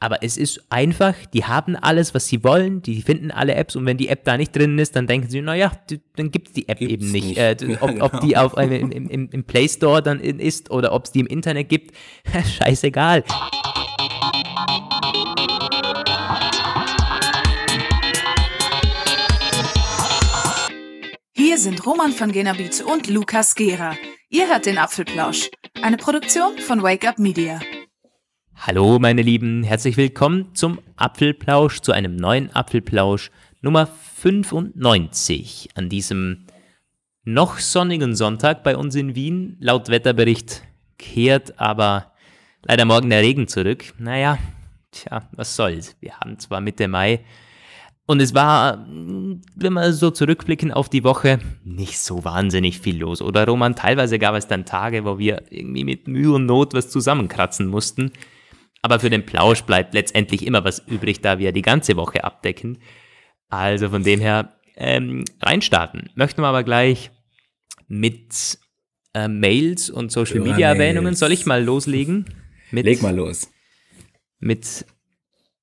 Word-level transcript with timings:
Aber 0.00 0.22
es 0.22 0.36
ist 0.36 0.64
einfach, 0.70 1.14
die 1.32 1.44
haben 1.44 1.74
alles, 1.74 2.14
was 2.14 2.28
sie 2.28 2.44
wollen, 2.44 2.82
die 2.82 3.02
finden 3.02 3.32
alle 3.32 3.56
Apps 3.56 3.74
und 3.74 3.84
wenn 3.84 3.96
die 3.96 4.08
App 4.08 4.22
da 4.22 4.36
nicht 4.36 4.54
drin 4.54 4.78
ist, 4.78 4.94
dann 4.94 5.08
denken 5.08 5.28
sie, 5.28 5.40
naja, 5.40 5.72
dann 6.14 6.30
gibt 6.30 6.48
es 6.48 6.54
die 6.54 6.68
App 6.68 6.78
Gibt's 6.78 6.94
eben 6.94 7.10
nicht. 7.10 7.26
nicht. 7.26 7.38
Äh, 7.38 7.56
ob, 7.80 7.90
ja, 7.96 8.04
ob, 8.04 8.20
die 8.20 8.28
genau. 8.28 8.44
auf, 8.44 8.56
äh, 8.56 8.78
im, 8.78 8.92
im, 8.92 9.28
im 9.28 9.44
Play 9.44 9.68
Store 9.68 10.00
dann 10.00 10.20
ist 10.20 10.70
oder 10.70 10.92
ob 10.92 11.06
es 11.06 11.12
die 11.12 11.18
im 11.20 11.26
Internet 11.26 11.68
gibt, 11.68 11.96
scheißegal. 12.32 13.24
Hier 21.34 21.58
sind 21.58 21.84
Roman 21.84 22.12
von 22.12 22.30
Genabit 22.30 22.84
und 22.84 23.08
Lukas 23.08 23.56
Gera. 23.56 23.96
Ihr 24.28 24.46
hört 24.46 24.66
den 24.66 24.78
Apfelplausch, 24.78 25.50
eine 25.82 25.96
Produktion 25.96 26.56
von 26.58 26.84
Wake 26.84 27.08
Up 27.08 27.18
Media. 27.18 27.58
Hallo 28.60 28.98
meine 28.98 29.22
Lieben, 29.22 29.62
herzlich 29.62 29.96
willkommen 29.96 30.52
zum 30.52 30.80
Apfelplausch, 30.96 31.78
zu 31.80 31.92
einem 31.92 32.16
neuen 32.16 32.50
Apfelplausch 32.54 33.30
Nummer 33.62 33.86
95 33.86 35.68
an 35.76 35.88
diesem 35.88 36.44
noch 37.22 37.60
sonnigen 37.60 38.16
Sonntag 38.16 38.64
bei 38.64 38.76
uns 38.76 38.96
in 38.96 39.14
Wien. 39.14 39.56
Laut 39.60 39.88
Wetterbericht 39.90 40.64
kehrt 40.98 41.60
aber 41.60 42.12
leider 42.64 42.84
morgen 42.84 43.10
der 43.10 43.22
Regen 43.22 43.46
zurück. 43.46 43.94
Naja, 43.96 44.38
tja, 44.90 45.28
was 45.32 45.54
soll's. 45.54 45.96
Wir 46.00 46.18
haben 46.18 46.40
zwar 46.40 46.60
Mitte 46.60 46.88
Mai 46.88 47.20
und 48.06 48.20
es 48.20 48.34
war, 48.34 48.86
wenn 48.88 49.72
wir 49.72 49.92
so 49.92 50.10
zurückblicken 50.10 50.72
auf 50.72 50.88
die 50.88 51.04
Woche, 51.04 51.38
nicht 51.62 52.00
so 52.00 52.24
wahnsinnig 52.24 52.80
viel 52.80 52.98
los. 52.98 53.22
Oder 53.22 53.46
Roman, 53.46 53.76
teilweise 53.76 54.18
gab 54.18 54.34
es 54.34 54.48
dann 54.48 54.64
Tage, 54.64 55.04
wo 55.04 55.18
wir 55.18 55.44
irgendwie 55.48 55.84
mit 55.84 56.08
Mühe 56.08 56.32
und 56.32 56.46
Not 56.46 56.74
was 56.74 56.90
zusammenkratzen 56.90 57.68
mussten. 57.68 58.10
Aber 58.82 59.00
für 59.00 59.10
den 59.10 59.26
Plausch 59.26 59.62
bleibt 59.62 59.94
letztendlich 59.94 60.46
immer 60.46 60.64
was 60.64 60.80
übrig, 60.86 61.20
da 61.20 61.38
wir 61.38 61.52
die 61.52 61.62
ganze 61.62 61.96
Woche 61.96 62.24
abdecken. 62.24 62.78
Also 63.48 63.88
von 63.88 64.04
dem 64.04 64.20
her 64.20 64.54
ähm, 64.76 65.24
reinstarten. 65.40 66.10
Möchten 66.14 66.42
wir 66.42 66.46
aber 66.46 66.62
gleich 66.62 67.10
mit 67.88 68.58
äh, 69.14 69.28
Mails 69.28 69.90
und 69.90 70.12
Social 70.12 70.40
Media 70.40 70.68
Erwähnungen. 70.68 71.14
Soll 71.14 71.32
ich 71.32 71.46
mal 71.46 71.64
loslegen? 71.64 72.26
Mit, 72.70 72.84
Leg 72.84 73.00
mal 73.00 73.16
los. 73.16 73.50
Mit 74.40 74.84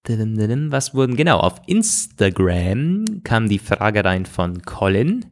was 0.08 0.94
wurden 0.94 1.16
genau 1.16 1.40
auf 1.40 1.62
Instagram 1.66 3.22
kam 3.24 3.50
die 3.50 3.60
Frage 3.60 4.06
rein 4.06 4.26
von 4.26 4.62
Colin. 4.62 5.26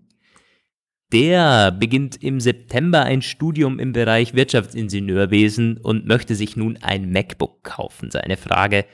Der 1.14 1.72
beginnt 1.72 2.24
im 2.24 2.40
September 2.40 3.04
ein 3.04 3.22
Studium 3.22 3.78
im 3.78 3.94
Bereich 3.94 4.34
Wirtschaftsingenieurwesen 4.34 5.78
und 5.78 6.08
möchte 6.08 6.34
sich 6.34 6.58
nun 6.58 6.80
ein 6.82 7.12
MacBook 7.12 7.64
kaufen. 7.64 8.10
Seine 8.10 8.36
Frage, 8.36 8.86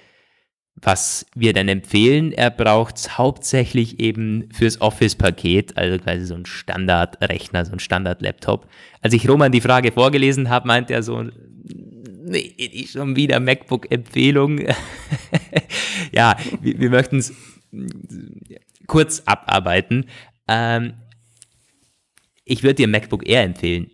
was 0.75 1.25
wir 1.33 1.53
denn 1.53 1.69
empfehlen, 1.69 2.33
er 2.33 2.51
braucht 2.51 2.97
es 2.97 3.17
hauptsächlich 3.17 4.01
eben 4.01 4.49
fürs 4.51 4.81
Office-Paket, 4.81 5.77
also 5.77 5.97
quasi 5.97 6.25
so 6.25 6.35
ein 6.35 6.45
Standardrechner, 6.45 7.63
so 7.63 7.71
ein 7.71 7.79
Standard-Laptop. 7.79 8.67
Als 9.01 9.13
ich 9.13 9.27
Roman 9.29 9.53
die 9.53 9.61
Frage 9.61 9.93
vorgelesen 9.93 10.49
habe, 10.49 10.67
meint 10.67 10.91
er 10.91 11.03
so, 11.03 11.23
nee, 11.23 12.85
schon 12.85 13.15
wieder 13.15 13.39
MacBook-Empfehlung. 13.39 14.59
ja, 16.11 16.35
wir, 16.61 16.79
wir 16.79 16.89
möchten 16.89 17.19
es 17.19 17.33
kurz 18.87 19.23
abarbeiten. 19.25 20.05
Ähm, 20.49 20.95
ich 22.49 22.63
würde 22.63 22.75
dir 22.75 22.87
MacBook 22.87 23.27
Air 23.27 23.43
empfehlen. 23.43 23.91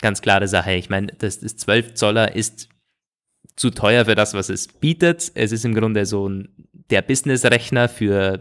Ganz 0.00 0.22
klare 0.22 0.48
Sache. 0.48 0.72
Ich 0.74 0.88
meine, 0.88 1.08
das, 1.18 1.40
das 1.40 1.56
12 1.56 1.94
Zoller 1.94 2.34
ist 2.34 2.68
zu 3.56 3.70
teuer 3.70 4.06
für 4.06 4.14
das, 4.14 4.34
was 4.34 4.48
es 4.48 4.68
bietet. 4.68 5.30
Es 5.34 5.52
ist 5.52 5.64
im 5.64 5.74
Grunde 5.74 6.06
so 6.06 6.28
ein, 6.28 6.48
der 6.90 7.02
Business-Rechner 7.02 7.88
für 7.88 8.38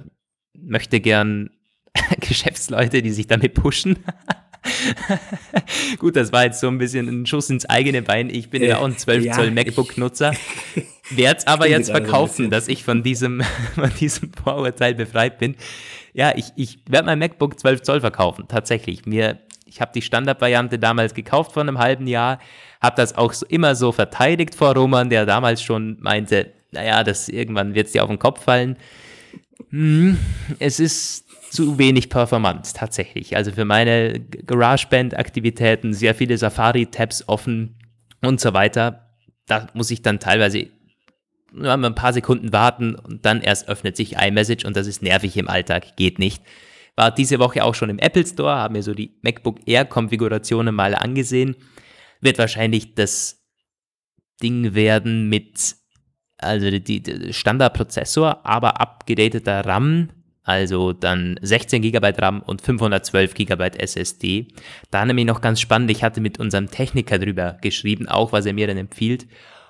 möchte 0.57 1.01
gern 1.01 1.49
Geschäftsleute, 2.21 3.01
die 3.01 3.11
sich 3.11 3.27
damit 3.27 3.55
pushen. 3.55 3.99
Gut, 5.99 6.15
das 6.15 6.31
war 6.31 6.45
jetzt 6.45 6.59
so 6.59 6.67
ein 6.67 6.77
bisschen 6.77 7.07
ein 7.07 7.25
Schuss 7.25 7.49
ins 7.49 7.65
eigene 7.65 8.01
Bein. 8.01 8.29
Ich 8.29 8.49
bin 8.49 8.61
ja, 8.61 8.69
ja 8.69 8.77
auch 8.79 8.85
ein 8.85 8.97
12 8.97 9.31
Zoll 9.31 9.51
MacBook-Nutzer. 9.51 10.33
Werde 11.09 11.37
es 11.37 11.47
aber 11.47 11.67
jetzt 11.67 11.89
verkaufen, 11.89 12.49
dass 12.49 12.67
ich 12.67 12.83
von 12.83 13.03
diesem, 13.03 13.41
von 13.75 13.91
diesem 13.99 14.31
Vorurteil 14.33 14.93
befreit 14.93 15.39
bin. 15.39 15.55
Ja, 16.13 16.33
ich, 16.35 16.51
ich 16.55 16.79
werde 16.89 17.05
mein 17.05 17.19
MacBook 17.19 17.59
12 17.59 17.81
Zoll 17.81 18.01
verkaufen, 18.01 18.45
tatsächlich. 18.47 19.05
Mir 19.05 19.39
ich 19.67 19.81
habe 19.81 19.91
die 19.93 20.01
Standardvariante 20.01 20.79
damals 20.79 21.13
gekauft 21.13 21.53
vor 21.53 21.61
einem 21.61 21.77
halben 21.77 22.07
Jahr, 22.07 22.39
habe 22.81 22.95
das 22.95 23.15
auch 23.15 23.33
so, 23.33 23.45
immer 23.47 23.75
so 23.75 23.91
verteidigt 23.91 24.55
vor 24.55 24.73
Roman, 24.73 25.09
der 25.09 25.25
damals 25.25 25.61
schon 25.61 25.97
meinte, 25.99 26.53
naja, 26.71 27.03
das 27.03 27.29
irgendwann 27.29 27.75
wird 27.75 27.87
es 27.87 27.93
dir 27.93 28.03
auf 28.03 28.09
den 28.09 28.19
Kopf 28.19 28.43
fallen. 28.43 28.77
Hm, 29.69 30.17
es 30.59 30.79
ist 30.79 31.27
zu 31.51 31.77
wenig 31.77 32.09
performant, 32.09 32.73
tatsächlich. 32.73 33.35
Also 33.35 33.51
für 33.51 33.65
meine 33.65 34.19
GarageBand-Aktivitäten 34.19 35.93
sehr 35.93 36.13
viele 36.13 36.37
Safari-Tabs 36.37 37.27
offen 37.27 37.75
und 38.21 38.39
so 38.39 38.53
weiter. 38.53 39.09
Da 39.47 39.67
muss 39.73 39.91
ich 39.91 40.01
dann 40.01 40.19
teilweise 40.19 40.67
nur 41.51 41.71
ein 41.71 41.95
paar 41.95 42.13
Sekunden 42.13 42.51
warten 42.51 42.95
und 42.95 43.25
dann 43.25 43.41
erst 43.41 43.69
öffnet 43.69 43.95
sich 43.95 44.17
iMessage 44.17 44.65
und 44.65 44.75
das 44.75 44.87
ist 44.87 45.01
nervig 45.01 45.37
im 45.37 45.47
Alltag, 45.47 45.95
geht 45.95 46.19
nicht. 46.19 46.43
War 46.97 47.11
diese 47.11 47.37
Woche 47.37 47.63
auch 47.63 47.75
schon 47.75 47.91
im 47.91 47.99
Apple 47.99 48.25
Store, 48.25 48.55
habe 48.55 48.73
mir 48.73 48.83
so 48.83 48.95
die 48.95 49.15
MacBook 49.21 49.59
Air 49.67 49.85
Konfigurationen 49.85 50.73
mal 50.73 50.95
angesehen. 50.95 51.55
Wird 52.21 52.39
wahrscheinlich 52.39 52.95
das 52.95 53.45
Ding 54.41 54.73
werden 54.73 55.29
mit, 55.29 55.75
also 56.39 56.71
die, 56.71 57.01
die 57.03 57.33
Standardprozessor, 57.33 58.43
aber 58.43 58.81
abgedateter 58.81 59.63
RAM, 59.63 60.09
also 60.41 60.91
dann 60.91 61.37
16 61.39 61.83
GB 61.83 62.13
RAM 62.17 62.41
und 62.41 62.63
512 62.63 63.35
GB 63.35 63.77
SSD. 63.77 64.47
Da 64.89 65.05
nämlich 65.05 65.27
noch 65.27 65.41
ganz 65.41 65.61
spannend, 65.61 65.91
ich 65.91 66.03
hatte 66.03 66.19
mit 66.19 66.39
unserem 66.39 66.71
Techniker 66.71 67.19
drüber 67.19 67.59
geschrieben, 67.61 68.07
auch 68.07 68.31
was 68.31 68.47
er 68.47 68.53
mir 68.53 68.65
dann 68.65 68.77
empfiehlt. 68.77 69.27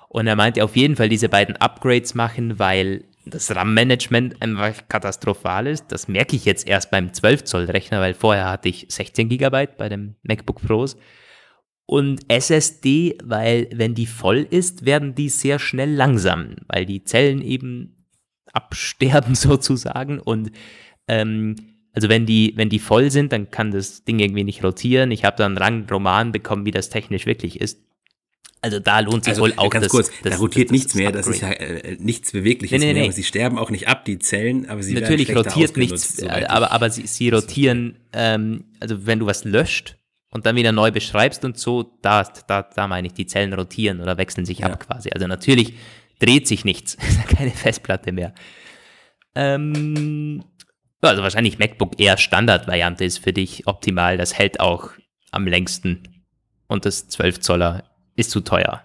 Und 0.08 0.26
er 0.26 0.36
meinte 0.36 0.64
auf 0.64 0.76
jeden 0.76 0.96
Fall 0.96 1.10
diese 1.10 1.28
beiden 1.28 1.56
Upgrades 1.56 2.14
machen, 2.14 2.58
weil 2.58 3.04
das 3.30 3.54
RAM-Management 3.54 4.42
einfach 4.42 4.88
katastrophal 4.88 5.66
ist. 5.66 5.86
Das 5.88 6.08
merke 6.08 6.36
ich 6.36 6.44
jetzt 6.44 6.66
erst 6.66 6.90
beim 6.90 7.08
12-Zoll-Rechner, 7.08 8.00
weil 8.00 8.14
vorher 8.14 8.50
hatte 8.50 8.68
ich 8.68 8.86
16 8.88 9.28
GB 9.28 9.68
bei 9.76 9.88
dem 9.88 10.16
MacBook 10.22 10.60
Pros. 10.62 10.96
Und 11.86 12.20
SSD, 12.28 13.16
weil 13.24 13.68
wenn 13.72 13.94
die 13.94 14.06
voll 14.06 14.46
ist, 14.50 14.84
werden 14.84 15.14
die 15.14 15.30
sehr 15.30 15.58
schnell 15.58 15.90
langsam, 15.90 16.56
weil 16.66 16.84
die 16.84 17.04
Zellen 17.04 17.40
eben 17.40 18.06
absterben 18.52 19.34
sozusagen. 19.34 20.20
Und 20.20 20.52
ähm, 21.08 21.56
also 21.94 22.08
wenn 22.08 22.26
die, 22.26 22.52
wenn 22.56 22.68
die 22.68 22.78
voll 22.78 23.10
sind, 23.10 23.32
dann 23.32 23.50
kann 23.50 23.70
das 23.70 24.04
Ding 24.04 24.18
irgendwie 24.18 24.44
nicht 24.44 24.62
rotieren. 24.62 25.10
Ich 25.10 25.24
habe 25.24 25.36
dann 25.38 25.56
einen 25.56 25.86
Roman 25.88 26.30
bekommen, 26.30 26.66
wie 26.66 26.70
das 26.70 26.90
technisch 26.90 27.26
wirklich 27.26 27.60
ist. 27.60 27.87
Also 28.60 28.80
da 28.80 29.00
lohnt 29.00 29.24
sich 29.24 29.32
also, 29.32 29.42
wohl 29.42 29.52
auch 29.56 29.70
ganz 29.70 29.84
das, 29.84 29.92
kurz, 29.92 30.10
das, 30.22 30.32
da 30.32 30.38
rotiert 30.38 30.68
das, 30.68 30.72
nichts 30.72 30.94
mehr, 30.94 31.12
das 31.12 31.28
ist 31.28 31.42
ja 31.42 31.50
äh, 31.50 31.96
nichts 32.00 32.32
Bewegliches 32.32 32.78
nee, 32.80 32.86
nee, 32.86 32.92
nee. 32.92 33.02
mehr. 33.02 33.12
Sie 33.12 33.22
sterben 33.22 33.56
auch 33.56 33.70
nicht 33.70 33.86
ab, 33.86 34.04
die 34.04 34.18
Zellen, 34.18 34.68
aber 34.68 34.82
sie 34.82 34.94
Natürlich 34.94 35.34
rotiert 35.34 35.76
nichts, 35.76 36.22
aber, 36.24 36.72
aber 36.72 36.90
sie, 36.90 37.06
sie 37.06 37.28
rotieren, 37.28 37.98
ähm, 38.12 38.64
also 38.80 39.06
wenn 39.06 39.20
du 39.20 39.26
was 39.26 39.44
löscht 39.44 39.96
und 40.30 40.46
dann 40.46 40.56
wieder 40.56 40.72
neu 40.72 40.90
beschreibst 40.90 41.44
und 41.44 41.56
so, 41.56 41.98
da, 42.02 42.24
da, 42.48 42.62
da 42.62 42.88
meine 42.88 43.06
ich, 43.06 43.14
die 43.14 43.26
Zellen 43.26 43.52
rotieren 43.52 44.00
oder 44.00 44.18
wechseln 44.18 44.44
sich 44.44 44.58
ja. 44.58 44.66
ab 44.66 44.80
quasi. 44.80 45.10
Also 45.10 45.26
natürlich 45.26 45.74
dreht 46.18 46.48
sich 46.48 46.64
nichts, 46.64 46.94
ist 47.08 47.28
keine 47.28 47.50
Festplatte 47.50 48.12
mehr. 48.12 48.34
Ähm, 49.34 50.44
also 51.00 51.22
wahrscheinlich 51.22 51.58
MacBook 51.58 52.00
eher 52.00 52.16
Standardvariante 52.16 53.04
ist 53.04 53.18
für 53.18 53.32
dich 53.32 53.66
optimal, 53.66 54.16
das 54.16 54.36
hält 54.36 54.58
auch 54.58 54.90
am 55.30 55.46
längsten 55.46 56.24
und 56.66 56.86
das 56.86 57.08
12 57.08 57.40
Zoller 57.40 57.84
ist 58.18 58.30
zu 58.30 58.40
teuer. 58.40 58.82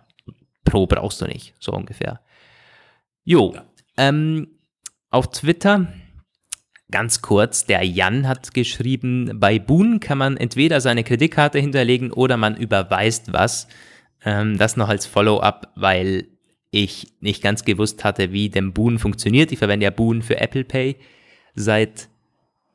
Pro 0.64 0.86
brauchst 0.86 1.22
du 1.22 1.26
nicht, 1.26 1.54
so 1.60 1.74
ungefähr. 1.74 2.22
Jo, 3.26 3.54
ja. 3.54 3.66
ähm, 3.98 4.48
auf 5.10 5.32
Twitter, 5.32 5.88
ganz 6.92 7.22
kurz, 7.22 7.66
der 7.66 7.84
Jan 7.84 8.28
hat 8.28 8.54
geschrieben, 8.54 9.40
bei 9.40 9.60
Boon 9.60 10.00
kann 10.00 10.18
man 10.18 10.38
entweder 10.38 10.82
seine 10.82 11.04
Kreditkarte 11.04 11.60
hinterlegen 11.60 12.12
oder 12.12 12.38
man 12.38 12.56
überweist 12.56 13.34
was. 13.34 13.68
Ähm, 14.24 14.58
das 14.58 14.78
noch 14.78 14.90
als 14.90 15.06
Follow-up, 15.06 15.72
weil 15.76 16.28
ich 16.70 17.08
nicht 17.20 17.42
ganz 17.42 17.66
gewusst 17.66 18.04
hatte, 18.04 18.32
wie 18.32 18.50
denn 18.50 18.74
Boon 18.74 19.00
funktioniert. 19.00 19.52
Ich 19.52 19.60
verwende 19.60 19.86
ja 19.86 19.90
Boon 19.90 20.22
für 20.22 20.40
Apple 20.40 20.64
Pay 20.64 20.96
seit 21.56 22.08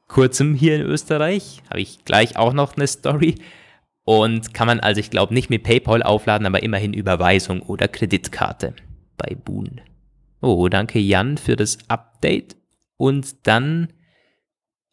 kurzem 0.09 0.55
hier 0.55 0.77
in 0.77 0.83
Österreich. 0.83 1.63
Habe 1.71 1.81
ich 1.81 2.05
gleich 2.05 2.37
auch 2.37 2.53
noch 2.53 2.77
eine 2.77 2.87
Story. 2.87 3.37
Und 4.09 4.55
kann 4.55 4.67
man 4.67 4.81
also, 4.81 5.01
ich 5.01 5.11
glaube, 5.11 5.35
nicht 5.35 5.51
mit 5.51 5.65
PayPal 5.65 6.03
aufladen, 6.03 6.47
aber 6.47 6.63
immerhin 6.63 6.95
Überweisung 6.95 7.61
oder 7.61 7.89
Kreditkarte 7.89 8.73
bei 9.19 9.35
Boon. 9.35 9.83
Oh, 10.41 10.67
danke 10.71 10.99
Jan 10.99 11.37
für 11.37 11.57
das 11.57 11.77
Update. 11.89 12.57
Und 12.97 13.47
dann 13.47 13.93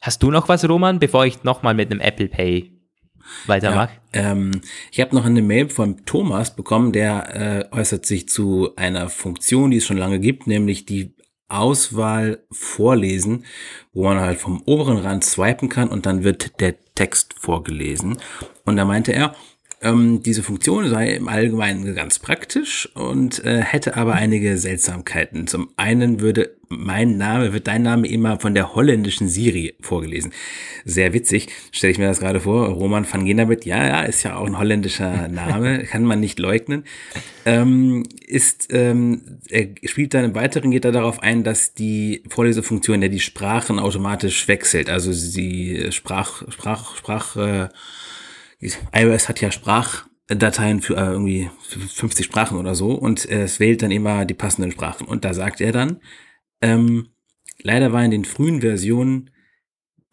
hast 0.01 0.21
du 0.21 0.31
noch 0.31 0.49
was, 0.49 0.67
Roman, 0.67 0.99
bevor 0.99 1.25
ich 1.25 1.45
nochmal 1.45 1.75
mit 1.75 1.89
einem 1.91 2.01
Apple 2.01 2.27
Pay 2.27 2.73
Weiter, 3.45 3.71
ja. 3.71 3.89
Ähm, 4.11 4.59
ich 4.91 4.99
habe 4.99 5.15
noch 5.15 5.23
eine 5.23 5.41
Mail 5.41 5.69
von 5.69 6.05
Thomas 6.05 6.53
bekommen, 6.53 6.91
der 6.91 7.69
äh, 7.71 7.73
äußert 7.73 8.05
sich 8.05 8.27
zu 8.27 8.75
einer 8.75 9.07
Funktion, 9.07 9.71
die 9.71 9.77
es 9.77 9.85
schon 9.85 9.95
lange 9.95 10.19
gibt, 10.19 10.45
nämlich 10.45 10.85
die 10.85 11.15
Auswahl 11.47 12.43
vorlesen, 12.51 13.45
wo 13.93 14.03
man 14.03 14.19
halt 14.19 14.39
vom 14.41 14.61
oberen 14.65 14.97
Rand 14.97 15.23
swipen 15.23 15.69
kann 15.69 15.87
und 15.87 16.05
dann 16.05 16.25
wird 16.25 16.59
der 16.59 16.75
Text 16.95 17.33
vorgelesen. 17.39 18.17
Und 18.65 18.75
da 18.75 18.85
meinte 18.85 19.13
er, 19.13 19.35
ähm, 19.81 20.23
diese 20.23 20.41
Funktion 20.41 20.89
sei 20.89 21.11
im 21.11 21.27
Allgemeinen 21.27 21.93
ganz 21.95 22.19
praktisch 22.19 22.89
und 22.95 23.43
äh, 23.45 23.61
hätte 23.61 23.95
aber 23.97 24.13
einige 24.13 24.57
Seltsamkeiten. 24.57 25.47
Zum 25.47 25.69
einen 25.77 26.21
würde 26.21 26.55
mein 26.69 27.17
Name, 27.17 27.53
wird 27.53 27.67
dein 27.67 27.83
Name 27.83 28.07
immer 28.07 28.39
von 28.39 28.55
der 28.55 28.73
holländischen 28.73 29.27
Siri 29.27 29.75
vorgelesen. 29.81 30.31
Sehr 30.85 31.13
witzig, 31.13 31.49
stelle 31.71 31.91
ich 31.91 31.99
mir 31.99 32.07
das 32.07 32.19
gerade 32.19 32.39
vor. 32.39 32.67
Roman 32.69 33.05
van 33.09 33.25
Genabit, 33.25 33.65
ja, 33.65 33.85
ja, 33.85 34.01
ist 34.01 34.23
ja 34.23 34.37
auch 34.37 34.47
ein 34.47 34.57
holländischer 34.57 35.27
Name, 35.27 35.83
kann 35.89 36.03
man 36.03 36.19
nicht 36.19 36.39
leugnen. 36.39 36.83
Ähm, 37.45 38.03
ist, 38.25 38.73
ähm, 38.73 39.39
er 39.49 39.67
spielt 39.83 40.15
dann 40.15 40.25
im 40.25 40.35
Weiteren, 40.35 40.71
geht 40.71 40.85
er 40.85 40.91
darauf 40.91 41.21
ein, 41.21 41.43
dass 41.43 41.73
die 41.75 42.23
Vorlesefunktion 42.29 43.01
ja 43.03 43.09
die 43.09 43.19
Sprachen 43.19 43.77
automatisch 43.77 44.47
wechselt. 44.47 44.89
Also 44.89 45.11
sie 45.11 45.91
Sprach, 45.91 46.43
Sprach, 46.49 46.95
Sprach, 46.95 47.35
äh, 47.35 47.69
iOS 48.93 49.29
hat 49.29 49.41
ja 49.41 49.51
Sprachdateien 49.51 50.81
für 50.81 50.95
äh, 50.95 51.11
irgendwie 51.11 51.49
50 51.61 52.25
Sprachen 52.25 52.57
oder 52.57 52.75
so 52.75 52.91
und 52.91 53.29
äh, 53.29 53.43
es 53.43 53.59
wählt 53.59 53.81
dann 53.81 53.91
immer 53.91 54.25
die 54.25 54.33
passenden 54.33 54.71
Sprachen. 54.71 55.07
Und 55.07 55.25
da 55.25 55.33
sagt 55.33 55.61
er 55.61 55.71
dann, 55.71 56.01
ähm, 56.61 57.09
leider 57.61 57.93
war 57.93 58.03
in 58.03 58.11
den 58.11 58.25
frühen 58.25 58.61
Versionen 58.61 59.31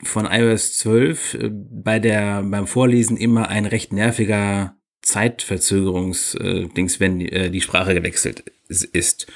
von 0.03 0.27
iOS 0.27 0.79
12 0.79 1.35
äh, 1.35 1.51
bei 1.53 1.99
der, 1.99 2.43
beim 2.43 2.67
Vorlesen 2.67 3.17
immer 3.17 3.49
ein 3.49 3.67
recht 3.67 3.93
nerviger 3.93 4.77
Zeitverzögerungsdings, 5.03 6.97
äh, 6.97 7.01
wenn 7.01 7.19
die, 7.19 7.33
äh, 7.33 7.51
die 7.51 7.61
Sprache 7.61 7.95
gewechselt 7.95 8.45
ist 8.69 9.27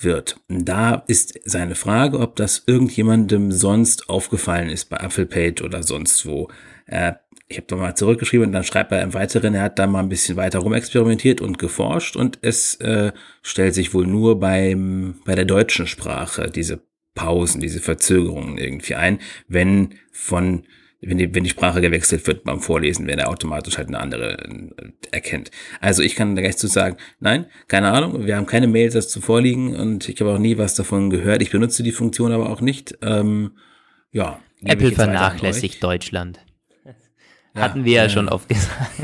wird. 0.00 0.40
Da 0.48 1.02
ist 1.06 1.40
seine 1.44 1.74
Frage, 1.74 2.20
ob 2.20 2.36
das 2.36 2.62
irgendjemandem 2.66 3.52
sonst 3.52 4.08
aufgefallen 4.08 4.68
ist 4.68 4.86
bei 4.86 5.00
Apfelpage 5.00 5.62
oder 5.62 5.82
sonst 5.82 6.26
wo. 6.26 6.48
Äh, 6.86 7.14
ich 7.48 7.56
habe 7.56 7.66
da 7.66 7.76
mal 7.76 7.94
zurückgeschrieben 7.94 8.48
und 8.48 8.52
dann 8.52 8.64
schreibt 8.64 8.92
er 8.92 9.02
im 9.02 9.14
Weiteren, 9.14 9.54
er 9.54 9.62
hat 9.62 9.78
da 9.78 9.86
mal 9.86 10.00
ein 10.00 10.10
bisschen 10.10 10.36
weiter 10.36 10.58
rumexperimentiert 10.58 11.40
und 11.40 11.58
geforscht 11.58 12.14
und 12.14 12.38
es 12.42 12.74
äh, 12.76 13.12
stellt 13.42 13.74
sich 13.74 13.94
wohl 13.94 14.06
nur 14.06 14.38
beim, 14.38 15.16
bei 15.24 15.34
der 15.34 15.46
deutschen 15.46 15.86
Sprache 15.86 16.50
diese 16.54 16.80
Pausen, 17.14 17.60
diese 17.60 17.80
Verzögerungen 17.80 18.58
irgendwie 18.58 18.94
ein, 18.94 19.18
wenn 19.48 19.94
von 20.12 20.64
wenn 21.00 21.16
die, 21.16 21.32
wenn 21.32 21.44
die 21.44 21.50
Sprache 21.50 21.80
gewechselt 21.80 22.26
wird 22.26 22.42
beim 22.42 22.60
Vorlesen, 22.60 23.06
wenn 23.06 23.20
er 23.20 23.28
automatisch 23.28 23.78
halt 23.78 23.86
eine 23.86 24.00
andere 24.00 24.36
äh, 24.36 24.92
erkennt. 25.12 25.52
Also 25.80 26.02
ich 26.02 26.16
kann 26.16 26.34
da 26.34 26.42
gleich 26.42 26.56
zu 26.56 26.66
sagen, 26.66 26.96
nein, 27.20 27.46
keine 27.68 27.92
Ahnung, 27.92 28.26
wir 28.26 28.36
haben 28.36 28.46
keine 28.46 28.66
Mails 28.66 28.94
dazu 28.94 29.20
vorliegen 29.20 29.76
und 29.76 30.08
ich 30.08 30.20
habe 30.20 30.32
auch 30.32 30.38
nie 30.38 30.58
was 30.58 30.74
davon 30.74 31.08
gehört. 31.08 31.40
Ich 31.40 31.50
benutze 31.50 31.84
die 31.84 31.92
Funktion 31.92 32.32
aber 32.32 32.50
auch 32.50 32.60
nicht. 32.60 32.98
Ähm, 33.00 33.52
ja. 34.10 34.40
Apple 34.64 34.90
vernachlässigt 34.90 35.82
Deutschland. 35.84 36.40
Hatten 37.60 37.84
wir 37.84 37.92
ja, 37.92 38.02
ja 38.04 38.08
schon 38.08 38.28
oft 38.28 38.48
gesagt. 38.48 38.90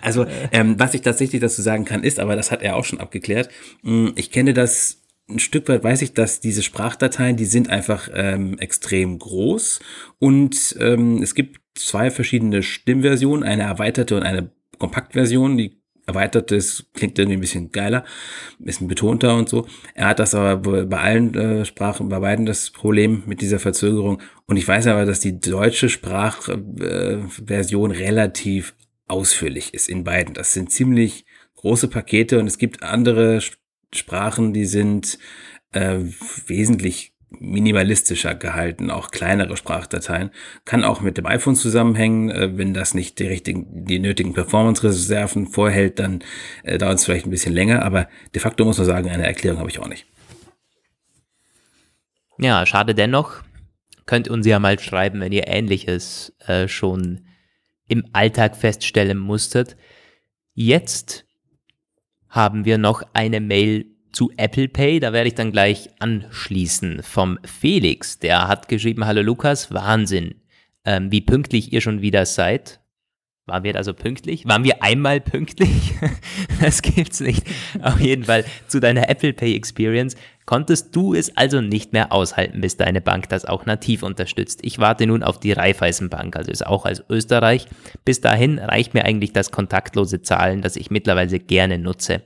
Also, 0.00 0.26
ähm, 0.52 0.78
was 0.78 0.92
ich 0.92 1.00
tatsächlich 1.00 1.40
dazu 1.40 1.62
sagen 1.62 1.86
kann, 1.86 2.04
ist, 2.04 2.20
aber 2.20 2.36
das 2.36 2.50
hat 2.50 2.60
er 2.60 2.76
auch 2.76 2.84
schon 2.84 3.00
abgeklärt, 3.00 3.48
hm, 3.82 4.12
ich 4.16 4.30
kenne 4.30 4.52
das 4.52 5.02
ein 5.28 5.38
Stück 5.38 5.68
weit 5.68 5.82
weiß 5.82 6.02
ich, 6.02 6.12
dass 6.12 6.40
diese 6.40 6.62
Sprachdateien, 6.62 7.36
die 7.36 7.46
sind 7.46 7.70
einfach 7.70 8.08
ähm, 8.12 8.58
extrem 8.58 9.18
groß 9.18 9.80
und 10.18 10.76
ähm, 10.78 11.22
es 11.22 11.34
gibt 11.34 11.60
zwei 11.74 12.10
verschiedene 12.10 12.62
Stimmversionen, 12.62 13.42
eine 13.42 13.62
erweiterte 13.62 14.16
und 14.16 14.22
eine 14.22 14.50
Kompaktversion. 14.78 15.56
Die 15.56 15.80
erweitertes 16.06 16.86
klingt 16.92 17.18
irgendwie 17.18 17.38
ein 17.38 17.40
bisschen 17.40 17.72
geiler, 17.72 18.04
ein 18.60 18.66
bisschen 18.66 18.88
betonter 18.88 19.34
und 19.36 19.48
so. 19.48 19.66
Er 19.94 20.08
hat 20.08 20.18
das 20.18 20.34
aber 20.34 20.84
bei 20.86 20.98
allen 20.98 21.34
äh, 21.34 21.64
Sprachen, 21.64 22.08
bei 22.08 22.20
beiden 22.20 22.46
das 22.46 22.70
Problem 22.70 23.22
mit 23.26 23.40
dieser 23.40 23.58
Verzögerung. 23.58 24.20
Und 24.46 24.56
ich 24.56 24.68
weiß 24.68 24.86
aber, 24.88 25.06
dass 25.06 25.20
die 25.20 25.40
deutsche 25.40 25.88
Sprachversion 25.88 27.90
äh, 27.90 27.96
relativ 27.96 28.74
ausführlich 29.06 29.74
ist 29.74 29.88
in 29.88 30.04
beiden. 30.04 30.34
Das 30.34 30.52
sind 30.52 30.70
ziemlich 30.70 31.24
große 31.56 31.88
Pakete 31.88 32.38
und 32.38 32.46
es 32.46 32.58
gibt 32.58 32.82
andere 32.82 33.40
Sprachen, 33.92 34.52
die 34.52 34.66
sind 34.66 35.18
äh, 35.72 36.00
wesentlich 36.46 37.13
minimalistischer 37.40 38.34
gehalten, 38.34 38.90
auch 38.90 39.10
kleinere 39.10 39.56
Sprachdateien. 39.56 40.30
Kann 40.64 40.84
auch 40.84 41.00
mit 41.00 41.18
dem 41.18 41.26
iPhone 41.26 41.56
zusammenhängen. 41.56 42.30
Äh, 42.30 42.56
wenn 42.58 42.74
das 42.74 42.94
nicht 42.94 43.18
die 43.18 43.26
richtigen, 43.26 43.84
die 43.84 43.98
nötigen 43.98 44.32
Performance-Reserven 44.32 45.46
vorhält, 45.46 45.98
dann 45.98 46.22
äh, 46.62 46.78
dauert 46.78 46.98
es 46.98 47.04
vielleicht 47.04 47.26
ein 47.26 47.30
bisschen 47.30 47.54
länger. 47.54 47.82
Aber 47.82 48.08
de 48.34 48.40
facto 48.40 48.64
muss 48.64 48.78
man 48.78 48.86
sagen, 48.86 49.08
eine 49.08 49.26
Erklärung 49.26 49.58
habe 49.58 49.70
ich 49.70 49.78
auch 49.78 49.88
nicht. 49.88 50.06
Ja, 52.38 52.66
schade 52.66 52.94
dennoch. 52.94 53.42
Könnt 54.06 54.28
uns 54.28 54.46
ja 54.46 54.58
mal 54.58 54.78
schreiben, 54.78 55.20
wenn 55.20 55.32
ihr 55.32 55.48
Ähnliches 55.48 56.34
äh, 56.46 56.68
schon 56.68 57.26
im 57.88 58.04
Alltag 58.12 58.56
feststellen 58.56 59.18
musstet. 59.18 59.76
Jetzt 60.54 61.24
haben 62.28 62.64
wir 62.64 62.78
noch 62.78 63.02
eine 63.12 63.40
Mail 63.40 63.93
zu 64.14 64.30
Apple 64.36 64.68
Pay. 64.68 65.00
Da 65.00 65.12
werde 65.12 65.28
ich 65.28 65.34
dann 65.34 65.52
gleich 65.52 65.90
anschließen 65.98 67.02
vom 67.02 67.38
Felix. 67.44 68.18
Der 68.18 68.48
hat 68.48 68.68
geschrieben, 68.68 69.04
hallo 69.04 69.22
Lukas, 69.22 69.72
Wahnsinn, 69.72 70.36
ähm, 70.84 71.10
wie 71.12 71.20
pünktlich 71.20 71.72
ihr 71.72 71.80
schon 71.80 72.00
wieder 72.00 72.24
seid. 72.24 72.80
Waren 73.46 73.62
wir 73.62 73.76
also 73.76 73.92
pünktlich? 73.92 74.46
Waren 74.46 74.64
wir 74.64 74.82
einmal 74.82 75.20
pünktlich? 75.20 75.92
das 76.62 76.80
gibt's 76.80 77.20
nicht. 77.20 77.46
Auf 77.82 78.00
jeden 78.00 78.24
Fall 78.24 78.46
zu 78.68 78.80
deiner 78.80 79.10
Apple 79.10 79.34
Pay 79.34 79.54
Experience. 79.54 80.16
Konntest 80.46 80.96
du 80.96 81.12
es 81.12 81.36
also 81.36 81.60
nicht 81.60 81.92
mehr 81.92 82.10
aushalten, 82.10 82.62
bis 82.62 82.78
deine 82.78 83.02
Bank 83.02 83.28
das 83.28 83.44
auch 83.44 83.66
nativ 83.66 84.02
unterstützt? 84.02 84.60
Ich 84.62 84.78
warte 84.78 85.06
nun 85.06 85.22
auf 85.22 85.40
die 85.40 85.52
Raiffeisenbank, 85.52 86.36
also 86.36 86.50
ist 86.50 86.66
auch 86.66 86.86
als 86.86 87.04
Österreich. 87.10 87.66
Bis 88.06 88.22
dahin 88.22 88.58
reicht 88.58 88.94
mir 88.94 89.04
eigentlich 89.04 89.34
das 89.34 89.50
kontaktlose 89.50 90.22
Zahlen, 90.22 90.62
das 90.62 90.76
ich 90.76 90.90
mittlerweile 90.90 91.38
gerne 91.38 91.78
nutze. 91.78 92.22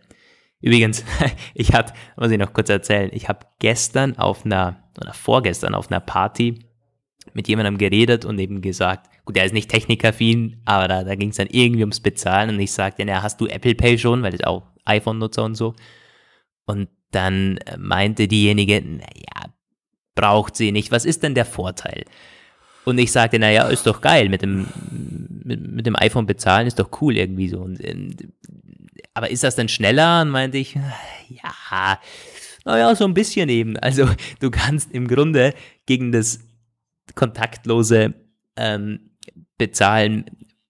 Übrigens, 0.60 1.04
ich 1.54 1.72
hatte, 1.72 1.92
muss 2.16 2.30
ich 2.30 2.38
noch 2.38 2.52
kurz 2.52 2.68
erzählen, 2.68 3.10
ich 3.12 3.28
habe 3.28 3.46
gestern 3.58 4.18
auf 4.18 4.44
einer, 4.44 4.82
oder 5.00 5.12
vorgestern 5.12 5.74
auf 5.74 5.90
einer 5.90 6.00
Party 6.00 6.64
mit 7.34 7.48
jemandem 7.48 7.78
geredet 7.78 8.24
und 8.24 8.38
eben 8.38 8.62
gesagt, 8.62 9.08
gut, 9.24 9.36
der 9.36 9.44
ist 9.44 9.52
nicht 9.52 9.70
technikaffin, 9.70 10.62
aber 10.64 10.88
da, 10.88 11.04
da 11.04 11.14
ging 11.14 11.30
es 11.30 11.36
dann 11.36 11.48
irgendwie 11.50 11.82
ums 11.82 12.00
Bezahlen 12.00 12.50
und 12.50 12.60
ich 12.60 12.72
sagte, 12.72 13.04
na, 13.04 13.22
hast 13.22 13.40
du 13.40 13.46
Apple 13.46 13.74
Pay 13.74 13.98
schon, 13.98 14.22
weil 14.22 14.32
das 14.32 14.44
auch 14.44 14.66
iPhone-Nutzer 14.84 15.44
und 15.44 15.54
so. 15.54 15.74
Und 16.66 16.88
dann 17.10 17.58
meinte 17.78 18.28
diejenige, 18.28 18.82
naja, 18.82 19.54
braucht 20.14 20.56
sie 20.56 20.72
nicht, 20.72 20.90
was 20.90 21.04
ist 21.04 21.22
denn 21.22 21.34
der 21.34 21.44
Vorteil? 21.44 22.04
Und 22.84 22.98
ich 22.98 23.12
sagte, 23.12 23.38
naja, 23.38 23.68
ist 23.68 23.86
doch 23.86 24.00
geil, 24.00 24.28
mit 24.28 24.42
dem, 24.42 24.66
mit, 25.44 25.60
mit 25.60 25.86
dem 25.86 25.96
iPhone 25.96 26.26
bezahlen 26.26 26.66
ist 26.66 26.78
doch 26.78 26.90
cool 27.00 27.16
irgendwie 27.16 27.48
so. 27.48 27.60
Und 27.60 27.84
ähm, 27.86 28.16
aber 29.18 29.30
ist 29.30 29.42
das 29.42 29.56
denn 29.56 29.68
schneller? 29.68 30.22
Und 30.22 30.30
meinte 30.30 30.58
ich, 30.58 30.74
ja, 31.28 31.98
naja, 32.64 32.94
so 32.94 33.04
ein 33.04 33.14
bisschen 33.14 33.48
eben. 33.48 33.76
Also 33.76 34.08
du 34.40 34.50
kannst 34.50 34.92
im 34.92 35.08
Grunde 35.08 35.54
gegen 35.86 36.12
das 36.12 36.38
kontaktlose 37.16 38.14
ähm, 38.56 39.10
Bezahlen 39.58 40.24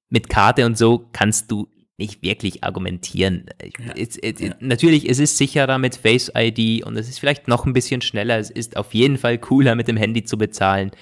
mit 0.09 0.31
Karte 0.31 0.64
und 0.64 0.78
so 0.78 1.11
kannst 1.12 1.50
du 1.50 1.69
nicht 1.99 2.23
wirklich 2.23 2.64
argumentieren. 2.64 3.47
Ja. 3.61 3.93
Es, 3.97 4.17
es, 4.17 4.40
ja. 4.40 4.55
Natürlich, 4.61 5.07
es 5.11 5.19
ist 5.19 5.37
sicherer 5.37 5.76
mit 5.76 5.97
Face 5.97 6.33
ID 6.35 6.87
und 6.87 6.97
es 6.97 7.09
ist 7.09 7.19
vielleicht 7.19 7.49
noch 7.49 7.67
ein 7.67 7.75
bisschen 7.75 8.00
schneller. 8.00 8.38
Es 8.38 8.50
ist 8.50 8.78
auf 8.78 8.95
jeden 8.95 9.19
Fall 9.19 9.37
cooler 9.37 9.75
mit 9.75 9.88
dem 9.88 9.99
Handy 9.99 10.25
zu 10.25 10.38
bezahlen. 10.38 10.93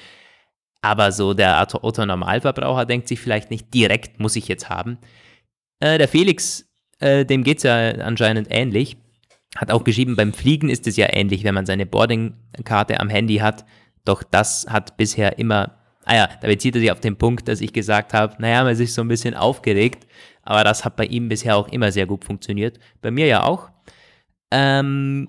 Aber 0.82 1.12
so 1.12 1.32
der 1.32 1.64
Otto 1.82 2.04
Normalverbraucher 2.04 2.86
denkt 2.86 3.06
sich 3.06 3.20
vielleicht 3.20 3.52
nicht 3.52 3.72
direkt, 3.72 4.18
muss 4.18 4.34
ich 4.34 4.48
jetzt 4.48 4.68
haben. 4.68 4.98
Äh, 5.78 5.98
der 5.98 6.08
Felix 6.08 6.65
äh, 7.00 7.24
dem 7.24 7.44
geht 7.44 7.58
es 7.58 7.62
ja 7.64 7.90
anscheinend 8.04 8.48
ähnlich. 8.50 8.96
Hat 9.56 9.70
auch 9.70 9.84
geschrieben, 9.84 10.16
beim 10.16 10.32
Fliegen 10.32 10.68
ist 10.68 10.86
es 10.86 10.96
ja 10.96 11.06
ähnlich, 11.10 11.44
wenn 11.44 11.54
man 11.54 11.66
seine 11.66 11.86
Boardingkarte 11.86 13.00
am 13.00 13.08
Handy 13.08 13.36
hat. 13.36 13.64
Doch 14.04 14.22
das 14.22 14.66
hat 14.68 14.96
bisher 14.96 15.38
immer, 15.38 15.78
ah 16.04 16.14
ja, 16.14 16.28
da 16.40 16.48
bezieht 16.48 16.74
er 16.74 16.80
sich 16.80 16.92
auf 16.92 17.00
den 17.00 17.16
Punkt, 17.16 17.48
dass 17.48 17.60
ich 17.60 17.72
gesagt 17.72 18.12
habe, 18.12 18.34
naja, 18.38 18.62
man 18.62 18.72
ist 18.72 18.78
sich 18.78 18.92
so 18.92 19.02
ein 19.02 19.08
bisschen 19.08 19.34
aufgeregt, 19.34 20.06
aber 20.42 20.62
das 20.62 20.84
hat 20.84 20.96
bei 20.96 21.06
ihm 21.06 21.28
bisher 21.28 21.56
auch 21.56 21.68
immer 21.68 21.90
sehr 21.90 22.06
gut 22.06 22.24
funktioniert. 22.24 22.78
Bei 23.00 23.10
mir 23.10 23.26
ja 23.26 23.44
auch. 23.44 23.70
Ähm, 24.50 25.28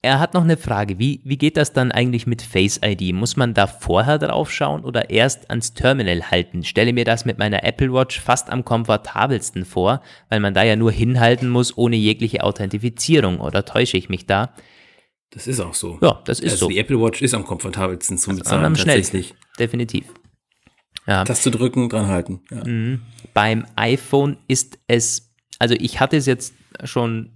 er 0.00 0.20
hat 0.20 0.34
noch 0.34 0.44
eine 0.44 0.56
Frage. 0.56 0.98
Wie, 0.98 1.20
wie 1.24 1.38
geht 1.38 1.56
das 1.56 1.72
dann 1.72 1.90
eigentlich 1.90 2.26
mit 2.26 2.42
Face 2.42 2.80
ID? 2.84 3.14
Muss 3.14 3.36
man 3.36 3.52
da 3.52 3.66
vorher 3.66 4.18
drauf 4.18 4.50
schauen 4.50 4.84
oder 4.84 5.10
erst 5.10 5.50
ans 5.50 5.74
Terminal 5.74 6.30
halten? 6.30 6.62
Stelle 6.62 6.92
mir 6.92 7.04
das 7.04 7.24
mit 7.24 7.38
meiner 7.38 7.64
Apple 7.64 7.92
Watch 7.92 8.20
fast 8.20 8.48
am 8.50 8.64
komfortabelsten 8.64 9.64
vor, 9.64 10.00
weil 10.28 10.38
man 10.38 10.54
da 10.54 10.62
ja 10.62 10.76
nur 10.76 10.92
hinhalten 10.92 11.48
muss 11.48 11.76
ohne 11.76 11.96
jegliche 11.96 12.44
Authentifizierung. 12.44 13.40
Oder 13.40 13.64
täusche 13.64 13.96
ich 13.96 14.08
mich 14.08 14.26
da? 14.26 14.54
Das 15.30 15.48
ist 15.48 15.60
auch 15.60 15.74
so. 15.74 15.98
Ja, 16.00 16.22
das 16.24 16.38
ist 16.38 16.52
also 16.52 16.66
so. 16.66 16.68
Die 16.68 16.78
Apple 16.78 17.00
Watch 17.00 17.20
ist 17.20 17.34
am 17.34 17.44
komfortabelsten 17.44 18.18
zum 18.18 18.36
Bezahlen. 18.36 18.64
Am 18.64 18.76
schnellsten. 18.76 19.24
Definitiv. 19.58 20.06
Ja. 21.08 21.24
Taste 21.24 21.50
drücken, 21.50 21.88
dran 21.88 22.06
halten. 22.06 22.40
Ja. 22.50 22.64
Mhm. 22.64 23.02
Beim 23.34 23.66
iPhone 23.74 24.38
ist 24.46 24.78
es, 24.86 25.34
also 25.58 25.74
ich 25.78 25.98
hatte 25.98 26.16
es 26.16 26.26
jetzt 26.26 26.54
schon 26.84 27.32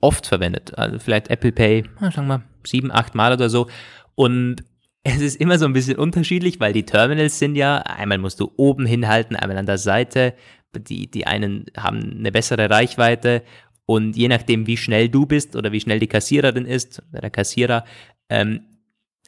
oft 0.00 0.26
verwendet. 0.26 0.76
Also 0.78 0.98
vielleicht 0.98 1.28
Apple 1.28 1.52
Pay, 1.52 1.84
sagen 2.12 2.28
wir 2.28 2.42
sieben, 2.64 2.92
acht 2.92 3.14
Mal 3.14 3.32
oder 3.32 3.50
so. 3.50 3.68
Und 4.14 4.64
es 5.04 5.20
ist 5.20 5.40
immer 5.40 5.58
so 5.58 5.64
ein 5.64 5.72
bisschen 5.72 5.96
unterschiedlich, 5.96 6.60
weil 6.60 6.72
die 6.72 6.84
Terminals 6.84 7.38
sind 7.38 7.56
ja, 7.56 7.78
einmal 7.78 8.18
musst 8.18 8.40
du 8.40 8.52
oben 8.56 8.86
hinhalten, 8.86 9.36
einmal 9.36 9.58
an 9.58 9.66
der 9.66 9.78
Seite. 9.78 10.34
Die, 10.76 11.10
die 11.10 11.26
einen 11.26 11.66
haben 11.76 12.18
eine 12.18 12.30
bessere 12.30 12.68
Reichweite 12.68 13.42
und 13.86 14.16
je 14.16 14.28
nachdem, 14.28 14.66
wie 14.66 14.76
schnell 14.76 15.08
du 15.08 15.24
bist 15.24 15.56
oder 15.56 15.72
wie 15.72 15.80
schnell 15.80 15.98
die 15.98 16.08
Kassiererin 16.08 16.66
ist, 16.66 17.02
der 17.10 17.30
Kassierer, 17.30 17.84
ähm, 18.28 18.60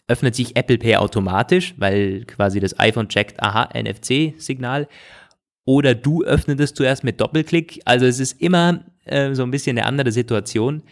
öffnet 0.06 0.34
sich 0.34 0.56
Apple 0.56 0.76
Pay 0.76 0.96
automatisch, 0.96 1.74
weil 1.78 2.24
quasi 2.26 2.60
das 2.60 2.78
iPhone 2.78 3.08
checkt, 3.08 3.40
aha, 3.42 3.70
NFC-Signal. 3.72 4.86
Oder 5.64 5.94
du 5.94 6.24
öffnest 6.24 6.60
es 6.60 6.74
zuerst 6.74 7.04
mit 7.04 7.20
Doppelklick. 7.20 7.80
Also 7.84 8.06
es 8.06 8.18
ist 8.18 8.40
immer 8.40 8.84
äh, 9.04 9.34
so 9.34 9.42
ein 9.42 9.50
bisschen 9.50 9.78
eine 9.78 9.86
andere 9.86 10.12
Situation. 10.12 10.82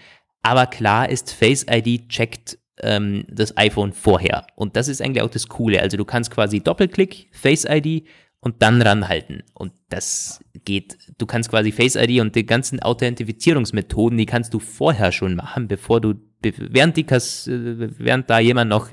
Aber 0.42 0.66
klar 0.66 1.08
ist, 1.08 1.32
Face 1.32 1.66
ID 1.68 2.08
checkt 2.08 2.58
ähm, 2.80 3.24
das 3.28 3.56
iPhone 3.56 3.92
vorher. 3.92 4.46
Und 4.54 4.76
das 4.76 4.88
ist 4.88 5.02
eigentlich 5.02 5.22
auch 5.22 5.30
das 5.30 5.48
Coole. 5.48 5.80
Also 5.80 5.96
du 5.96 6.04
kannst 6.04 6.30
quasi 6.30 6.60
Doppelklick, 6.60 7.28
Face 7.32 7.64
ID 7.68 8.06
und 8.40 8.62
dann 8.62 8.80
ranhalten. 8.82 9.42
Und 9.54 9.72
das 9.88 10.40
geht, 10.64 10.96
du 11.18 11.26
kannst 11.26 11.50
quasi 11.50 11.72
Face 11.72 11.96
ID 11.96 12.20
und 12.20 12.34
die 12.36 12.46
ganzen 12.46 12.80
Authentifizierungsmethoden, 12.80 14.18
die 14.18 14.26
kannst 14.26 14.54
du 14.54 14.58
vorher 14.58 15.12
schon 15.12 15.34
machen, 15.34 15.68
bevor 15.68 16.00
du, 16.00 16.14
während, 16.40 16.96
die 16.96 17.04
Kass, 17.04 17.48
während 17.48 18.30
da 18.30 18.38
jemand 18.38 18.70
noch 18.70 18.90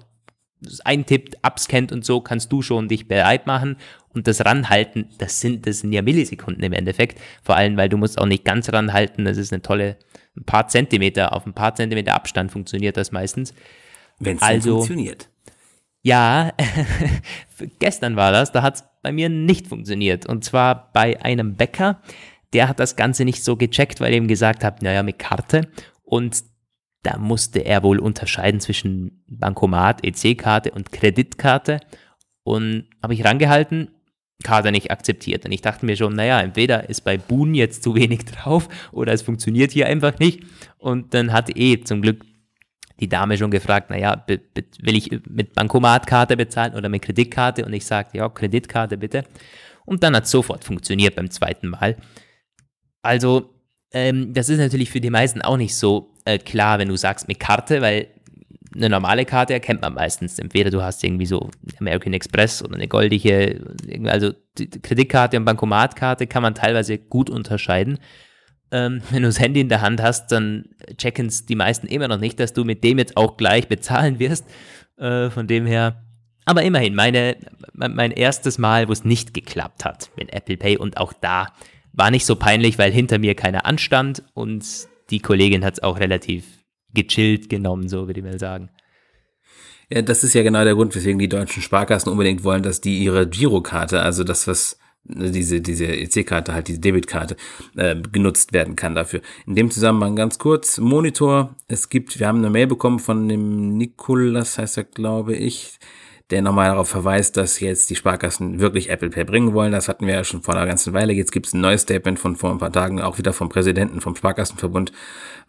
eintippt, 0.83 1.43
abscannt 1.43 1.91
und 1.91 2.05
so, 2.05 2.21
kannst 2.21 2.51
du 2.51 2.61
schon 2.61 2.87
dich 2.87 3.07
bereit 3.07 3.47
machen 3.47 3.77
und 4.13 4.27
das 4.27 4.43
ranhalten, 4.45 5.09
das 5.17 5.41
sind, 5.41 5.67
das 5.67 5.79
sind 5.79 5.91
ja 5.91 6.01
Millisekunden 6.01 6.63
im 6.63 6.73
Endeffekt. 6.73 7.19
Vor 7.43 7.55
allem, 7.55 7.77
weil 7.77 7.89
du 7.89 7.97
musst 7.97 8.17
auch 8.17 8.25
nicht 8.25 8.45
ganz 8.45 8.71
ranhalten, 8.71 9.25
das 9.25 9.37
ist 9.37 9.51
eine 9.51 9.61
tolle, 9.61 9.97
ein 10.37 10.45
paar 10.45 10.67
Zentimeter, 10.67 11.33
auf 11.33 11.45
ein 11.45 11.53
paar 11.53 11.75
Zentimeter 11.75 12.13
Abstand 12.13 12.51
funktioniert 12.51 12.97
das 12.97 13.11
meistens. 13.11 13.53
Wenn 14.19 14.37
es 14.37 14.41
also, 14.41 14.77
funktioniert. 14.77 15.29
Ja, 16.01 16.53
gestern 17.79 18.15
war 18.15 18.31
das, 18.31 18.51
da 18.51 18.61
hat 18.61 18.75
es 18.75 18.83
bei 19.01 19.11
mir 19.11 19.27
nicht 19.29 19.67
funktioniert. 19.67 20.25
Und 20.25 20.43
zwar 20.43 20.91
bei 20.93 21.21
einem 21.21 21.55
Bäcker, 21.55 22.01
der 22.53 22.69
hat 22.69 22.79
das 22.79 22.95
Ganze 22.95 23.25
nicht 23.25 23.43
so 23.43 23.55
gecheckt, 23.55 23.99
weil 23.99 24.11
ich 24.11 24.17
ihm 24.17 24.27
gesagt 24.27 24.63
habe, 24.63 24.83
naja, 24.83 25.03
mit 25.03 25.19
Karte. 25.19 25.67
Und 26.03 26.43
da 27.05 27.17
musste 27.17 27.59
er 27.59 27.83
wohl 27.83 27.99
unterscheiden 27.99 28.59
zwischen 28.59 29.23
Bankomat, 29.27 30.03
EC-Karte 30.03 30.71
und 30.71 30.91
Kreditkarte. 30.91 31.79
Und 32.43 32.85
habe 33.01 33.13
ich 33.13 33.23
rangehalten, 33.23 33.89
Karte 34.43 34.71
nicht 34.71 34.91
akzeptiert. 34.91 35.45
Und 35.45 35.51
ich 35.51 35.61
dachte 35.61 35.85
mir 35.85 35.95
schon, 35.95 36.13
naja, 36.13 36.41
entweder 36.41 36.89
ist 36.89 37.01
bei 37.01 37.17
Boon 37.17 37.53
jetzt 37.53 37.83
zu 37.83 37.95
wenig 37.95 38.25
drauf 38.25 38.67
oder 38.91 39.13
es 39.13 39.21
funktioniert 39.21 39.71
hier 39.71 39.87
einfach 39.87 40.17
nicht. 40.19 40.43
Und 40.77 41.13
dann 41.13 41.31
hat 41.31 41.55
eh 41.55 41.83
zum 41.83 42.01
Glück 42.01 42.25
die 42.99 43.09
Dame 43.09 43.37
schon 43.37 43.51
gefragt, 43.51 43.89
naja, 43.91 44.25
will 44.27 44.95
ich 44.95 45.11
mit 45.29 45.53
Bankomatkarte 45.53 46.35
bezahlen 46.37 46.73
oder 46.73 46.89
mit 46.89 47.03
Kreditkarte? 47.03 47.65
Und 47.65 47.73
ich 47.73 47.85
sagte, 47.85 48.17
ja, 48.17 48.29
Kreditkarte 48.29 48.97
bitte. 48.97 49.25
Und 49.85 50.01
dann 50.01 50.15
hat 50.15 50.23
es 50.23 50.31
sofort 50.31 50.63
funktioniert 50.63 51.15
beim 51.15 51.29
zweiten 51.29 51.67
Mal. 51.67 51.97
Also, 53.03 53.53
ähm, 53.91 54.33
das 54.33 54.49
ist 54.49 54.57
natürlich 54.57 54.89
für 54.89 55.01
die 55.01 55.11
meisten 55.11 55.41
auch 55.41 55.57
nicht 55.57 55.75
so 55.75 56.14
äh, 56.25 56.37
klar, 56.37 56.79
wenn 56.79 56.89
du 56.89 56.97
sagst 56.97 57.27
mit 57.27 57.39
Karte, 57.39 57.81
weil 57.81 58.07
eine 58.75 58.89
normale 58.89 59.25
Karte 59.25 59.53
erkennt 59.53 59.81
man 59.81 59.93
meistens. 59.93 60.37
Entweder 60.37 60.69
du 60.69 60.83
hast 60.83 61.03
irgendwie 61.03 61.25
so 61.25 61.49
American 61.79 62.13
Express 62.13 62.61
oder 62.61 62.75
eine 62.75 62.87
goldige, 62.87 63.61
also 64.03 64.33
Kreditkarte 64.81 65.37
und 65.37 65.45
Bankomatkarte 65.45 66.27
kann 66.27 66.43
man 66.43 66.55
teilweise 66.55 66.97
gut 66.97 67.29
unterscheiden. 67.29 67.99
Ähm, 68.71 69.01
wenn 69.11 69.21
du 69.21 69.29
das 69.29 69.39
Handy 69.39 69.61
in 69.61 69.69
der 69.69 69.81
Hand 69.81 70.01
hast, 70.01 70.31
dann 70.31 70.65
checken 70.97 71.27
es 71.27 71.45
die 71.45 71.55
meisten 71.55 71.87
immer 71.87 72.07
noch 72.07 72.19
nicht, 72.19 72.39
dass 72.39 72.53
du 72.53 72.65
mit 72.65 72.83
dem 72.83 72.97
jetzt 72.97 73.15
auch 73.15 73.37
gleich 73.37 73.69
bezahlen 73.69 74.19
wirst. 74.19 74.45
Äh, 74.97 75.29
von 75.29 75.47
dem 75.47 75.65
her. 75.65 76.03
Aber 76.45 76.63
immerhin, 76.63 76.95
meine, 76.95 77.37
mein 77.73 78.11
erstes 78.11 78.57
Mal, 78.57 78.87
wo 78.87 78.91
es 78.91 79.03
nicht 79.03 79.33
geklappt 79.33 79.83
hat 79.83 80.11
mit 80.15 80.31
Apple 80.31 80.57
Pay 80.57 80.77
und 80.77 80.97
auch 80.97 81.11
da 81.11 81.47
war 81.91 82.11
nicht 82.11 82.25
so 82.25 82.35
peinlich, 82.35 82.77
weil 82.77 82.91
hinter 82.91 83.17
mir 83.19 83.35
keiner 83.35 83.65
anstand 83.65 84.23
und 84.33 84.63
die 85.09 85.19
Kollegin 85.19 85.63
hat 85.63 85.75
es 85.75 85.83
auch 85.83 85.99
relativ 85.99 86.45
gechillt 86.93 87.49
genommen, 87.49 87.89
so 87.89 88.07
würde 88.07 88.19
ich 88.19 88.25
mal 88.25 88.39
sagen. 88.39 88.69
Ja, 89.89 90.01
das 90.01 90.23
ist 90.23 90.33
ja 90.33 90.41
genau 90.41 90.63
der 90.63 90.73
Grund, 90.73 90.95
weswegen 90.95 91.19
die 91.19 91.29
deutschen 91.29 91.61
Sparkassen 91.61 92.11
unbedingt 92.11 92.43
wollen, 92.43 92.63
dass 92.63 92.81
die 92.81 93.03
ihre 93.03 93.27
Girokarte, 93.27 94.01
also 94.01 94.23
das, 94.23 94.47
was 94.47 94.79
ne, 95.03 95.29
diese, 95.29 95.61
diese 95.61 95.85
EC-Karte, 95.85 96.53
halt 96.53 96.67
diese 96.67 96.79
Debitkarte, 96.79 97.35
äh, 97.75 97.95
genutzt 98.11 98.51
werden 98.53 98.75
kann 98.75 98.95
dafür. 98.95 99.21
In 99.45 99.55
dem 99.55 99.69
Zusammenhang 99.69 100.15
ganz 100.15 100.39
kurz, 100.39 100.79
Monitor, 100.79 101.55
es 101.67 101.89
gibt, 101.89 102.19
wir 102.19 102.27
haben 102.27 102.39
eine 102.39 102.49
Mail 102.49 102.67
bekommen 102.67 102.99
von 102.99 103.27
dem 103.29 103.77
Nikolas, 103.77 104.57
heißt 104.57 104.77
er, 104.77 104.85
glaube 104.85 105.35
ich, 105.35 105.77
der 106.31 106.41
nochmal 106.41 106.69
darauf 106.69 106.89
verweist, 106.89 107.37
dass 107.37 107.59
jetzt 107.59 107.89
die 107.89 107.95
Sparkassen 107.95 108.59
wirklich 108.59 108.89
Apple 108.89 109.09
Pay 109.09 109.25
bringen 109.25 109.53
wollen. 109.53 109.71
Das 109.71 109.87
hatten 109.87 110.07
wir 110.07 110.15
ja 110.15 110.23
schon 110.23 110.41
vor 110.41 110.55
einer 110.55 110.65
ganzen 110.65 110.93
Weile. 110.93 111.13
Jetzt 111.13 111.31
gibt 111.31 111.45
es 111.47 111.53
ein 111.53 111.61
neues 111.61 111.81
Statement 111.81 112.17
von 112.19 112.35
vor 112.35 112.51
ein 112.51 112.57
paar 112.57 112.71
Tagen, 112.71 112.99
auch 113.01 113.17
wieder 113.17 113.31
vom 113.31 113.49
Präsidenten 113.49 114.01
vom 114.01 114.15
Sparkassenverbund. 114.15 114.91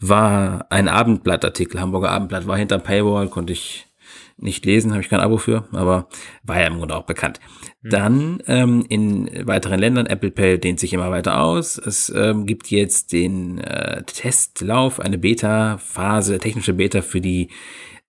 War 0.00 0.66
ein 0.68 0.88
Abendblattartikel, 0.88 1.80
Hamburger 1.80 2.10
Abendblatt, 2.10 2.46
war 2.46 2.58
hinter 2.58 2.78
Paywall, 2.78 3.28
konnte 3.28 3.54
ich 3.54 3.86
nicht 4.36 4.66
lesen, 4.66 4.92
habe 4.92 5.00
ich 5.00 5.08
kein 5.08 5.20
Abo 5.20 5.38
für, 5.38 5.64
aber 5.72 6.08
war 6.42 6.60
ja 6.60 6.66
im 6.66 6.76
Grunde 6.76 6.94
auch 6.94 7.06
bekannt. 7.06 7.40
Mhm. 7.86 7.90
Dann 7.90 8.42
ähm, 8.46 8.84
in 8.88 9.46
weiteren 9.46 9.78
Ländern, 9.78 10.06
Apple 10.06 10.30
Pay 10.30 10.58
dehnt 10.58 10.80
sich 10.80 10.92
immer 10.92 11.10
weiter 11.10 11.40
aus. 11.40 11.78
Es 11.78 12.12
ähm, 12.14 12.46
gibt 12.46 12.70
jetzt 12.70 13.12
den 13.12 13.58
äh, 13.58 14.02
Testlauf, 14.02 15.00
eine 15.00 15.18
Beta-Phase, 15.18 16.38
technische 16.38 16.74
Beta 16.74 17.02
für 17.02 17.20
die 17.20 17.48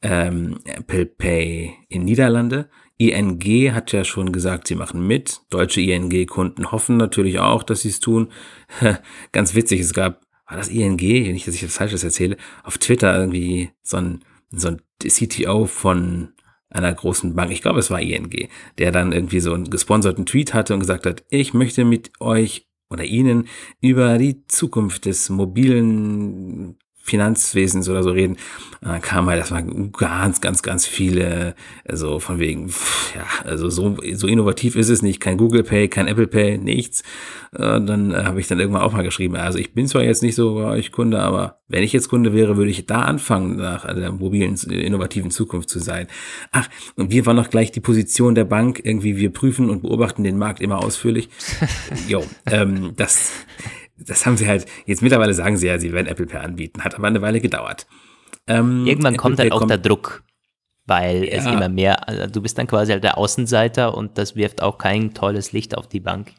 ähm, 0.02 0.60
Apple 0.66 1.06
Pay 1.06 1.74
in 1.90 2.06
Niederlande. 2.06 2.70
ING 2.98 3.40
hat 3.76 3.92
ja 3.92 4.04
schon 4.04 4.32
gesagt, 4.32 4.68
sie 4.68 4.76
machen 4.76 5.06
mit. 5.06 5.42
Deutsche 5.52 5.82
ING-Kunden 5.82 6.72
hoffen 6.72 6.98
natürlich 6.98 7.38
auch, 7.40 7.62
dass 7.62 7.82
sie 7.82 7.90
es 7.90 8.00
tun. 8.00 8.30
Ganz 9.32 9.54
witzig, 9.54 9.82
es 9.82 9.94
gab, 9.94 10.22
war 10.48 10.58
das 10.58 10.70
ING? 10.70 10.96
Nicht, 10.96 11.48
dass 11.48 11.54
ich 11.54 11.62
das 11.62 11.78
Falsches 11.78 12.04
erzähle, 12.04 12.38
auf 12.64 12.80
Twitter 12.80 13.16
irgendwie 13.16 13.70
so 13.84 13.98
ein, 13.98 14.26
so 14.50 14.70
ein 14.70 14.82
CTO 15.04 15.66
von 15.66 16.34
einer 16.70 16.94
großen 16.94 17.36
Bank, 17.36 17.52
ich 17.52 17.62
glaube 17.62 17.80
es 17.80 17.90
war 17.92 18.02
ING, 18.02 18.50
der 18.78 18.92
dann 18.92 19.12
irgendwie 19.12 19.40
so 19.40 19.54
einen 19.54 19.70
gesponserten 19.70 20.26
Tweet 20.26 20.54
hatte 20.54 20.74
und 20.74 20.82
gesagt 20.82 21.06
hat, 21.06 21.24
ich 21.30 21.54
möchte 21.54 21.86
mit 21.86 22.12
euch 22.20 22.68
oder 22.90 23.04
Ihnen 23.04 23.48
über 23.82 24.18
die 24.18 24.46
Zukunft 24.48 25.06
des 25.06 25.30
mobilen 25.30 26.78
Finanzwesens 27.08 27.88
oder 27.88 28.04
so 28.04 28.12
reden, 28.12 28.38
dann 28.82 29.02
kam 29.02 29.28
halt 29.28 29.40
erstmal 29.40 29.64
ganz, 29.98 30.42
ganz, 30.42 30.62
ganz 30.62 30.86
viele, 30.86 31.56
also 31.88 32.20
von 32.20 32.38
wegen, 32.38 32.68
ja, 33.16 33.26
also 33.46 33.70
so, 33.70 33.98
so 34.14 34.28
innovativ 34.28 34.76
ist 34.76 34.90
es 34.90 35.02
nicht, 35.02 35.20
kein 35.20 35.38
Google 35.38 35.64
Pay, 35.64 35.88
kein 35.88 36.08
Apple 36.08 36.28
Pay, 36.28 36.58
nichts. 36.58 37.04
Und 37.52 37.88
dann 37.88 38.12
äh, 38.12 38.24
habe 38.24 38.40
ich 38.42 38.48
dann 38.48 38.60
irgendwann 38.60 38.82
auch 38.82 38.92
mal 38.92 39.04
geschrieben, 39.04 39.38
also 39.38 39.58
ich 39.58 39.74
bin 39.74 39.88
zwar 39.88 40.04
jetzt 40.04 40.22
nicht 40.22 40.36
so 40.36 40.56
bei 40.56 40.66
euch 40.66 40.92
Kunde, 40.92 41.20
aber 41.20 41.60
wenn 41.70 41.82
ich 41.82 41.94
jetzt 41.94 42.10
Kunde 42.10 42.34
wäre, 42.34 42.58
würde 42.58 42.72
ich 42.72 42.86
da 42.86 43.02
anfangen, 43.02 43.56
nach 43.56 43.86
der 43.86 44.12
mobilen, 44.12 44.56
innovativen 44.56 45.32
Zukunft 45.32 45.70
zu 45.70 45.80
sein. 45.80 46.08
Ach, 46.52 46.68
und 46.98 47.12
wir 47.12 47.26
waren 47.26 47.38
noch 47.38 47.50
gleich 47.50 47.72
die 47.72 47.80
Position 47.80 48.36
der 48.36 48.46
Bank, 48.46 48.82
irgendwie 48.84 49.18
wir 49.18 49.32
prüfen 49.32 49.70
und 49.70 49.82
beobachten 49.82 50.24
den 50.24 50.38
Markt 50.38 50.62
immer 50.62 50.84
ausführlich. 50.84 51.30
jo, 52.08 52.24
ähm, 52.46 52.94
das 52.96 53.32
das 53.98 54.26
haben 54.26 54.38
sie 54.38 54.48
halt, 54.48 54.66
jetzt 54.86 55.02
mittlerweile 55.02 55.34
sagen 55.34 55.58
sie 55.58 55.68
ja, 55.68 55.80
sie 55.80 55.94
werden 55.94 56.08
Apple 56.08 56.28
Pay 56.28 56.40
anbieten, 56.40 56.84
hat 56.84 56.96
aber 56.96 57.08
eine 57.08 57.22
Weile 57.22 57.42
gedauert. 57.42 57.88
Ähm, 58.48 58.86
Irgendwann 58.86 59.16
Apple 59.16 59.22
kommt 59.22 59.40
halt 59.40 59.52
auch 59.52 59.60
kommt, 59.60 59.72
der 59.72 59.78
Druck, 59.78 60.24
weil 60.86 61.24
ja. 61.24 61.32
es 61.32 61.46
immer 61.46 61.70
mehr, 61.70 62.08
also 62.08 62.28
du 62.28 62.42
bist 62.42 62.58
dann 62.58 62.68
quasi 62.68 62.92
halt 62.92 63.04
der 63.04 63.18
Außenseiter 63.18 63.96
und 63.96 64.18
das 64.18 64.36
wirft 64.36 64.62
auch 64.62 64.78
kein 64.78 65.14
tolles 65.14 65.52
Licht 65.52 65.78
auf 65.78 65.88
die 65.88 66.00
Bank. 66.00 66.32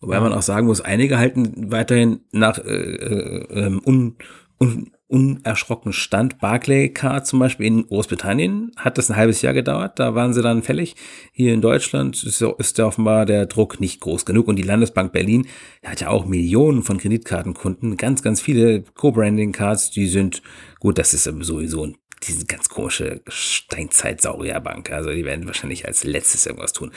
Wobei 0.00 0.20
man 0.20 0.32
auch 0.32 0.42
sagen 0.42 0.66
muss, 0.66 0.80
einige 0.80 1.18
halten 1.18 1.70
weiterhin 1.70 2.20
nach 2.32 2.58
äh, 2.58 2.62
äh, 2.62 3.66
ähm, 3.66 3.82
un, 3.84 4.16
un, 4.58 4.92
unerschrocken 5.10 5.92
stand. 5.92 6.38
Barclaycard 6.38 7.26
zum 7.26 7.40
Beispiel 7.40 7.66
in 7.66 7.86
Großbritannien 7.86 8.72
hat 8.76 8.96
das 8.96 9.10
ein 9.10 9.16
halbes 9.16 9.42
Jahr 9.42 9.52
gedauert, 9.52 9.98
da 9.98 10.14
waren 10.14 10.32
sie 10.32 10.42
dann 10.42 10.62
fällig. 10.62 10.94
Hier 11.32 11.52
in 11.52 11.60
Deutschland 11.60 12.22
ist, 12.22 12.40
ist 12.40 12.78
ja 12.78 12.86
offenbar 12.86 13.26
der 13.26 13.46
Druck 13.46 13.80
nicht 13.80 14.00
groß 14.00 14.24
genug 14.24 14.46
und 14.48 14.56
die 14.56 14.62
Landesbank 14.62 15.12
Berlin 15.12 15.46
hat 15.84 16.00
ja 16.00 16.08
auch 16.08 16.26
Millionen 16.26 16.82
von 16.82 16.98
Kreditkartenkunden, 16.98 17.96
ganz, 17.96 18.22
ganz 18.22 18.40
viele 18.40 18.82
Co-Branding-Cards, 18.82 19.90
die 19.90 20.06
sind, 20.06 20.42
gut, 20.78 20.98
das 20.98 21.12
ist 21.12 21.24
sowieso 21.24 21.92
diese 22.22 22.44
ganz 22.44 22.68
komische 22.68 23.22
Steinzeit-Saurierbank, 23.28 24.90
also 24.92 25.10
die 25.10 25.24
werden 25.24 25.46
wahrscheinlich 25.46 25.86
als 25.86 26.04
letztes 26.04 26.46
irgendwas 26.46 26.72
tun. 26.72 26.92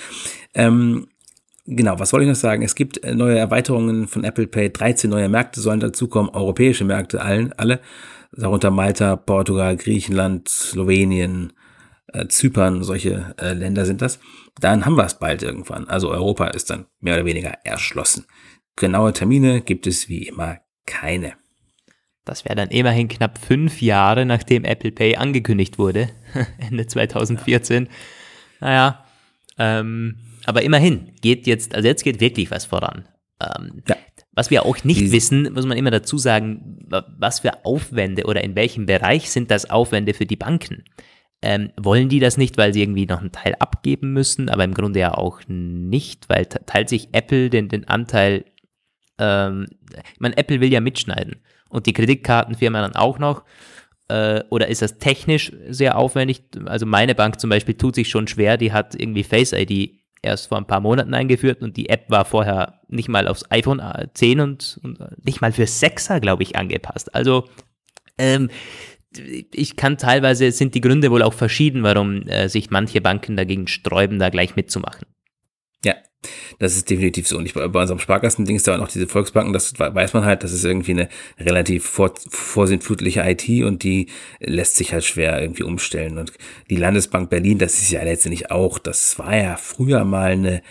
Ähm, 0.53 1.07
Genau, 1.65 1.97
was 1.97 2.11
wollte 2.11 2.25
ich 2.25 2.29
noch 2.29 2.35
sagen? 2.35 2.61
Es 2.61 2.75
gibt 2.75 3.03
äh, 3.03 3.15
neue 3.15 3.37
Erweiterungen 3.37 4.07
von 4.07 4.23
Apple 4.23 4.47
Pay. 4.47 4.69
13 4.71 5.09
neue 5.09 5.29
Märkte 5.29 5.61
sollen 5.61 5.79
dazukommen, 5.79 6.33
europäische 6.33 6.83
Märkte, 6.83 7.21
allen, 7.21 7.53
alle. 7.53 7.79
Darunter 8.33 8.71
Malta, 8.71 9.15
Portugal, 9.15 9.77
Griechenland, 9.77 10.49
Slowenien, 10.49 11.53
äh, 12.07 12.27
Zypern, 12.27 12.83
solche 12.83 13.35
äh, 13.39 13.53
Länder 13.53 13.85
sind 13.85 14.01
das, 14.01 14.19
dann 14.59 14.85
haben 14.85 14.95
wir 14.95 15.05
es 15.05 15.19
bald 15.19 15.43
irgendwann. 15.43 15.87
Also 15.87 16.09
Europa 16.09 16.47
ist 16.47 16.69
dann 16.69 16.85
mehr 16.99 17.15
oder 17.15 17.25
weniger 17.25 17.51
erschlossen. 17.63 18.25
Genaue 18.75 19.13
Termine 19.13 19.61
gibt 19.61 19.87
es 19.87 20.09
wie 20.09 20.27
immer 20.27 20.57
keine. 20.85 21.33
Das 22.25 22.45
wäre 22.45 22.55
dann 22.55 22.69
immerhin 22.69 23.07
knapp 23.07 23.37
fünf 23.37 23.81
Jahre, 23.81 24.25
nachdem 24.25 24.63
Apple 24.63 24.91
Pay 24.91 25.17
angekündigt 25.17 25.77
wurde, 25.77 26.09
Ende 26.57 26.87
2014. 26.87 27.89
Naja, 28.61 29.05
ähm, 29.57 30.17
aber 30.45 30.61
immerhin 30.61 31.11
geht 31.21 31.47
jetzt, 31.47 31.75
also 31.75 31.87
jetzt 31.87 32.03
geht 32.03 32.19
wirklich 32.19 32.51
was 32.51 32.65
voran. 32.65 33.07
Ähm, 33.41 33.83
ja. 33.87 33.95
Was 34.35 34.49
wir 34.49 34.65
auch 34.65 34.83
nicht 34.83 35.11
wissen, 35.11 35.53
muss 35.53 35.65
man 35.65 35.77
immer 35.77 35.91
dazu 35.91 36.17
sagen, 36.17 36.79
was 36.89 37.41
für 37.41 37.65
Aufwände 37.65 38.23
oder 38.23 38.43
in 38.43 38.55
welchem 38.55 38.87
Bereich 38.87 39.29
sind 39.29 39.51
das 39.51 39.69
Aufwände 39.69 40.13
für 40.15 40.25
die 40.25 40.35
Banken? 40.35 40.83
Ähm, 41.43 41.71
wollen 41.79 42.09
die 42.09 42.19
das 42.19 42.37
nicht, 42.37 42.57
weil 42.57 42.73
sie 42.73 42.81
irgendwie 42.81 43.05
noch 43.05 43.19
einen 43.19 43.31
Teil 43.31 43.55
abgeben 43.59 44.13
müssen, 44.13 44.49
aber 44.49 44.63
im 44.63 44.73
Grunde 44.73 45.01
ja 45.01 45.13
auch 45.13 45.41
nicht, 45.47 46.29
weil 46.29 46.45
teilt 46.45 46.89
sich 46.89 47.09
Apple 47.11 47.49
den, 47.49 47.67
den 47.67 47.87
Anteil, 47.87 48.45
ähm, 49.19 49.67
ich 50.13 50.19
meine, 50.19 50.37
Apple 50.37 50.61
will 50.61 50.71
ja 50.71 50.79
mitschneiden 50.79 51.41
und 51.69 51.85
die 51.85 51.93
Kreditkartenfirma 51.93 52.81
dann 52.81 52.95
auch 52.95 53.19
noch. 53.19 53.43
Äh, 54.07 54.43
oder 54.49 54.67
ist 54.67 54.81
das 54.81 54.97
technisch 54.97 55.51
sehr 55.69 55.97
aufwendig? 55.97 56.43
Also 56.65 56.85
meine 56.85 57.13
Bank 57.13 57.39
zum 57.39 57.49
Beispiel 57.49 57.75
tut 57.75 57.95
sich 57.95 58.09
schon 58.09 58.27
schwer, 58.27 58.57
die 58.57 58.71
hat 58.71 58.95
irgendwie 58.95 59.23
Face 59.23 59.53
ID 59.53 60.02
erst 60.23 60.47
vor 60.47 60.57
ein 60.57 60.67
paar 60.67 60.79
Monaten 60.79 61.13
eingeführt 61.13 61.61
und 61.61 61.77
die 61.77 61.89
App 61.89 62.09
war 62.09 62.25
vorher 62.25 62.81
nicht 62.87 63.09
mal 63.09 63.27
aufs 63.27 63.43
iPhone 63.51 63.81
10 64.13 64.39
und, 64.39 64.79
und 64.83 64.99
nicht 65.25 65.41
mal 65.41 65.51
für 65.51 65.63
6er, 65.63 66.19
glaube 66.19 66.43
ich, 66.43 66.55
angepasst. 66.55 67.13
Also 67.13 67.45
ähm, 68.17 68.49
ich 69.53 69.75
kann 69.75 69.97
teilweise, 69.97 70.51
sind 70.51 70.73
die 70.75 70.81
Gründe 70.81 71.11
wohl 71.11 71.21
auch 71.21 71.33
verschieden, 71.33 71.83
warum 71.83 72.23
äh, 72.27 72.49
sich 72.49 72.71
manche 72.71 73.01
Banken 73.01 73.35
dagegen 73.35 73.67
sträuben, 73.67 74.19
da 74.19 74.29
gleich 74.29 74.55
mitzumachen. 74.55 75.05
Das 76.59 76.75
ist 76.75 76.89
definitiv 76.89 77.27
so. 77.27 77.37
Und 77.37 77.45
ich, 77.45 77.53
bei 77.53 77.65
unserem 77.65 77.99
Sparkassen-Ding 77.99 78.55
ist 78.55 78.67
da 78.67 78.75
auch 78.75 78.79
noch 78.79 78.87
diese 78.87 79.07
Volksbanken, 79.07 79.53
das 79.53 79.77
weiß 79.77 80.13
man 80.13 80.25
halt, 80.25 80.43
das 80.43 80.51
ist 80.51 80.63
irgendwie 80.63 80.91
eine 80.91 81.09
relativ 81.39 81.85
vor, 81.85 82.13
vorsintflutliche 82.29 83.21
IT 83.21 83.47
und 83.63 83.83
die 83.83 84.07
lässt 84.39 84.75
sich 84.75 84.93
halt 84.93 85.03
schwer 85.03 85.41
irgendwie 85.41 85.63
umstellen. 85.63 86.17
Und 86.17 86.33
die 86.69 86.77
Landesbank 86.77 87.29
Berlin, 87.29 87.57
das 87.57 87.79
ist 87.79 87.91
ja 87.91 88.03
letztendlich 88.03 88.51
auch, 88.51 88.79
das 88.79 89.17
war 89.19 89.35
ja 89.35 89.57
früher 89.57 90.03
mal 90.05 90.31
eine 90.31 90.61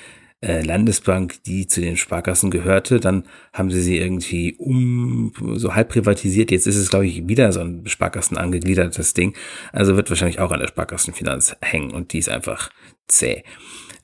äh, 0.42 0.60
Landesbank, 0.62 1.42
die 1.44 1.68
zu 1.68 1.80
den 1.80 1.96
Sparkassen 1.96 2.50
gehörte. 2.50 2.98
Dann 2.98 3.24
haben 3.52 3.70
sie 3.70 3.80
sie 3.80 3.96
irgendwie 3.96 4.56
um 4.58 5.32
so 5.54 5.74
halb 5.74 5.90
privatisiert. 5.90 6.50
Jetzt 6.50 6.66
ist 6.66 6.76
es, 6.76 6.90
glaube 6.90 7.06
ich, 7.06 7.28
wieder 7.28 7.52
so 7.52 7.60
ein 7.60 7.86
Sparkassen 7.86 8.36
angegliedertes 8.36 9.14
Ding. 9.14 9.34
Also 9.72 9.96
wird 9.96 10.10
wahrscheinlich 10.10 10.40
auch 10.40 10.50
an 10.50 10.60
der 10.60 10.66
Sparkassenfinanz 10.66 11.56
hängen 11.62 11.92
und 11.92 12.12
die 12.12 12.18
ist 12.18 12.28
einfach 12.28 12.70
zäh. 13.06 13.44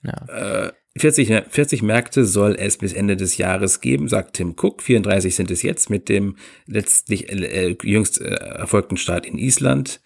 Ja. 0.05 0.67
Äh, 0.67 0.73
40, 0.99 1.45
40 1.49 1.83
Märkte 1.83 2.25
soll 2.25 2.57
es 2.59 2.79
bis 2.79 2.93
Ende 2.93 3.17
des 3.17 3.37
Jahres 3.37 3.81
geben, 3.81 4.09
sagt 4.09 4.37
Tim 4.37 4.55
Cook. 4.61 4.83
34 4.83 5.35
sind 5.35 5.51
es 5.51 5.63
jetzt 5.63 5.91
mit 5.91 6.09
dem 6.09 6.37
letztlich 6.67 7.31
äh, 7.31 7.77
jüngst 7.83 8.21
äh, 8.21 8.35
erfolgten 8.35 8.97
Start 8.97 9.27
in 9.27 9.39
Island. 9.39 10.01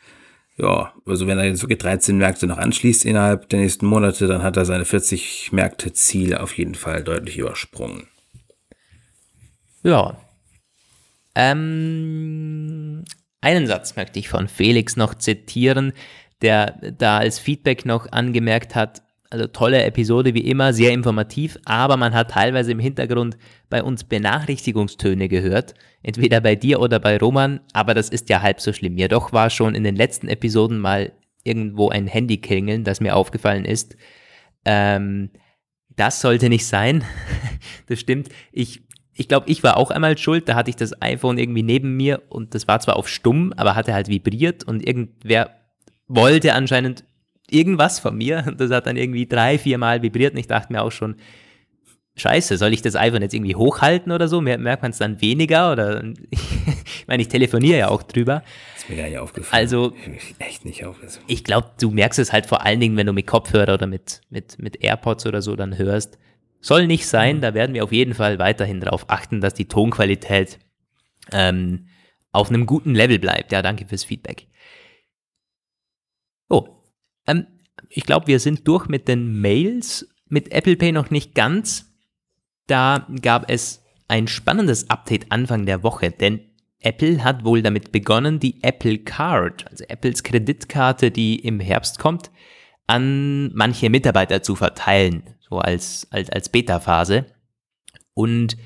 Ja, 0.56 0.92
also 1.06 1.26
wenn 1.26 1.38
er 1.38 1.46
jetzt 1.46 1.62
wirklich 1.62 1.78
13 1.78 2.16
Märkte 2.18 2.46
noch 2.46 2.58
anschließt 2.58 3.04
innerhalb 3.04 3.49
der 3.49 3.61
nächsten 3.61 3.87
Monate, 3.87 4.26
dann 4.26 4.42
hat 4.42 4.56
er 4.56 4.64
seine 4.64 4.84
40 4.84 5.50
Märkte 5.52 5.92
Ziele 5.92 6.42
auf 6.42 6.56
jeden 6.56 6.75
Fall 6.75 7.02
deutlich 7.02 7.38
übersprungen. 7.38 8.08
Ja. 9.82 10.20
Ähm, 11.34 13.04
einen 13.40 13.66
Satz 13.66 13.96
möchte 13.96 14.18
ich 14.18 14.28
von 14.28 14.49
Felix 14.49 14.96
noch 14.96 15.14
zitieren, 15.14 15.94
der 16.42 16.78
da 16.99 17.18
als 17.18 17.38
Feedback 17.38 17.87
noch 17.87 18.12
angemerkt 18.12 18.75
hat, 18.75 19.02
also 19.33 19.47
tolle 19.47 19.83
Episode 19.83 20.35
wie 20.35 20.47
immer, 20.47 20.75
sehr 20.75 20.93
informativ, 20.93 21.57
aber 21.65 21.97
man 21.97 22.12
hat 22.12 22.33
teilweise 22.33 22.71
im 22.71 22.79
Hintergrund 22.79 23.39
bei 23.71 23.83
uns 23.83 24.05
Benachrichtigungstöne 24.05 25.27
gehört, 25.29 25.73
entweder 26.03 26.43
bei 26.43 26.55
dir 26.55 26.81
oder 26.81 27.01
bei 27.01 27.17
Roman, 27.17 27.61
aber 27.73 27.95
das 27.95 28.11
ist 28.11 28.29
ja 28.29 28.43
halb 28.43 28.61
so 28.61 28.75
schlimm. 28.75 28.99
Ja, 28.99 29.09
doch 29.09 29.33
war 29.33 29.49
schon 29.49 29.75
in 29.75 29.85
den 29.85 29.97
letzten 29.97 30.29
Episoden 30.29 30.79
mal 30.79 31.12
irgendwo 31.45 31.89
ein 31.89 32.07
Handy 32.07 32.43
klingeln, 32.43 32.85
das 32.85 33.01
mir 33.01 33.17
aufgefallen 33.17 33.65
ist. 33.65 33.97
Ähm, 34.66 35.31
das 35.97 36.21
sollte 36.21 36.51
nicht 36.51 36.66
sein. 36.66 37.03
das 37.87 38.01
stimmt. 38.01 38.29
Ich, 38.53 38.83
ich 39.14 39.29
glaube, 39.29 39.49
ich 39.49 39.62
war 39.62 39.79
auch 39.79 39.90
einmal 39.90 40.18
schuld. 40.18 40.47
Da 40.47 40.57
hatte 40.57 40.68
ich 40.68 40.77
das 40.77 41.01
iPhone 41.01 41.38
irgendwie 41.38 41.62
neben 41.62 41.97
mir 41.97 42.21
und 42.29 42.55
das 42.55 42.68
war 42.68 42.81
zwar 42.81 42.97
auf 42.97 43.09
stumm, 43.09 43.55
aber 43.57 43.77
hatte 43.77 43.95
halt 43.95 44.09
vibriert 44.09 44.62
und 44.62 44.87
irgendwer 44.87 45.57
wollte 46.07 46.53
anscheinend 46.53 47.05
irgendwas 47.53 47.99
von 47.99 48.17
mir. 48.17 48.45
Das 48.57 48.71
hat 48.71 48.87
dann 48.87 48.97
irgendwie 48.97 49.27
drei, 49.27 49.59
vier 49.59 49.79
Mal 49.79 50.03
vibriert 50.03 50.35
und 50.35 50.38
ich 50.38 50.47
dachte 50.47 50.73
mir 50.73 50.83
auch 50.83 50.93
schon, 50.93 51.17
Scheiße, 52.15 52.59
soll 52.59 52.75
ich 52.75 52.83
das 52.83 52.95
iPhone 52.95 53.23
jetzt 53.23 53.33
irgendwie 53.33 53.55
hochhalten 53.55 54.12
oder 54.12 54.29
so? 54.29 54.43
Merkt 54.43 54.83
man 54.83 54.91
es 54.91 54.99
dann 54.99 55.23
weniger? 55.23 55.73
Oder 55.73 56.05
ich 56.31 57.07
meine, 57.07 57.23
ich 57.23 57.29
telefoniere 57.29 57.79
ja 57.79 57.88
auch 57.88 58.03
drüber. 58.03 58.43
ist 58.77 58.91
mir 58.91 58.97
gar 58.97 59.09
nicht 59.09 59.19
aufgefallen. 59.19 59.62
Also 59.62 59.95
echt 60.38 60.67
nicht 60.67 60.85
aufgefallen. 60.85 61.25
Ich 61.27 61.43
glaube, 61.43 61.71
du 61.81 61.91
merkst 61.91 62.19
es 62.19 62.33
halt 62.33 62.45
vor 62.45 62.67
allen 62.67 62.81
Dingen, 62.81 62.99
wenn 62.99 63.07
du 63.07 63.15
mit 63.15 63.27
Kopfhörer 63.27 63.75
oder 63.75 63.87
mit, 63.87 64.21
mit, 64.29 64.59
mit 64.59 64.85
AirPods 64.85 65.25
oder 65.25 65.41
so 65.41 65.57
dann 65.57 65.79
hörst. 65.79 66.19
Soll 66.61 66.87
nicht 66.87 67.07
sein, 67.07 67.38
mhm. 67.38 67.41
da 67.41 67.55
werden 67.55 67.75
wir 67.75 67.83
auf 67.83 67.93
jeden 67.93 68.15
Fall 68.15 68.38
weiterhin 68.38 68.81
darauf 68.81 69.09
achten, 69.09 69.41
dass 69.41 69.55
die 69.55 69.67
Tonqualität 69.67 70.59
ähm, 71.33 71.87
auf 72.31 72.51
einem 72.51 72.67
guten 72.67 72.95
Level 72.95 73.19
bleibt. 73.19 73.53
Ja, 73.53 73.62
danke 73.62 73.87
fürs 73.87 74.05
Feedback. 74.05 74.47
Ähm, 77.26 77.46
ich 77.88 78.04
glaube, 78.04 78.26
wir 78.26 78.40
sind 78.40 78.66
durch 78.66 78.88
mit 78.88 79.08
den 79.08 79.40
Mails. 79.40 80.08
Mit 80.28 80.52
Apple 80.52 80.76
Pay 80.76 80.92
noch 80.92 81.11
nicht 81.11 81.35
ganz. 81.35 81.92
Da 82.66 83.06
gab 83.20 83.50
es 83.50 83.82
ein 84.08 84.28
spannendes 84.28 84.88
Update 84.90 85.30
Anfang 85.30 85.66
der 85.66 85.82
Woche, 85.82 86.11
denn 86.11 86.40
Apple 86.80 87.22
hat 87.22 87.44
wohl 87.44 87.62
damit 87.62 87.92
begonnen, 87.92 88.40
die 88.40 88.62
Apple 88.62 88.98
Card, 88.98 89.70
also 89.70 89.85
Apples 89.85 90.22
Kreditkarte, 90.22 91.11
die 91.11 91.37
im 91.37 91.61
Herbst 91.61 91.98
kommt, 91.98 92.30
an 92.87 93.52
manche 93.54 93.88
Mitarbeiter 93.88 94.42
zu 94.42 94.56
verteilen, 94.56 95.22
so 95.40 95.58
als, 95.58 96.06
als, 96.11 96.28
als 96.30 96.48
Beta-Phase. 96.48 97.26
Und 98.14 98.56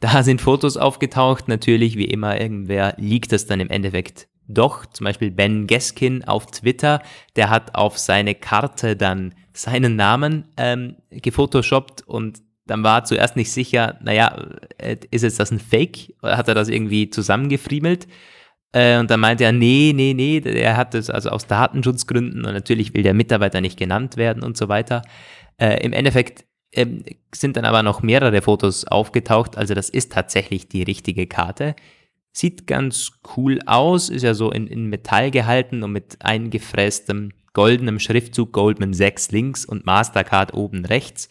da 0.00 0.22
sind 0.22 0.40
Fotos 0.40 0.76
aufgetaucht, 0.76 1.46
natürlich 1.48 1.96
wie 1.96 2.06
immer, 2.06 2.40
irgendwer 2.40 2.94
liegt 2.98 3.32
das 3.32 3.46
dann 3.46 3.60
im 3.60 3.70
Endeffekt 3.70 4.28
doch, 4.48 4.86
zum 4.86 5.04
Beispiel 5.04 5.30
Ben 5.30 5.66
Geskin 5.66 6.24
auf 6.24 6.46
Twitter, 6.46 7.02
der 7.36 7.50
hat 7.50 7.74
auf 7.74 7.98
seine 7.98 8.34
Karte 8.34 8.96
dann 8.96 9.34
seinen 9.52 9.96
Namen 9.96 10.44
ähm, 10.56 10.96
gefotoshoppt 11.10 12.02
und 12.06 12.40
dann 12.66 12.82
war 12.84 13.04
zuerst 13.04 13.36
nicht 13.36 13.50
sicher, 13.52 13.98
naja, 14.02 14.36
äh, 14.78 14.96
ist 15.10 15.22
jetzt 15.22 15.40
das 15.40 15.50
ein 15.50 15.58
Fake? 15.58 16.14
Oder 16.22 16.36
hat 16.36 16.48
er 16.48 16.54
das 16.54 16.68
irgendwie 16.68 17.10
zusammengefriemelt? 17.10 18.06
Äh, 18.72 18.98
und 18.98 19.10
dann 19.10 19.20
meinte 19.20 19.44
er, 19.44 19.52
nee, 19.52 19.92
nee, 19.94 20.14
nee, 20.14 20.38
er 20.38 20.76
hat 20.76 20.94
das 20.94 21.10
also 21.10 21.30
aus 21.30 21.46
Datenschutzgründen 21.46 22.44
und 22.44 22.52
natürlich 22.52 22.94
will 22.94 23.02
der 23.02 23.14
Mitarbeiter 23.14 23.60
nicht 23.60 23.78
genannt 23.78 24.16
werden 24.16 24.42
und 24.42 24.56
so 24.56 24.68
weiter. 24.68 25.02
Äh, 25.58 25.84
Im 25.84 25.92
Endeffekt 25.92 26.44
ähm, 26.72 27.04
sind 27.34 27.56
dann 27.56 27.64
aber 27.64 27.82
noch 27.82 28.02
mehrere 28.02 28.40
Fotos 28.40 28.86
aufgetaucht, 28.86 29.58
also 29.58 29.74
das 29.74 29.90
ist 29.90 30.12
tatsächlich 30.12 30.68
die 30.68 30.82
richtige 30.82 31.26
Karte. 31.26 31.74
Sieht 32.32 32.66
ganz 32.66 33.12
cool 33.36 33.60
aus, 33.66 34.08
ist 34.08 34.22
ja 34.22 34.34
so 34.34 34.50
in, 34.50 34.66
in 34.66 34.86
Metall 34.86 35.30
gehalten 35.30 35.82
und 35.82 35.92
mit 35.92 36.16
eingefrästem 36.20 37.32
goldenem 37.52 37.98
Schriftzug 37.98 38.52
Goldman 38.52 38.94
6 38.94 39.30
links 39.32 39.64
und 39.64 39.84
Mastercard 39.84 40.54
oben 40.54 40.84
rechts 40.84 41.28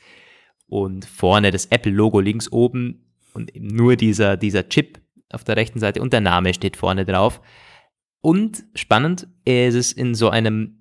und 0.68 1.06
vorne 1.06 1.52
das 1.52 1.66
Apple-Logo 1.66 2.20
links 2.20 2.52
oben 2.52 3.06
und 3.34 3.52
nur 3.56 3.96
dieser, 3.96 4.38
dieser 4.38 4.70
Chip 4.70 5.02
auf 5.30 5.44
der 5.44 5.58
rechten 5.58 5.80
Seite 5.80 6.02
und 6.02 6.14
der 6.14 6.22
Name 6.22 6.54
steht 6.54 6.78
vorne 6.78 7.06
drauf. 7.06 7.42
Und 8.22 8.64
spannend, 8.76 9.28
es 9.46 9.74
ist 9.74 9.94
in 9.94 10.14
so 10.14 10.30
einem 10.30 10.78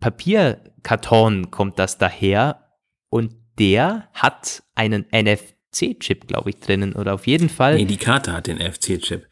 Papierkarton 0.00 1.50
kommt 1.50 1.78
das 1.78 1.98
daher 1.98 2.66
und 3.08 3.34
der 3.58 4.08
hat 4.12 4.62
einen 4.74 5.06
NFC 5.12 5.55
NFC-Chip, 5.76 6.26
glaube 6.26 6.50
ich, 6.50 6.56
drinnen 6.58 6.94
oder 6.94 7.14
auf 7.14 7.26
jeden 7.26 7.48
Fall. 7.48 7.76
Nee, 7.76 7.84
die 7.84 7.96
Karte 7.96 8.32
hat 8.32 8.46
den 8.46 8.58
NFC-Chip. 8.58 9.26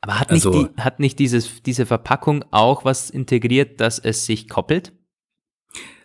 Aber 0.00 0.18
hat 0.18 0.30
nicht, 0.30 0.46
also, 0.46 0.64
die, 0.64 0.80
hat 0.80 1.00
nicht 1.00 1.18
dieses, 1.18 1.62
diese 1.62 1.86
Verpackung 1.86 2.44
auch 2.50 2.84
was 2.84 3.10
integriert, 3.10 3.80
dass 3.80 3.98
es 3.98 4.26
sich 4.26 4.48
koppelt? 4.48 4.92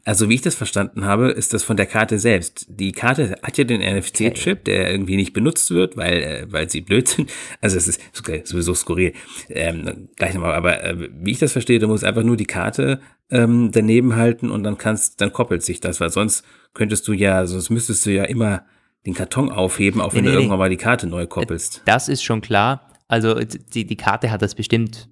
Also 0.06 0.30
wie 0.30 0.36
ich 0.36 0.42
das 0.42 0.56
verstanden 0.56 1.04
habe, 1.04 1.32
ist 1.32 1.54
das 1.54 1.64
von 1.64 1.76
der 1.76 1.86
Karte 1.86 2.18
selbst. 2.18 2.66
Die 2.70 2.94
Karte 2.94 3.36
hat 3.44 3.58
ja 3.58 3.66
den 3.66 3.82
NFC-Chip, 3.82 4.64
der 4.64 4.90
irgendwie 4.90 5.18
nicht 5.18 5.34
benutzt 5.34 5.70
wird, 5.72 5.98
weil, 5.98 6.24
äh, 6.24 6.48
weil 6.50 6.70
sie 6.70 6.80
blöd 6.80 7.10
sind. 7.10 7.30
Also 7.60 7.76
es 7.76 7.90
ist 7.90 8.02
sowieso 8.46 8.74
skurril. 8.74 9.12
Ähm, 9.50 10.08
gleich 10.16 10.34
nochmal, 10.34 10.54
aber 10.54 10.82
äh, 10.82 11.10
wie 11.12 11.32
ich 11.32 11.40
das 11.40 11.52
verstehe, 11.52 11.80
du 11.80 11.88
musst 11.88 12.06
einfach 12.06 12.24
nur 12.24 12.38
die 12.38 12.46
Karte 12.46 13.02
ähm, 13.30 13.72
daneben 13.74 14.16
halten 14.16 14.50
und 14.50 14.64
dann 14.64 14.78
kannst, 14.78 15.20
dann 15.20 15.34
koppelt 15.34 15.64
sich 15.64 15.82
das, 15.82 16.00
weil 16.00 16.10
sonst 16.10 16.46
könntest 16.74 17.06
du 17.10 17.12
ja, 17.12 17.46
sonst 17.46 17.70
müsstest 17.70 18.06
du 18.06 18.12
ja 18.12 18.24
immer 18.24 18.64
den 19.08 19.14
Karton 19.14 19.52
aufheben, 19.52 20.02
auch 20.02 20.14
wenn 20.14 20.26
nee, 20.26 20.28
du 20.28 20.32
nee, 20.32 20.42
irgendwann 20.42 20.60
mal 20.60 20.70
die 20.70 20.78
Karte 20.78 21.08
neu 21.08 21.26
koppelst. 21.26 21.82
Das 21.86 22.10
ist 22.10 22.24
schon 22.24 22.42
klar. 22.42 22.92
Also 23.08 23.36
die, 23.36 23.86
die 23.86 23.96
Karte 23.96 24.30
hat 24.30 24.42
das 24.42 24.54
bestimmt 24.54 25.08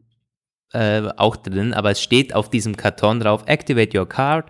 äh, 0.73 1.03
auch 1.15 1.38
drin, 1.38 1.73
aber 1.73 1.91
es 1.91 2.01
steht 2.01 2.36
auf 2.36 2.49
diesem 2.49 2.75
Karton 2.75 3.21
drauf, 3.21 3.43
Activate 3.47 3.97
your 3.97 4.08
card, 4.08 4.49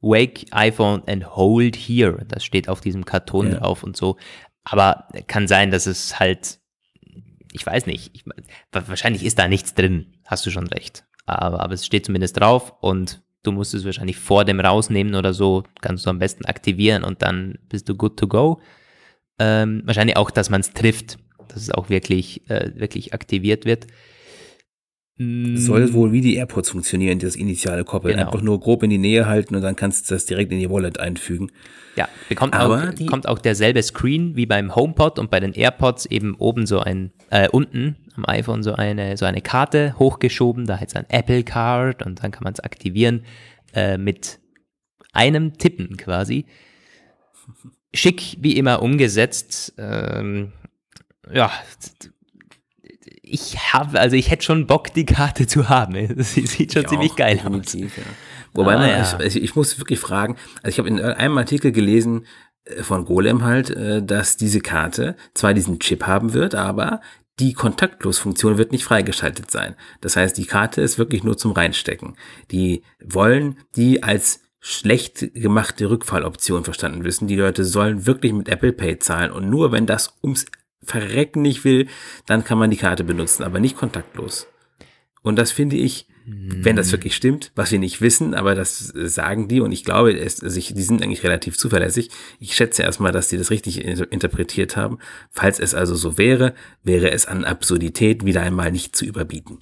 Wake 0.00 0.46
iPhone 0.52 1.02
and 1.08 1.34
hold 1.34 1.74
here. 1.74 2.24
Das 2.28 2.44
steht 2.44 2.68
auf 2.68 2.80
diesem 2.80 3.04
Karton 3.04 3.50
ja. 3.50 3.58
drauf 3.58 3.82
und 3.82 3.96
so. 3.96 4.16
Aber 4.62 5.08
kann 5.26 5.48
sein, 5.48 5.72
dass 5.72 5.86
es 5.86 6.20
halt, 6.20 6.60
ich 7.52 7.66
weiß 7.66 7.86
nicht, 7.86 8.12
ich, 8.14 8.24
wahrscheinlich 8.70 9.24
ist 9.24 9.40
da 9.40 9.48
nichts 9.48 9.74
drin, 9.74 10.14
hast 10.24 10.46
du 10.46 10.50
schon 10.50 10.68
recht. 10.68 11.04
Aber, 11.26 11.60
aber 11.60 11.74
es 11.74 11.84
steht 11.84 12.06
zumindest 12.06 12.38
drauf 12.38 12.74
und 12.80 13.22
du 13.42 13.50
musst 13.50 13.74
es 13.74 13.84
wahrscheinlich 13.84 14.18
vor 14.18 14.44
dem 14.44 14.60
rausnehmen 14.60 15.16
oder 15.16 15.34
so, 15.34 15.64
kannst 15.80 16.06
du 16.06 16.10
am 16.10 16.20
besten 16.20 16.44
aktivieren 16.44 17.02
und 17.02 17.22
dann 17.22 17.58
bist 17.68 17.88
du 17.88 17.96
good 17.96 18.16
to 18.16 18.28
go. 18.28 18.60
Ähm, 19.38 19.82
wahrscheinlich 19.84 20.16
auch, 20.16 20.30
dass 20.30 20.50
man 20.50 20.60
es 20.60 20.72
trifft, 20.72 21.18
dass 21.48 21.62
es 21.62 21.70
auch 21.70 21.88
wirklich, 21.88 22.48
äh, 22.48 22.72
wirklich 22.74 23.14
aktiviert 23.14 23.64
wird. 23.64 23.86
Soll 25.16 25.92
wohl 25.92 26.10
wie 26.10 26.20
die 26.20 26.34
AirPods 26.34 26.70
funktionieren, 26.70 27.20
das 27.20 27.36
initiale 27.36 27.84
Koppeln. 27.84 28.16
Genau. 28.16 28.26
Einfach 28.26 28.42
nur 28.42 28.58
grob 28.58 28.82
in 28.82 28.90
die 28.90 28.98
Nähe 28.98 29.26
halten 29.26 29.54
und 29.54 29.62
dann 29.62 29.76
kannst 29.76 30.10
du 30.10 30.14
das 30.14 30.26
direkt 30.26 30.50
in 30.50 30.58
die 30.58 30.68
Wallet 30.68 30.98
einfügen. 30.98 31.52
Ja, 31.94 32.08
bekommt 32.28 32.54
Aber 32.54 32.88
auch, 32.88 33.06
kommt 33.06 33.28
auch 33.28 33.38
derselbe 33.38 33.80
Screen 33.80 34.34
wie 34.34 34.46
beim 34.46 34.74
HomePod 34.74 35.20
und 35.20 35.30
bei 35.30 35.38
den 35.38 35.52
AirPods 35.52 36.06
eben 36.06 36.34
oben 36.34 36.66
so 36.66 36.80
ein, 36.80 37.12
äh, 37.30 37.48
unten 37.48 37.96
am 38.16 38.24
iPhone 38.26 38.64
so 38.64 38.74
eine, 38.74 39.16
so 39.16 39.24
eine 39.24 39.40
Karte 39.40 39.94
hochgeschoben, 40.00 40.66
da 40.66 40.80
heißt 40.80 40.96
ein 40.96 41.06
Apple 41.08 41.44
Card 41.44 42.04
und 42.04 42.24
dann 42.24 42.32
kann 42.32 42.42
man 42.42 42.52
es 42.52 42.60
aktivieren 42.60 43.24
äh, 43.72 43.96
mit 43.98 44.40
einem 45.12 45.58
Tippen 45.58 45.96
quasi. 45.96 46.46
Schick 47.94 48.36
wie 48.40 48.56
immer 48.56 48.82
umgesetzt. 48.82 49.74
Ähm, 49.78 50.52
ja, 51.32 51.50
ich 53.22 53.72
habe, 53.72 53.98
also 53.98 54.16
ich 54.16 54.30
hätte 54.30 54.44
schon 54.44 54.66
Bock, 54.66 54.92
die 54.92 55.06
Karte 55.06 55.46
zu 55.46 55.68
haben. 55.68 56.22
Sie 56.22 56.46
sieht 56.46 56.72
schon 56.72 56.82
ich 56.82 56.88
ziemlich 56.88 57.12
auch, 57.12 57.16
geil 57.16 57.40
aus. 57.44 57.72
Ja. 57.72 57.86
Wobei 58.52 58.74
ah, 58.74 58.78
man, 58.78 58.88
ja. 58.88 59.20
ich, 59.20 59.36
ich, 59.36 59.56
muss 59.56 59.78
wirklich 59.78 59.98
fragen, 59.98 60.36
also 60.62 60.68
ich 60.68 60.78
habe 60.78 60.88
in 60.88 61.00
einem 61.00 61.38
Artikel 61.38 61.72
gelesen 61.72 62.26
äh, 62.64 62.82
von 62.82 63.04
Golem 63.04 63.42
halt, 63.42 63.70
äh, 63.70 64.02
dass 64.02 64.36
diese 64.36 64.60
Karte 64.60 65.16
zwar 65.34 65.54
diesen 65.54 65.80
Chip 65.80 66.06
haben 66.06 66.34
wird, 66.34 66.54
aber 66.54 67.00
die 67.40 67.52
Kontaktlosfunktion 67.52 68.58
wird 68.58 68.70
nicht 68.70 68.84
freigeschaltet 68.84 69.50
sein. 69.50 69.74
Das 70.00 70.14
heißt, 70.14 70.38
die 70.38 70.46
Karte 70.46 70.82
ist 70.82 70.98
wirklich 70.98 71.24
nur 71.24 71.36
zum 71.36 71.50
Reinstecken. 71.50 72.16
Die 72.52 72.82
wollen 73.04 73.58
die 73.74 74.04
als 74.04 74.43
schlecht 74.66 75.34
gemachte 75.34 75.90
Rückfalloption 75.90 76.64
verstanden 76.64 77.04
wissen. 77.04 77.28
Die 77.28 77.36
Leute 77.36 77.66
sollen 77.66 78.06
wirklich 78.06 78.32
mit 78.32 78.48
Apple 78.48 78.72
Pay 78.72 78.98
zahlen 78.98 79.30
und 79.30 79.50
nur 79.50 79.72
wenn 79.72 79.84
das 79.84 80.16
ums 80.22 80.46
verrecken 80.82 81.42
nicht 81.42 81.64
will, 81.64 81.86
dann 82.24 82.44
kann 82.44 82.56
man 82.56 82.70
die 82.70 82.78
Karte 82.78 83.04
benutzen, 83.04 83.42
aber 83.42 83.60
nicht 83.60 83.76
kontaktlos. 83.76 84.46
Und 85.20 85.36
das 85.36 85.52
finde 85.52 85.76
ich, 85.76 86.08
wenn 86.26 86.76
das 86.76 86.92
wirklich 86.92 87.14
stimmt, 87.14 87.52
was 87.54 87.72
wir 87.72 87.78
nicht 87.78 88.00
wissen, 88.00 88.32
aber 88.32 88.54
das 88.54 88.78
sagen 88.88 89.48
die 89.48 89.60
und 89.60 89.70
ich 89.70 89.84
glaube, 89.84 90.18
es, 90.18 90.42
also 90.42 90.58
ich, 90.58 90.72
die 90.72 90.82
sind 90.82 91.02
eigentlich 91.02 91.24
relativ 91.24 91.58
zuverlässig. 91.58 92.08
Ich 92.40 92.56
schätze 92.56 92.82
erstmal, 92.82 93.12
dass 93.12 93.28
die 93.28 93.36
das 93.36 93.50
richtig 93.50 93.84
interpretiert 93.84 94.78
haben. 94.78 94.98
Falls 95.30 95.60
es 95.60 95.74
also 95.74 95.94
so 95.94 96.16
wäre, 96.16 96.54
wäre 96.82 97.10
es 97.10 97.26
an 97.26 97.44
Absurdität 97.44 98.24
wieder 98.24 98.40
einmal 98.40 98.72
nicht 98.72 98.96
zu 98.96 99.04
überbieten. 99.04 99.58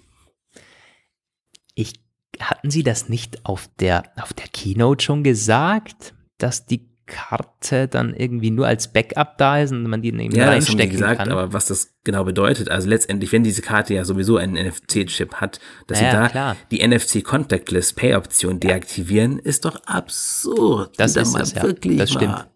Ich, 1.74 1.94
hatten 2.40 2.70
Sie 2.70 2.82
das 2.82 3.08
nicht 3.08 3.44
auf 3.44 3.68
der, 3.78 4.04
auf 4.20 4.32
der 4.32 4.46
Keynote 4.48 5.04
schon 5.04 5.22
gesagt, 5.22 6.14
dass 6.38 6.66
die 6.66 6.92
Karte 7.06 7.88
dann 7.88 8.14
irgendwie 8.14 8.50
nur 8.50 8.66
als 8.66 8.92
Backup 8.92 9.36
da 9.36 9.58
ist 9.58 9.72
und 9.72 9.82
man 9.82 10.00
die 10.02 10.08
irgendwie 10.08 10.38
ja, 10.38 10.48
reinstecken 10.48 10.78
das 10.78 10.90
gesagt, 10.90 11.18
kann. 11.18 11.30
Aber 11.30 11.52
was 11.52 11.66
das 11.66 11.94
genau 12.04 12.24
bedeutet, 12.24 12.70
also 12.70 12.88
letztendlich, 12.88 13.32
wenn 13.32 13.42
diese 13.42 13.60
Karte 13.60 13.94
ja 13.94 14.04
sowieso 14.04 14.36
einen 14.36 14.54
NFC-Chip 14.54 15.34
hat, 15.34 15.60
dass 15.88 16.00
naja, 16.00 16.10
sie 16.10 16.16
da 16.16 16.28
klar. 16.28 16.56
die 16.70 16.86
NFC 16.86 17.22
Contactless 17.22 17.92
Pay-Option 17.92 18.60
deaktivieren, 18.60 19.38
ist 19.38 19.64
doch 19.64 19.84
absurd. 19.84 20.98
Das 20.98 21.16
ist 21.16 21.38
es, 21.38 21.52
ja. 21.52 21.62
wirklich 21.64 21.98
Das 21.98 22.12
stimmt. 22.12 22.48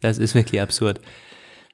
Das 0.00 0.18
ist 0.18 0.34
wirklich 0.34 0.60
absurd. 0.60 1.00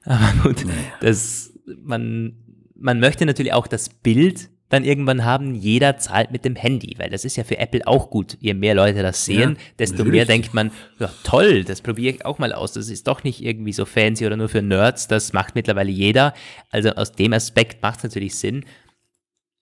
Aber 0.05 0.33
gut, 0.43 0.65
naja. 0.65 0.77
das, 1.01 1.51
man, 1.83 2.37
man 2.75 2.99
möchte 2.99 3.25
natürlich 3.25 3.53
auch 3.53 3.67
das 3.67 3.89
Bild 3.89 4.49
dann 4.73 4.83
irgendwann 4.83 5.23
haben, 5.23 5.53
jeder 5.53 5.97
zahlt 5.97 6.31
mit 6.31 6.45
dem 6.45 6.55
Handy, 6.55 6.95
weil 6.97 7.11
das 7.11 7.25
ist 7.25 7.35
ja 7.35 7.43
für 7.43 7.59
Apple 7.59 7.85
auch 7.85 8.09
gut. 8.09 8.37
Je 8.39 8.55
mehr 8.55 8.73
Leute 8.73 9.03
das 9.03 9.23
sehen, 9.23 9.51
ja, 9.51 9.63
desto 9.77 9.97
natürlich. 9.97 10.11
mehr 10.13 10.25
denkt 10.25 10.53
man, 10.55 10.71
ja 10.99 11.11
toll, 11.23 11.63
das 11.63 11.81
probiere 11.81 12.15
ich 12.15 12.25
auch 12.25 12.39
mal 12.39 12.53
aus. 12.53 12.73
Das 12.73 12.89
ist 12.89 13.07
doch 13.07 13.23
nicht 13.23 13.43
irgendwie 13.43 13.71
so 13.71 13.85
fancy 13.85 14.25
oder 14.25 14.35
nur 14.35 14.49
für 14.49 14.63
Nerds, 14.63 15.07
das 15.07 15.31
macht 15.31 15.53
mittlerweile 15.53 15.91
jeder. 15.91 16.33
Also 16.71 16.89
aus 16.89 17.11
dem 17.11 17.33
Aspekt 17.33 17.83
macht 17.83 17.97
es 17.97 18.03
natürlich 18.05 18.35
Sinn. 18.35 18.65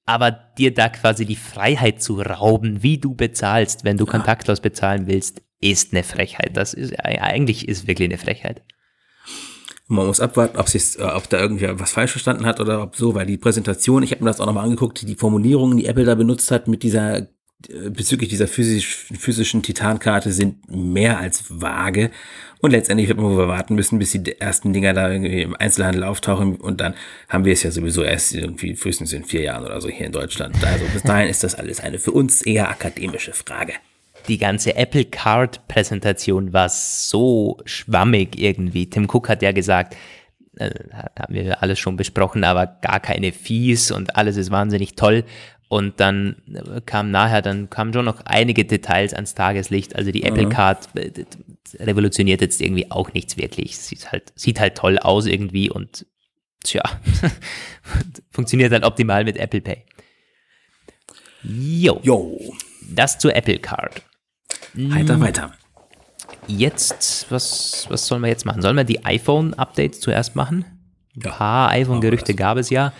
Aber 0.06 0.32
dir 0.32 0.74
da 0.74 0.88
quasi 0.88 1.26
die 1.26 1.36
Freiheit 1.36 2.02
zu 2.02 2.21
rauben, 2.21 2.82
wie 2.82 2.97
du 2.97 3.13
bezahlst, 3.13 3.84
wenn 3.84 3.97
du 3.97 4.06
ja. 4.06 4.12
kontaktlos 4.12 4.62
bezahlen 4.62 5.08
willst, 5.08 5.41
ist 5.60 5.93
eine 5.93 6.04
Frechheit. 6.04 6.56
Das 6.56 6.74
ist 6.74 6.97
eigentlich 7.00 7.67
ist 7.67 7.86
wirklich 7.86 8.08
eine 8.08 8.17
Frechheit. 8.17 8.63
Man 9.91 10.08
muss 10.08 10.21
abwarten, 10.21 10.58
ob, 10.58 10.73
äh, 10.73 11.04
ob 11.04 11.30
da 11.30 11.39
irgendwer 11.39 11.77
was 11.80 11.91
falsch 11.91 12.12
verstanden 12.12 12.45
hat 12.45 12.62
oder 12.62 12.82
ob 12.82 12.95
so, 12.95 13.13
weil 13.13 13.25
die 13.25 13.38
Präsentation, 13.38 14.04
ich 14.04 14.12
habe 14.12 14.23
mir 14.23 14.30
das 14.30 14.39
auch 14.39 14.45
nochmal 14.45 14.63
angeguckt, 14.63 15.01
die 15.01 15.15
Formulierungen, 15.15 15.77
die 15.77 15.86
Apple 15.86 16.06
da 16.06 16.15
benutzt 16.15 16.49
hat 16.49 16.69
mit 16.69 16.82
dieser 16.84 17.17
äh, 17.17 17.89
bezüglich 17.89 18.30
dieser 18.30 18.47
physisch, 18.47 19.08
physischen 19.19 19.63
Titankarte 19.63 20.32
sind 20.32 20.69
mehr 20.69 21.19
als 21.19 21.43
vage. 21.49 22.10
Und 22.62 22.71
letztendlich 22.71 23.10
wird 23.10 23.19
man 23.19 23.36
wohl 23.36 23.49
warten 23.49 23.75
müssen, 23.75 23.99
bis 23.99 24.12
die 24.12 24.39
ersten 24.39 24.71
Dinger 24.71 24.93
da 24.93 25.12
irgendwie 25.12 25.41
im 25.41 25.56
Einzelhandel 25.56 26.06
auftauchen. 26.06 26.56
Und 26.56 26.80
dann 26.80 26.93
haben 27.27 27.43
wir 27.43 27.51
es 27.51 27.63
ja 27.63 27.71
sowieso 27.71 28.04
erst 28.04 28.34
irgendwie 28.34 28.75
frühestens 28.75 29.12
in 29.12 29.25
vier 29.25 29.41
Jahren 29.41 29.65
oder 29.65 29.82
so 29.82 29.89
hier 29.89 30.06
in 30.06 30.13
Deutschland. 30.13 30.56
Also 30.63 30.86
bis 30.93 31.04
dahin 31.04 31.27
ist 31.27 31.43
das 31.43 31.56
alles 31.56 31.82
eine 31.82 31.99
für 31.99 32.12
uns 32.12 32.43
eher 32.43 32.69
akademische 32.69 33.34
Frage 33.34 33.73
die 34.27 34.38
ganze 34.38 34.75
Apple 34.75 35.05
Card 35.05 35.67
Präsentation 35.67 36.53
war 36.53 36.69
so 36.69 37.60
schwammig 37.65 38.39
irgendwie. 38.39 38.89
Tim 38.89 39.07
Cook 39.12 39.29
hat 39.29 39.41
ja 39.41 39.51
gesagt, 39.51 39.95
äh, 40.57 40.71
haben 40.91 41.34
wir 41.34 41.62
alles 41.62 41.79
schon 41.79 41.95
besprochen, 41.95 42.43
aber 42.43 42.67
gar 42.67 42.99
keine 42.99 43.31
Fees 43.31 43.91
und 43.91 44.15
alles 44.15 44.38
ist 44.38 44.51
wahnsinnig 44.51 44.95
toll. 44.95 45.23
Und 45.69 46.01
dann 46.01 46.36
äh, 46.53 46.81
kam 46.86 47.12
nachher, 47.12 47.41
dann 47.41 47.69
kamen 47.69 47.93
schon 47.93 48.03
noch 48.03 48.25
einige 48.25 48.65
Details 48.65 49.13
ans 49.13 49.36
Tageslicht. 49.36 49.95
Also 49.95 50.12
die 50.12 50.21
mhm. 50.21 50.27
Apple 50.27 50.49
Card 50.49 50.89
äh, 50.95 51.25
revolutioniert 51.79 52.41
jetzt 52.41 52.60
irgendwie 52.60 52.91
auch 52.91 53.13
nichts 53.13 53.38
wirklich. 53.38 53.77
Sieht 53.77 54.12
halt, 54.12 54.34
sieht 54.36 54.60
halt 54.60 54.75
toll 54.75 54.99
aus 54.99 55.27
irgendwie 55.27 55.69
und 55.69 56.05
tja, 56.63 56.84
funktioniert 58.31 58.73
dann 58.73 58.84
optimal 58.84 59.23
mit 59.23 59.38
Apple 59.38 59.62
Pay. 59.62 59.86
Jo. 61.43 61.99
Jo. 62.03 62.38
Das 62.89 63.17
zur 63.17 63.36
Apple 63.36 63.60
Card. 63.60 64.03
Heiter 64.93 65.15
hm. 65.15 65.21
weiter. 65.21 65.53
Jetzt, 66.47 67.27
was, 67.29 67.85
was 67.89 68.07
sollen 68.07 68.21
wir 68.21 68.29
jetzt 68.29 68.45
machen? 68.45 68.61
Sollen 68.61 68.75
wir 68.75 68.83
die 68.83 69.05
iPhone-Updates 69.05 69.99
zuerst 69.99 70.35
machen? 70.35 70.65
Ein 71.15 71.21
ja, 71.23 71.31
paar 71.31 71.69
iPhone-Gerüchte 71.71 72.33
gab 72.33 72.57
es 72.57 72.69
ja. 72.69 72.93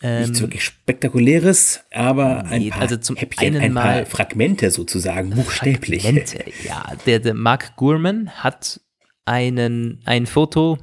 Ähm, 0.00 0.22
Nichts 0.22 0.40
wirklich 0.40 0.64
Spektakuläres, 0.64 1.80
aber 1.92 2.44
ein 2.44 2.68
paar, 2.70 2.82
also 2.82 2.98
zum 2.98 3.16
Häppchen, 3.16 3.56
einen 3.56 3.62
ein 3.62 3.74
paar 3.74 3.84
mal 3.84 4.06
Fragmente 4.06 4.70
sozusagen, 4.70 5.30
buchstäblich. 5.30 6.02
Fragmente, 6.02 6.44
ja. 6.64 6.92
Der, 7.06 7.18
der 7.18 7.34
Mark 7.34 7.74
Gurman 7.74 8.30
hat 8.30 8.80
einen, 9.24 10.00
ein 10.04 10.26
Foto 10.26 10.78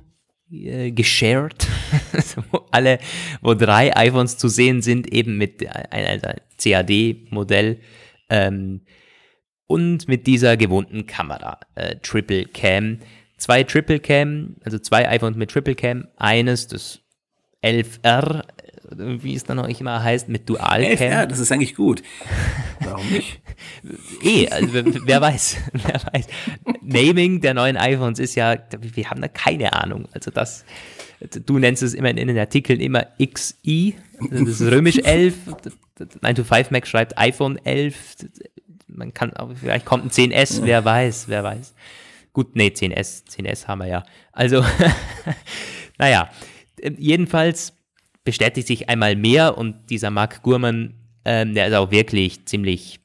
äh, 0.51 0.91
geshared, 0.91 1.67
wo 2.51 2.65
alle, 2.71 2.99
wo 3.41 3.53
drei 3.53 3.95
iPhones 3.95 4.37
zu 4.37 4.49
sehen 4.49 4.81
sind, 4.81 5.11
eben 5.13 5.37
mit 5.37 5.65
einem 5.91 6.21
CAD-Modell. 6.61 7.79
Ähm, 8.29 8.81
und 9.67 10.07
mit 10.07 10.27
dieser 10.27 10.57
gewohnten 10.57 11.05
Kamera, 11.07 11.59
äh, 11.75 11.95
Triple 11.97 12.45
Cam. 12.45 12.99
Zwei 13.37 13.63
Triple 13.63 13.99
Cam, 13.99 14.55
also 14.63 14.79
zwei 14.79 15.09
iPhones 15.09 15.35
mit 15.35 15.51
Triple 15.51 15.75
Cam, 15.75 16.07
eines, 16.17 16.67
das 16.67 17.01
11R, 17.63 18.43
wie 18.91 19.33
es 19.33 19.43
dann 19.43 19.59
auch 19.59 19.67
immer 19.67 20.01
heißt, 20.03 20.29
mit 20.29 20.47
Dual 20.47 20.83
Cam. 20.95 21.11
11R, 21.11 21.25
das 21.25 21.39
ist 21.39 21.51
eigentlich 21.51 21.75
gut. 21.75 22.01
Warum 22.81 23.07
nicht? 23.09 23.41
eh, 24.23 24.47
also 24.49 24.69
wer 24.73 25.21
weiß, 25.21 25.57
wer 25.73 26.01
weiß. 26.13 26.27
Naming 26.81 27.41
der 27.41 27.55
neuen 27.55 27.77
iPhones 27.77 28.19
ist 28.19 28.35
ja, 28.35 28.55
wir 28.79 29.09
haben 29.09 29.21
da 29.21 29.27
keine 29.27 29.73
Ahnung. 29.73 30.07
Also 30.13 30.31
das, 30.31 30.63
du 31.45 31.59
nennst 31.59 31.83
es 31.83 31.93
immer 31.93 32.09
in, 32.09 32.15
den 32.27 32.37
Artikeln 32.37 32.79
immer 32.79 33.07
XI, 33.19 33.95
das 34.29 34.61
ist 34.61 34.61
römisch 34.61 34.99
11, 34.99 35.35
9 36.21 36.35
to 36.35 36.43
5 36.43 36.71
Mac 36.71 36.87
schreibt 36.87 37.17
iPhone 37.17 37.57
11, 37.65 38.15
man 38.97 39.13
kann, 39.13 39.31
vielleicht 39.55 39.85
kommt 39.85 40.05
ein 40.05 40.09
10S, 40.09 40.61
wer 40.63 40.83
weiß, 40.83 41.27
wer 41.27 41.43
weiß. 41.43 41.73
Gut, 42.33 42.55
nee, 42.55 42.67
10S, 42.67 43.25
10S 43.27 43.67
haben 43.67 43.79
wir 43.79 43.87
ja. 43.87 44.03
Also, 44.31 44.63
naja, 45.97 46.29
jedenfalls 46.97 47.73
bestätigt 48.23 48.67
sich 48.67 48.89
einmal 48.89 49.15
mehr 49.15 49.57
und 49.57 49.89
dieser 49.89 50.09
Mark 50.09 50.41
Gurman, 50.41 50.95
ähm, 51.23 51.53
der 51.53 51.67
ist 51.67 51.73
auch 51.73 51.91
wirklich 51.91 52.45
ziemlich, 52.45 52.99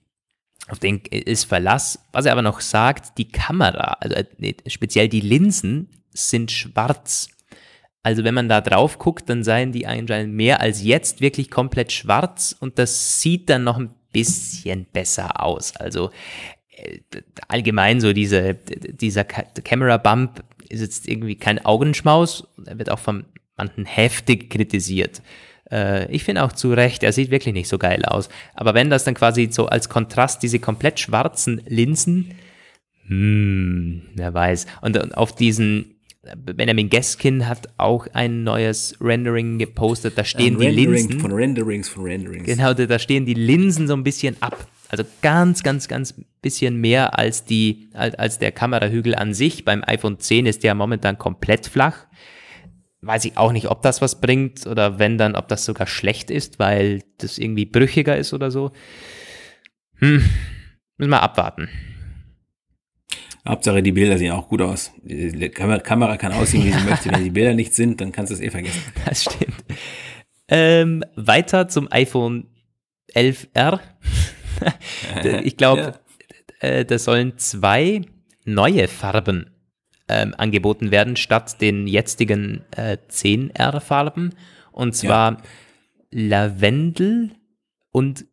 auf 0.69 0.79
den 0.79 0.99
ist 1.11 1.45
Verlass. 1.45 2.01
Was 2.13 2.27
er 2.27 2.33
aber 2.33 2.43
noch 2.43 2.61
sagt, 2.61 3.19
die 3.19 3.29
Kamera, 3.29 3.99
also 4.01 4.17
äh, 4.17 4.55
speziell 4.67 5.09
die 5.09 5.21
Linsen 5.21 5.89
sind 6.13 6.51
schwarz. 6.51 7.29
Also 8.03 8.25
wenn 8.25 8.35
man 8.35 8.49
da 8.49 8.61
drauf 8.61 8.99
guckt, 8.99 9.29
dann 9.29 9.45
seien 9.45 9.73
die 9.73 9.87
anscheinend 9.87 10.35
mehr 10.35 10.61
als 10.61 10.83
jetzt 10.83 11.21
wirklich 11.21 11.51
komplett 11.51 11.93
schwarz 11.93 12.57
und 12.59 12.79
das 12.79 13.21
sieht 13.21 13.51
dann 13.51 13.63
noch 13.65 13.79
ein 13.79 13.95
bisschen 14.13 14.87
besser 14.93 15.45
aus. 15.45 15.77
Also 15.77 16.11
äh, 16.71 17.01
allgemein 17.49 18.01
so 18.01 18.13
diese, 18.13 18.55
dieser 18.55 19.25
Camera 19.25 19.97
Bump 19.97 20.45
ist 20.69 20.81
jetzt 20.81 21.09
irgendwie 21.09 21.37
kein 21.37 21.65
Augenschmaus. 21.65 22.47
Er 22.67 22.79
wird 22.79 22.91
auch 22.91 22.99
von 22.99 23.25
manchen 23.57 23.85
heftig 23.85 24.51
kritisiert. 24.51 25.23
Äh, 25.71 26.11
ich 26.11 26.25
finde 26.25 26.45
auch 26.45 26.53
zu 26.53 26.73
Recht, 26.73 27.03
er 27.03 27.13
sieht 27.13 27.31
wirklich 27.31 27.55
nicht 27.55 27.69
so 27.69 27.79
geil 27.79 28.05
aus. 28.05 28.29
Aber 28.55 28.75
wenn 28.75 28.91
das 28.91 29.05
dann 29.05 29.15
quasi 29.15 29.49
so 29.51 29.67
als 29.67 29.89
Kontrast 29.89 30.43
diese 30.43 30.59
komplett 30.59 31.01
schwarzen 31.01 31.63
Linsen, 31.67 32.35
hm, 33.07 34.03
wer 34.15 34.33
weiß. 34.33 34.67
Und 34.83 35.17
auf 35.17 35.35
diesen 35.35 36.00
Benjamin 36.23 36.91
Gaskin 36.91 37.49
hat 37.49 37.69
auch 37.79 38.07
ein 38.13 38.45
neues 38.45 38.95
Rendering 39.01 39.59
gepostet. 39.59 40.19
Da 40.19 40.25
stehen 40.25 40.57
ein 40.57 40.61
die 40.61 40.67
Rendering 40.67 40.95
Linsen. 40.95 41.21
Von 41.21 41.33
Renderings, 41.33 41.89
von 41.89 42.05
Renderings. 42.05 42.45
Genau, 42.45 42.75
da 42.75 42.99
stehen 42.99 43.25
die 43.25 43.35
Linsen 43.35 43.89
so 43.89 43.95
ein 43.95 44.05
bisschen 44.05 44.37
ab. 44.41 44.67
Also 44.91 45.05
ganz, 45.23 45.63
ganz, 45.63 45.89
ganz 45.89 46.15
bisschen 46.43 46.77
mehr 46.77 47.19
als 47.19 47.45
die, 47.45 47.89
als, 47.95 48.17
als 48.17 48.39
der 48.39 48.53
Kamerahügel 48.53 49.15
an 49.15 49.33
sich. 49.33 49.65
Beim 49.65 49.83
iPhone 49.87 50.19
10 50.19 50.45
ist 50.45 50.63
der 50.63 50.75
momentan 50.75 51.17
komplett 51.17 51.67
flach. 51.67 52.07
Weiß 53.01 53.25
ich 53.25 53.39
auch 53.39 53.53
nicht, 53.53 53.71
ob 53.71 53.81
das 53.81 54.03
was 54.03 54.21
bringt 54.21 54.67
oder 54.67 54.99
wenn 54.99 55.17
dann, 55.17 55.37
ob 55.37 55.49
das 55.49 55.65
sogar 55.65 55.87
schlecht 55.87 56.31
ist, 56.31 56.59
weil 56.59 57.03
das 57.17 57.39
irgendwie 57.39 57.65
brüchiger 57.65 58.19
ist 58.19 58.35
oder 58.35 58.51
so. 58.51 58.73
Hm, 60.01 60.23
müssen 60.99 61.11
wir 61.11 61.23
abwarten. 61.23 61.71
Hauptsache, 63.49 63.83
die 63.83 63.93
Bilder 63.93 64.19
sehen 64.19 64.33
auch 64.33 64.49
gut 64.49 64.61
aus. 64.61 64.93
Die 65.03 65.49
Kamera 65.49 66.17
kann 66.17 66.33
aussehen, 66.33 66.65
wie 66.65 66.73
sie 66.73 66.85
möchte. 66.85 67.11
Wenn 67.11 67.25
die 67.25 67.31
Bilder 67.31 67.55
nicht 67.55 67.75
sind, 67.75 68.01
dann 68.01 68.13
kannst 68.13 68.31
du 68.31 68.35
es 68.35 68.41
eh 68.41 68.51
vergessen. 68.51 68.83
Das 69.05 69.25
stimmt. 69.25 69.65
Ähm, 70.49 71.05
weiter 71.17 71.69
zum 71.69 71.91
iPhone 71.91 72.49
11R. 73.15 73.81
ich 75.43 75.57
glaube, 75.57 75.95
ja. 76.61 76.69
äh, 76.69 76.85
da 76.85 76.99
sollen 76.99 77.39
zwei 77.39 78.03
neue 78.45 78.89
Farben 78.89 79.51
ähm, 80.09 80.35
angeboten 80.37 80.91
werden, 80.91 81.17
statt 81.17 81.61
den 81.61 81.87
jetzigen 81.87 82.65
äh, 82.77 82.99
10R-Farben. 83.09 84.35
Und 84.73 84.95
zwar 84.95 85.33
ja. 85.33 85.39
Lavendel 86.11 87.31
und 87.93 88.27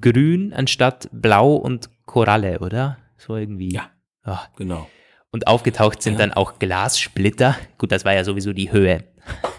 Grün 0.00 0.52
anstatt 0.52 1.08
Blau 1.12 1.54
und 1.54 1.90
Koralle, 2.06 2.60
oder? 2.60 2.98
So 3.18 3.36
irgendwie. 3.36 3.72
Ja. 3.72 3.90
Ach, 4.24 4.48
genau. 4.56 4.88
Und 5.30 5.46
aufgetaucht 5.46 6.02
sind 6.02 6.14
ja. 6.14 6.18
dann 6.20 6.32
auch 6.32 6.58
Glassplitter. 6.58 7.56
Gut, 7.78 7.90
das 7.90 8.04
war 8.04 8.12
ja 8.12 8.22
sowieso 8.24 8.52
die 8.52 8.70
Höhe. 8.70 9.04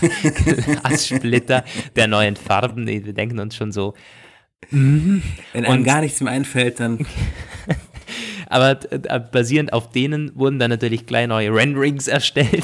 Glassplitter 0.82 1.64
der 1.94 2.06
neuen 2.06 2.36
Farben. 2.36 2.86
Wir 2.86 3.12
denken 3.12 3.38
uns 3.38 3.56
schon 3.56 3.72
so. 3.72 3.94
Mm. 4.70 5.18
Wenn 5.52 5.64
einem 5.66 5.84
gar 5.84 6.00
nichts 6.00 6.20
mehr 6.20 6.32
einfällt, 6.32 6.80
dann. 6.80 7.06
Aber 8.48 8.78
äh, 8.92 9.20
basierend 9.20 9.72
auf 9.72 9.90
denen 9.90 10.30
wurden 10.36 10.60
dann 10.60 10.70
natürlich 10.70 11.06
gleich 11.06 11.26
neue 11.26 11.52
Renderings 11.52 12.06
erstellt. 12.06 12.62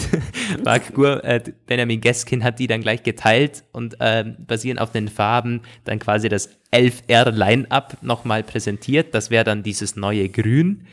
Mark 0.65 0.95
Gur, 0.95 1.25
äh, 1.25 1.43
Benjamin 1.67 2.01
Geskin 2.01 2.45
hat 2.45 2.61
die 2.61 2.69
dann 2.69 2.83
gleich 2.83 3.03
geteilt 3.03 3.65
und 3.73 4.01
äh, 4.01 4.25
basierend 4.39 4.81
auf 4.81 4.93
den 4.93 5.09
Farben 5.09 5.63
dann 5.85 5.99
quasi 5.99 6.29
das 6.29 6.51
11R 6.73 7.33
Line-Up 7.33 7.99
nochmal 8.01 8.45
präsentiert. 8.45 9.13
Das 9.13 9.31
wäre 9.31 9.43
dann 9.43 9.65
dieses 9.65 9.97
neue 9.97 10.29
Grün 10.29 10.87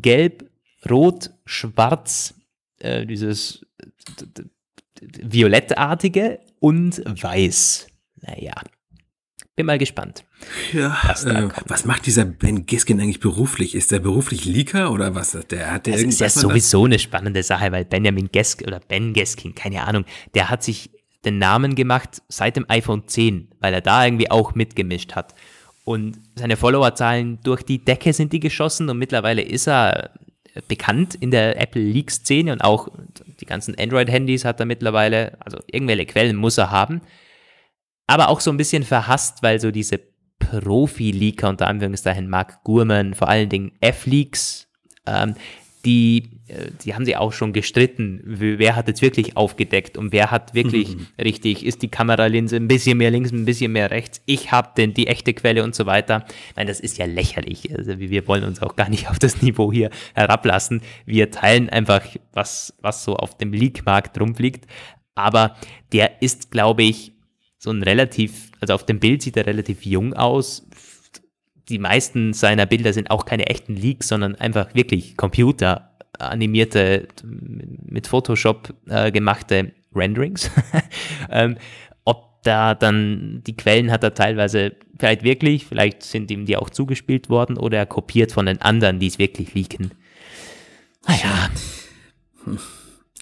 gelb, 0.00 0.50
rot, 0.88 1.30
schwarz, 1.44 2.34
äh, 2.78 3.06
dieses 3.06 3.66
violettartige 5.00 6.40
und 6.60 7.02
weiß. 7.04 7.86
Naja, 8.22 8.54
bin 9.56 9.66
mal 9.66 9.78
gespannt. 9.78 10.24
Ja, 10.72 10.96
äh, 11.24 11.48
was 11.66 11.86
macht 11.86 12.06
dieser 12.06 12.26
Ben 12.26 12.66
Giskin 12.66 13.00
eigentlich 13.00 13.20
beruflich? 13.20 13.74
Ist 13.74 13.90
der 13.90 14.00
beruflich 14.00 14.44
Leaker 14.44 14.92
oder 14.92 15.14
was? 15.14 15.32
Der 15.32 15.72
hat 15.72 15.86
der 15.86 15.94
das 15.94 16.02
ist 16.02 16.20
ja 16.20 16.28
sowieso 16.28 16.84
eine 16.84 16.98
spannende 16.98 17.42
Sache, 17.42 17.72
weil 17.72 17.86
Benjamin 17.86 18.28
Geskin 18.30 18.66
oder 18.68 18.80
Ben 18.80 19.14
Geskin, 19.14 19.54
keine 19.54 19.84
Ahnung, 19.84 20.04
der 20.34 20.50
hat 20.50 20.62
sich 20.62 20.90
den 21.24 21.38
Namen 21.38 21.74
gemacht 21.74 22.22
seit 22.28 22.56
dem 22.56 22.66
iPhone 22.68 23.08
10, 23.08 23.48
weil 23.58 23.72
er 23.72 23.80
da 23.80 24.04
irgendwie 24.04 24.30
auch 24.30 24.54
mitgemischt 24.54 25.14
hat. 25.14 25.34
Und 25.86 26.18
seine 26.34 26.56
Followerzahlen 26.56 27.38
durch 27.44 27.62
die 27.62 27.78
Decke 27.78 28.12
sind 28.12 28.32
die 28.32 28.40
geschossen 28.40 28.88
und 28.90 28.98
mittlerweile 28.98 29.40
ist 29.40 29.68
er 29.68 30.10
bekannt 30.66 31.14
in 31.14 31.30
der 31.30 31.60
Apple 31.60 31.80
Leak-Szene 31.80 32.50
und 32.50 32.64
auch 32.64 32.88
die 33.38 33.46
ganzen 33.46 33.78
Android-Handys 33.78 34.44
hat 34.44 34.58
er 34.58 34.66
mittlerweile, 34.66 35.36
also 35.38 35.58
irgendwelche 35.70 36.06
Quellen 36.06 36.34
muss 36.34 36.58
er 36.58 36.72
haben. 36.72 37.02
Aber 38.08 38.30
auch 38.30 38.40
so 38.40 38.50
ein 38.50 38.56
bisschen 38.56 38.82
verhasst, 38.82 39.44
weil 39.44 39.60
so 39.60 39.70
diese 39.70 40.00
Profi-Leaker, 40.40 41.48
unter 41.48 41.68
Anführungszeichen 41.68 42.28
Mark 42.28 42.64
Gurman, 42.64 43.14
vor 43.14 43.28
allen 43.28 43.48
Dingen 43.48 43.70
F-Leaks, 43.80 44.66
ähm, 45.06 45.36
die 45.86 46.36
äh, 46.48 46.70
die 46.84 46.94
haben 46.94 47.04
sie 47.04 47.16
auch 47.16 47.32
schon 47.32 47.52
gestritten, 47.52 48.20
wer 48.24 48.76
hat 48.76 48.88
jetzt 48.88 49.02
wirklich 49.02 49.36
aufgedeckt 49.36 49.96
und 49.96 50.12
wer 50.12 50.30
hat 50.30 50.54
wirklich 50.54 50.96
mhm. 50.96 51.06
richtig, 51.20 51.66
ist 51.66 51.82
die 51.82 51.88
Kameralinse 51.88 52.56
ein 52.56 52.68
bisschen 52.68 52.98
mehr 52.98 53.10
links, 53.10 53.32
ein 53.32 53.44
bisschen 53.44 53.72
mehr 53.72 53.90
rechts, 53.90 54.20
ich 54.26 54.52
habe 54.52 54.70
denn 54.76 54.94
die 54.94 55.08
echte 55.08 55.34
Quelle 55.34 55.64
und 55.64 55.74
so 55.74 55.86
weiter. 55.86 56.24
Ich 56.50 56.56
meine, 56.56 56.68
das 56.68 56.80
ist 56.80 56.98
ja 56.98 57.06
lächerlich. 57.06 57.76
Also 57.76 57.98
wir 57.98 58.26
wollen 58.28 58.44
uns 58.44 58.62
auch 58.62 58.76
gar 58.76 58.88
nicht 58.88 59.10
auf 59.10 59.18
das 59.18 59.42
Niveau 59.42 59.72
hier 59.72 59.90
herablassen. 60.14 60.82
Wir 61.04 61.30
teilen 61.30 61.68
einfach, 61.68 62.02
was, 62.32 62.74
was 62.80 63.04
so 63.04 63.16
auf 63.16 63.36
dem 63.36 63.52
Leak-Markt 63.52 64.20
rumfliegt. 64.20 64.66
Aber 65.14 65.56
der 65.92 66.22
ist, 66.22 66.50
glaube 66.50 66.82
ich, 66.82 67.12
so 67.58 67.70
ein 67.70 67.82
relativ, 67.82 68.52
also 68.60 68.74
auf 68.74 68.84
dem 68.84 69.00
Bild 69.00 69.22
sieht 69.22 69.36
er 69.36 69.46
relativ 69.46 69.84
jung 69.84 70.12
aus. 70.12 70.68
Die 71.68 71.78
meisten 71.78 72.32
seiner 72.32 72.66
Bilder 72.66 72.92
sind 72.92 73.10
auch 73.10 73.24
keine 73.24 73.46
echten 73.46 73.74
Leaks, 73.74 74.08
sondern 74.08 74.34
einfach 74.36 74.74
wirklich 74.74 75.16
Computer 75.16 75.90
animierte, 76.18 77.08
mit 77.24 78.06
Photoshop 78.06 78.72
äh, 78.88 79.10
gemachte 79.10 79.72
Renderings. 79.94 80.50
ähm, 81.30 81.56
ob 82.04 82.42
da 82.42 82.74
dann 82.74 83.42
die 83.46 83.56
Quellen 83.56 83.90
hat 83.90 84.04
er 84.04 84.14
teilweise 84.14 84.76
vielleicht 84.98 85.24
wirklich, 85.24 85.66
vielleicht 85.66 86.02
sind 86.02 86.30
ihm 86.30 86.46
die 86.46 86.56
auch 86.56 86.70
zugespielt 86.70 87.28
worden 87.28 87.56
oder 87.56 87.78
er 87.78 87.86
kopiert 87.86 88.32
von 88.32 88.46
den 88.46 88.62
anderen, 88.62 88.98
die 88.98 89.08
es 89.08 89.18
wirklich 89.18 89.54
leaken. 89.54 89.90
Naja. 91.06 91.50
Hm 92.44 92.58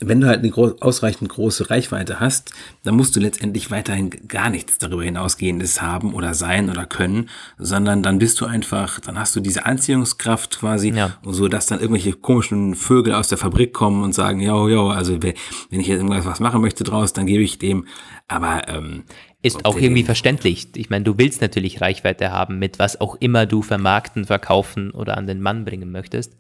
wenn 0.09 0.21
du 0.21 0.27
halt 0.27 0.41
eine 0.41 0.51
gro 0.51 0.75
ausreichend 0.81 1.29
große 1.29 1.71
Reichweite 1.71 2.21
hast, 2.21 2.53
dann 2.83 2.97
musst 2.97 3.17
du 3.17 3.21
letztendlich 3.21 3.71
weiterhin 3.71 4.11
gar 4.29 4.51
nichts 4.51 4.79
darüber 4.79 5.03
hinausgehendes 5.03 5.83
haben 5.83 6.15
oder 6.15 6.35
sein 6.35 6.71
oder 6.71 6.87
können, 6.87 7.29
sondern 7.59 8.03
dann 8.03 8.19
bist 8.19 8.41
du 8.41 8.47
einfach, 8.47 9.01
dann 9.01 9.19
hast 9.19 9.35
du 9.37 9.41
diese 9.41 9.67
Anziehungskraft 9.67 10.59
quasi, 10.59 10.91
ja. 10.91 11.17
so 11.25 11.49
dass 11.49 11.67
dann 11.67 11.81
irgendwelche 11.81 12.13
komischen 12.13 12.75
Vögel 12.75 13.15
aus 13.15 13.29
der 13.29 13.39
Fabrik 13.39 13.73
kommen 13.73 14.03
und 14.03 14.15
sagen, 14.15 14.41
ja, 14.41 14.69
ja, 14.69 14.89
also 14.89 15.23
wenn 15.23 15.81
ich 15.81 15.87
jetzt 15.87 15.99
irgendwas 15.99 16.27
was 16.27 16.41
machen 16.41 16.61
möchte 16.61 16.85
draus, 16.85 17.13
dann 17.13 17.27
gebe 17.27 17.43
ich 17.43 17.59
dem, 17.59 17.87
aber 18.29 18.69
ähm, 18.69 19.05
ist 19.43 19.67
auch 19.67 19.77
irgendwie 19.77 20.05
verständlich. 20.05 20.69
Ich 20.75 20.89
meine, 20.89 21.05
du 21.05 21.19
willst 21.19 21.43
natürlich 21.43 21.83
Reichweite 21.83 22.31
haben 22.31 22.59
mit 22.59 22.79
was 22.79 22.99
auch 23.01 23.17
immer 23.17 23.45
du 23.45 23.61
vermarkten, 23.61 24.25
verkaufen 24.25 24.91
oder 24.91 25.19
an 25.19 25.27
den 25.27 25.43
Mann 25.43 25.67
bringen 25.67 25.93
möchtest. 25.93 26.35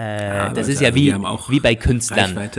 Äh, 0.00 0.54
das 0.54 0.68
ist 0.68 0.80
ja 0.80 0.94
wie, 0.94 1.12
wie 1.14 1.60
bei 1.60 1.74
Künstlern. 1.74 2.50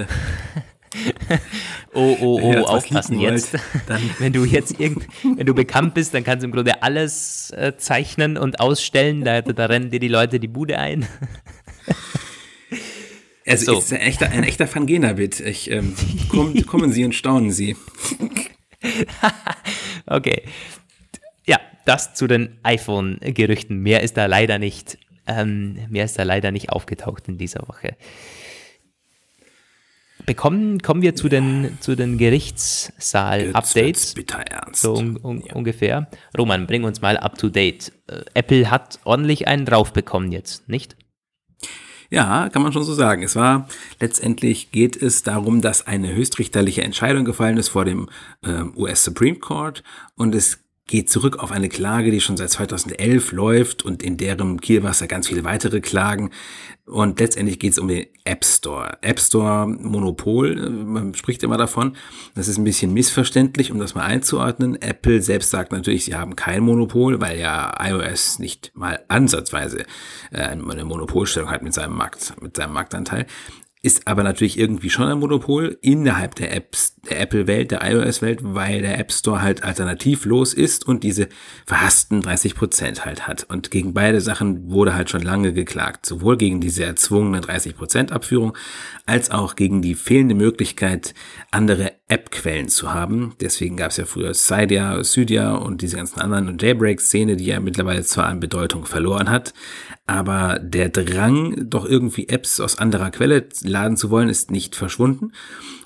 oh, 1.93 2.17
oh, 2.19 2.39
oh, 2.41 2.63
aufpassen 2.65 3.19
jetzt. 3.19 3.53
Wollt, 3.53 4.01
wenn 4.19 4.33
du 4.33 4.45
jetzt 4.45 4.79
irgend, 4.79 5.07
wenn 5.23 5.45
du 5.45 5.53
bekannt 5.53 5.93
bist, 5.93 6.13
dann 6.13 6.23
kannst 6.23 6.43
du 6.43 6.47
im 6.47 6.51
Grunde 6.51 6.83
alles 6.83 7.51
äh, 7.51 7.73
zeichnen 7.77 8.37
und 8.37 8.59
ausstellen. 8.59 9.23
Da, 9.23 9.41
da 9.41 9.65
rennen 9.65 9.89
dir 9.89 9.99
die 9.99 10.07
Leute 10.07 10.39
die 10.39 10.47
Bude 10.47 10.77
ein. 10.77 11.07
Also 13.43 13.73
so. 13.73 13.79
ist 13.79 13.91
ein 13.91 13.99
echter, 13.99 14.29
ein 14.29 14.43
echter 14.43 14.67
Fangena-Bit. 14.67 15.39
Ich, 15.41 15.69
ähm, 15.71 15.95
komm, 16.29 16.53
kommen 16.67 16.93
Sie 16.93 17.03
und 17.03 17.13
staunen 17.13 17.51
Sie. 17.51 17.75
okay. 20.05 20.43
Ja, 21.47 21.59
das 21.83 22.13
zu 22.13 22.27
den 22.27 22.59
iPhone-Gerüchten. 22.61 23.79
Mehr 23.79 24.03
ist 24.03 24.15
da 24.15 24.27
leider 24.27 24.59
nicht. 24.59 24.99
Ähm, 25.39 25.77
mehr 25.89 26.05
ist 26.05 26.17
da 26.17 26.23
leider 26.23 26.51
nicht 26.51 26.69
aufgetaucht 26.69 27.27
in 27.27 27.37
dieser 27.37 27.67
Woche. 27.67 27.95
Bekommen, 30.25 30.79
kommen 30.79 31.01
wir 31.01 31.15
zu 31.15 31.29
den, 31.29 31.77
zu 31.79 31.95
den 31.95 32.17
Gerichtssaal-Updates. 32.17 34.13
bitter 34.13 34.39
ernst. 34.39 34.81
So 34.81 34.93
un, 34.93 35.17
un, 35.17 35.41
ja. 35.41 35.53
ungefähr. 35.55 36.09
Roman, 36.37 36.67
bring 36.67 36.83
uns 36.83 37.01
mal 37.01 37.17
up 37.17 37.37
to 37.37 37.49
date. 37.49 37.91
Äh, 38.07 38.21
Apple 38.35 38.69
hat 38.69 38.99
ordentlich 39.03 39.47
einen 39.47 39.65
drauf 39.65 39.93
bekommen 39.93 40.31
jetzt, 40.31 40.69
nicht? 40.69 40.95
Ja, 42.11 42.49
kann 42.49 42.61
man 42.61 42.73
schon 42.73 42.83
so 42.83 42.93
sagen. 42.93 43.23
Es 43.23 43.35
war 43.37 43.67
letztendlich 44.01 44.71
geht 44.71 45.01
es 45.01 45.23
darum, 45.23 45.61
dass 45.61 45.87
eine 45.87 46.13
höchstrichterliche 46.13 46.83
Entscheidung 46.83 47.23
gefallen 47.23 47.57
ist 47.57 47.69
vor 47.69 47.85
dem 47.85 48.09
ähm, 48.43 48.73
US 48.75 49.05
Supreme 49.05 49.39
Court 49.39 49.81
und 50.15 50.35
es 50.35 50.59
geht 50.91 51.09
zurück 51.09 51.39
auf 51.39 51.51
eine 51.53 51.69
Klage, 51.69 52.11
die 52.11 52.19
schon 52.19 52.35
seit 52.35 52.49
2011 52.49 53.31
läuft 53.31 53.83
und 53.83 54.03
in 54.03 54.17
deren 54.17 54.59
Kielwasser 54.59 55.07
ganz 55.07 55.29
viele 55.29 55.45
weitere 55.45 55.79
Klagen. 55.79 56.31
Und 56.85 57.17
letztendlich 57.21 57.59
geht 57.59 57.71
es 57.71 57.79
um 57.79 57.87
den 57.87 58.07
App 58.25 58.43
Store. 58.43 58.97
App 59.01 59.17
Store 59.17 59.67
Monopol, 59.67 60.59
äh, 60.59 60.69
man 60.69 61.13
spricht 61.15 61.43
immer 61.43 61.57
davon. 61.57 61.95
Das 62.35 62.49
ist 62.49 62.57
ein 62.57 62.65
bisschen 62.65 62.93
missverständlich, 62.93 63.71
um 63.71 63.79
das 63.79 63.95
mal 63.95 64.03
einzuordnen. 64.03 64.81
Apple 64.81 65.21
selbst 65.21 65.51
sagt 65.51 65.71
natürlich, 65.71 66.03
sie 66.03 66.15
haben 66.15 66.35
kein 66.35 66.61
Monopol, 66.61 67.21
weil 67.21 67.39
ja 67.39 67.73
iOS 67.79 68.39
nicht 68.39 68.71
mal 68.75 68.99
ansatzweise 69.07 69.85
äh, 70.31 70.41
eine 70.41 70.83
Monopolstellung 70.83 71.49
hat 71.49 71.63
mit 71.63 71.73
seinem 71.73 71.95
Markt, 71.95 72.33
mit 72.41 72.57
seinem 72.57 72.73
Marktanteil 72.73 73.27
ist 73.83 74.07
aber 74.07 74.21
natürlich 74.21 74.59
irgendwie 74.59 74.91
schon 74.91 75.07
ein 75.07 75.17
Monopol 75.17 75.77
innerhalb 75.81 76.35
der 76.35 76.55
Apps, 76.55 76.95
der 77.09 77.19
Apple-Welt, 77.19 77.71
der 77.71 77.81
iOS-Welt, 77.83 78.39
weil 78.43 78.81
der 78.81 78.99
App 78.99 79.11
Store 79.11 79.41
halt 79.41 79.63
alternativlos 79.63 80.53
ist 80.53 80.87
und 80.87 81.03
diese 81.03 81.29
verhassten 81.65 82.21
30 82.21 82.53
Prozent 82.53 83.05
halt 83.05 83.27
hat. 83.27 83.45
Und 83.49 83.71
gegen 83.71 83.95
beide 83.95 84.21
Sachen 84.21 84.69
wurde 84.69 84.93
halt 84.93 85.09
schon 85.09 85.23
lange 85.23 85.51
geklagt. 85.51 86.05
Sowohl 86.05 86.37
gegen 86.37 86.61
diese 86.61 86.83
erzwungene 86.83 87.41
30 87.41 87.75
Prozent 87.75 88.11
Abführung 88.11 88.55
als 89.07 89.31
auch 89.31 89.55
gegen 89.55 89.81
die 89.81 89.95
fehlende 89.95 90.35
Möglichkeit, 90.35 91.15
andere 91.49 91.93
App-Quellen 92.11 92.67
zu 92.67 92.93
haben. 92.93 93.35
Deswegen 93.39 93.77
gab 93.77 93.91
es 93.91 93.97
ja 93.97 94.05
früher 94.05 94.33
Cydia, 94.33 95.01
Cydia 95.03 95.53
und 95.55 95.81
diese 95.81 95.95
ganzen 95.95 96.19
anderen 96.19 96.49
und 96.49 96.61
Jailbreak-Szene, 96.61 97.37
die 97.37 97.45
ja 97.45 97.61
mittlerweile 97.61 98.03
zwar 98.03 98.25
an 98.25 98.41
Bedeutung 98.41 98.85
verloren 98.85 99.29
hat, 99.29 99.53
aber 100.05 100.59
der 100.59 100.89
Drang, 100.89 101.69
doch 101.69 101.85
irgendwie 101.85 102.27
Apps 102.27 102.59
aus 102.59 102.77
anderer 102.77 103.11
Quelle 103.11 103.47
laden 103.61 103.95
zu 103.95 104.09
wollen, 104.09 104.27
ist 104.27 104.51
nicht 104.51 104.75
verschwunden. 104.75 105.31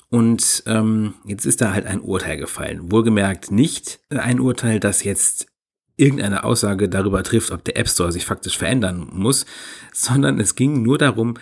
Und 0.10 0.64
ähm, 0.66 1.14
jetzt 1.26 1.46
ist 1.46 1.62
da 1.62 1.74
halt 1.74 1.86
ein 1.86 2.02
Urteil 2.02 2.38
gefallen. 2.38 2.92
Wohlgemerkt 2.92 3.52
nicht 3.52 4.00
ein 4.10 4.40
Urteil, 4.40 4.80
das 4.80 5.04
jetzt 5.04 5.48
irgendeine 5.98 6.44
Aussage 6.44 6.90
darüber 6.90 7.24
trifft, 7.24 7.52
ob 7.52 7.64
der 7.64 7.78
App 7.78 7.88
Store 7.88 8.12
sich 8.12 8.26
faktisch 8.26 8.58
verändern 8.58 9.08
muss, 9.14 9.46
sondern 9.94 10.40
es 10.40 10.56
ging 10.56 10.82
nur 10.82 10.98
darum, 10.98 11.36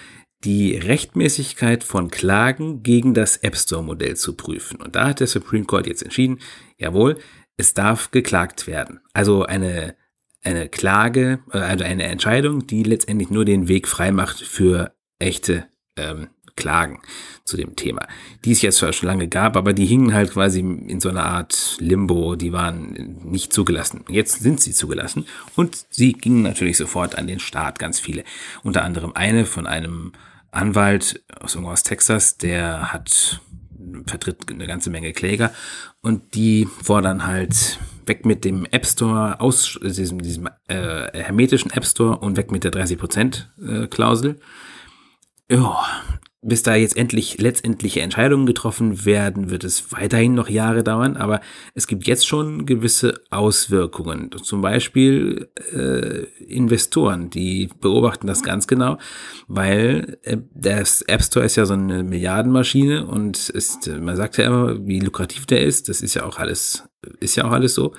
die 0.43 0.75
Rechtmäßigkeit 0.75 1.84
von 1.84 2.12
Klagen 2.12 2.84
gegen 2.84 3.13
das 3.13 3.38
App 3.38 3.56
Store 3.56 3.84
Modell 3.84 4.15
zu 4.15 4.36
prüfen. 4.36 4.82
Und 4.82 4.95
da 4.95 5.08
hat 5.10 5.19
der 5.19 5.27
Supreme 5.27 5.65
Court 5.65 5.88
jetzt 5.88 6.03
entschieden, 6.03 6.39
jawohl, 6.77 7.17
es 7.56 7.73
darf 7.73 8.12
geklagt 8.12 8.67
werden. 8.67 8.99
Also 9.13 9.43
eine 9.43 9.95
eine 10.43 10.69
Klage, 10.69 11.39
äh, 11.51 11.60
also 11.60 11.84
eine 11.84 12.03
Entscheidung, 12.03 12.67
die 12.67 12.84
letztendlich 12.84 13.29
nur 13.29 13.45
den 13.45 13.67
Weg 13.67 13.88
frei 13.88 14.12
macht 14.12 14.41
für 14.41 14.93
echte 15.19 15.67
ähm, 15.95 16.27
Klagen 16.56 17.01
zu 17.45 17.58
dem 17.58 17.75
Thema, 17.75 18.08
die 18.45 18.51
es 18.51 18.62
jetzt 18.62 18.77
zwar 18.77 18.93
schon 18.93 19.08
lange 19.08 19.27
gab, 19.27 19.58
aber 19.58 19.73
die 19.73 19.88
hingen 19.88 20.13
halt 20.13 20.32
quasi 20.32 20.60
in 20.60 20.99
so 20.99 21.10
einer 21.10 21.25
Art 21.25 21.77
Limbo, 21.79 22.36
die 22.36 22.53
waren 22.53 23.21
nicht 23.23 23.51
zugelassen. 23.51 24.06
Jetzt 24.08 24.41
sind 24.41 24.62
sie 24.62 24.71
zugelassen 24.71 25.25
und 25.56 25.86
sie 25.89 26.13
gingen 26.13 26.43
natürlich 26.43 26.77
sofort 26.77 27.17
an 27.17 27.25
den 27.25 27.39
Staat, 27.39 27.79
ganz 27.79 27.99
viele. 27.99 28.23
Unter 28.62 28.84
anderem 28.84 29.13
eine 29.15 29.45
von 29.45 29.65
einem 29.65 30.12
Anwalt 30.54 31.24
aus, 31.39 31.58
aus 31.58 31.84
Texas, 31.84 32.38
der 32.38 32.94
hat 32.94 33.42
vertritt 34.06 34.50
eine 34.50 34.68
ganze 34.68 34.89
Menge 34.89 35.13
Kläger 35.13 35.52
und 36.02 36.36
die 36.36 36.68
fordern 36.82 37.26
halt 37.26 37.80
weg 38.06 38.26
mit 38.26 38.44
dem 38.44 38.66
App 38.66 38.86
Store, 38.86 39.39
aus 39.39 39.80
diesem, 39.82 40.22
diesem 40.22 40.50
äh, 40.68 41.08
hermetischen 41.13 41.72
App 41.72 41.86
Store 41.86 42.18
und 42.18 42.38
weg 42.38 42.52
mit 42.52 42.63
der 42.63 42.72
30% 42.72 43.84
äh, 43.84 43.88
Klausel. 43.88 44.39
Ja, 45.50 45.86
bis 46.43 46.63
da 46.63 46.75
jetzt 46.75 46.97
endlich 46.97 47.39
letztendliche 47.39 48.01
Entscheidungen 48.01 48.45
getroffen 48.45 49.06
werden, 49.06 49.49
wird 49.49 49.63
es 49.63 49.91
weiterhin 49.91 50.34
noch 50.34 50.49
Jahre 50.49 50.84
dauern, 50.84 51.17
aber 51.17 51.41
es 51.73 51.88
gibt 51.88 52.06
jetzt 52.06 52.27
schon 52.27 52.65
gewisse 52.65 53.21
Auswirkungen. 53.29 54.29
Zum 54.43 54.62
Beispiel 54.62 55.49
äh, 55.73 56.25
Investoren, 56.43 57.29
die 57.29 57.69
beobachten 57.79 58.27
das 58.27 58.43
ganz 58.43 58.67
genau, 58.67 58.97
weil 59.47 60.17
äh, 60.23 60.38
das 60.53 61.01
App 61.03 61.23
Store 61.23 61.45
ist 61.45 61.56
ja 61.56 61.65
so 61.65 61.73
eine 61.73 62.03
Milliardenmaschine 62.03 63.06
und 63.08 63.49
ist, 63.49 63.88
man 63.88 64.15
sagt 64.15 64.38
ja 64.38 64.45
immer, 64.45 64.86
wie 64.86 64.99
lukrativ 64.99 65.45
der 65.45 65.62
ist. 65.62 65.89
Das 65.89 66.01
ist 66.01 66.13
ja 66.13 66.25
auch 66.25 66.38
alles, 66.38 66.84
ist 67.19 67.36
ja 67.36 67.45
auch 67.45 67.51
alles 67.51 67.73
so 67.73 67.93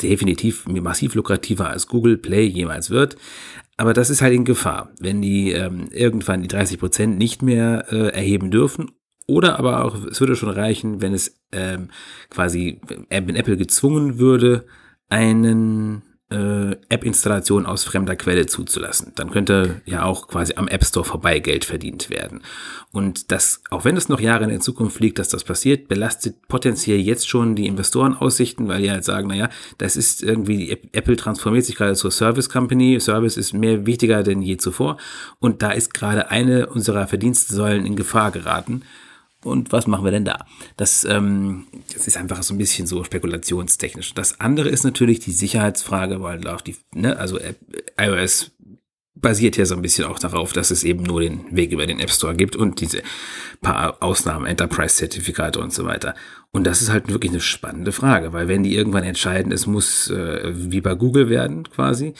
definitiv 0.00 0.66
massiv 0.66 1.14
lukrativer 1.14 1.68
als 1.68 1.88
Google 1.88 2.18
Play 2.18 2.46
jemals 2.46 2.90
wird. 2.90 3.16
Aber 3.78 3.94
das 3.94 4.10
ist 4.10 4.20
halt 4.20 4.34
in 4.34 4.44
Gefahr, 4.44 4.90
wenn 5.00 5.22
die 5.22 5.52
ähm, 5.52 5.88
irgendwann 5.92 6.42
die 6.42 6.48
30 6.48 6.80
Prozent 6.80 7.16
nicht 7.16 7.42
mehr 7.42 7.86
äh, 7.90 8.08
erheben 8.08 8.50
dürfen. 8.50 8.90
Oder 9.26 9.58
aber 9.58 9.84
auch, 9.84 9.94
es 10.04 10.20
würde 10.20 10.34
schon 10.34 10.50
reichen, 10.50 11.00
wenn 11.00 11.14
es 11.14 11.36
ähm, 11.52 11.88
quasi, 12.28 12.80
wenn 13.08 13.36
Apple 13.36 13.56
gezwungen 13.56 14.18
würde, 14.18 14.66
einen 15.08 16.02
äh, 16.30 16.76
App-Installation 16.88 17.64
aus 17.64 17.84
fremder 17.84 18.16
Quelle 18.16 18.46
zuzulassen. 18.46 19.12
Dann 19.14 19.30
könnte 19.30 19.80
ja 19.86 20.04
auch 20.04 20.28
quasi 20.28 20.54
am 20.56 20.68
App 20.68 20.84
Store 20.84 21.04
vorbei 21.04 21.38
Geld 21.38 21.64
verdient 21.64 22.10
werden. 22.10 22.42
Und 22.92 23.30
das, 23.32 23.62
auch 23.70 23.84
wenn 23.84 23.96
es 23.96 24.08
noch 24.08 24.20
Jahre 24.20 24.44
in 24.44 24.50
der 24.50 24.60
Zukunft 24.60 25.00
liegt, 25.00 25.18
dass 25.18 25.28
das 25.28 25.44
passiert, 25.44 25.88
belastet 25.88 26.48
potenziell 26.48 26.98
jetzt 26.98 27.28
schon 27.28 27.54
die 27.54 27.66
Investorenaussichten, 27.66 28.68
weil 28.68 28.82
die 28.82 28.90
halt 28.90 29.04
sagen, 29.04 29.28
naja, 29.28 29.48
das 29.78 29.96
ist 29.96 30.22
irgendwie, 30.22 30.70
Apple 30.92 31.16
transformiert 31.16 31.64
sich 31.64 31.76
gerade 31.76 31.94
zur 31.94 32.10
Service 32.10 32.48
Company. 32.48 33.00
Service 33.00 33.36
ist 33.36 33.52
mehr 33.52 33.86
wichtiger 33.86 34.22
denn 34.22 34.42
je 34.42 34.56
zuvor. 34.58 34.98
Und 35.38 35.62
da 35.62 35.70
ist 35.70 35.94
gerade 35.94 36.30
eine 36.30 36.68
unserer 36.68 37.06
Verdienstsäulen 37.06 37.86
in 37.86 37.96
Gefahr 37.96 38.30
geraten. 38.30 38.82
Und 39.44 39.70
was 39.70 39.86
machen 39.86 40.04
wir 40.04 40.10
denn 40.10 40.24
da? 40.24 40.46
Das, 40.76 41.04
ähm, 41.04 41.66
das 41.92 42.08
ist 42.08 42.16
einfach 42.16 42.42
so 42.42 42.54
ein 42.54 42.58
bisschen 42.58 42.86
so 42.86 43.04
spekulationstechnisch. 43.04 44.14
Das 44.14 44.40
andere 44.40 44.68
ist 44.68 44.84
natürlich 44.84 45.20
die 45.20 45.32
Sicherheitsfrage, 45.32 46.20
weil 46.22 46.46
auch 46.48 46.60
die, 46.60 46.76
ne, 46.92 47.16
also 47.16 47.38
iOS 47.96 48.50
basiert 49.20 49.56
ja 49.56 49.64
so 49.64 49.74
ein 49.74 49.82
bisschen 49.82 50.04
auch 50.04 50.18
darauf, 50.18 50.52
dass 50.52 50.70
es 50.70 50.84
eben 50.84 51.02
nur 51.02 51.20
den 51.20 51.44
Weg 51.54 51.72
über 51.72 51.86
den 51.86 52.00
App 52.00 52.10
Store 52.10 52.34
gibt 52.34 52.56
und 52.56 52.80
diese 52.80 53.02
paar 53.60 54.02
Ausnahmen, 54.02 54.46
Enterprise-Zertifikate 54.46 55.60
und 55.60 55.72
so 55.72 55.84
weiter. 55.84 56.14
Und 56.50 56.64
das 56.64 56.82
ist 56.82 56.90
halt 56.90 57.08
wirklich 57.08 57.32
eine 57.32 57.40
spannende 57.40 57.92
Frage, 57.92 58.32
weil 58.32 58.48
wenn 58.48 58.62
die 58.62 58.74
irgendwann 58.74 59.04
entscheiden, 59.04 59.52
es 59.52 59.66
muss 59.66 60.10
äh, 60.10 60.52
wie 60.54 60.80
bei 60.80 60.94
Google 60.94 61.28
werden 61.28 61.68
quasi, 61.68 62.14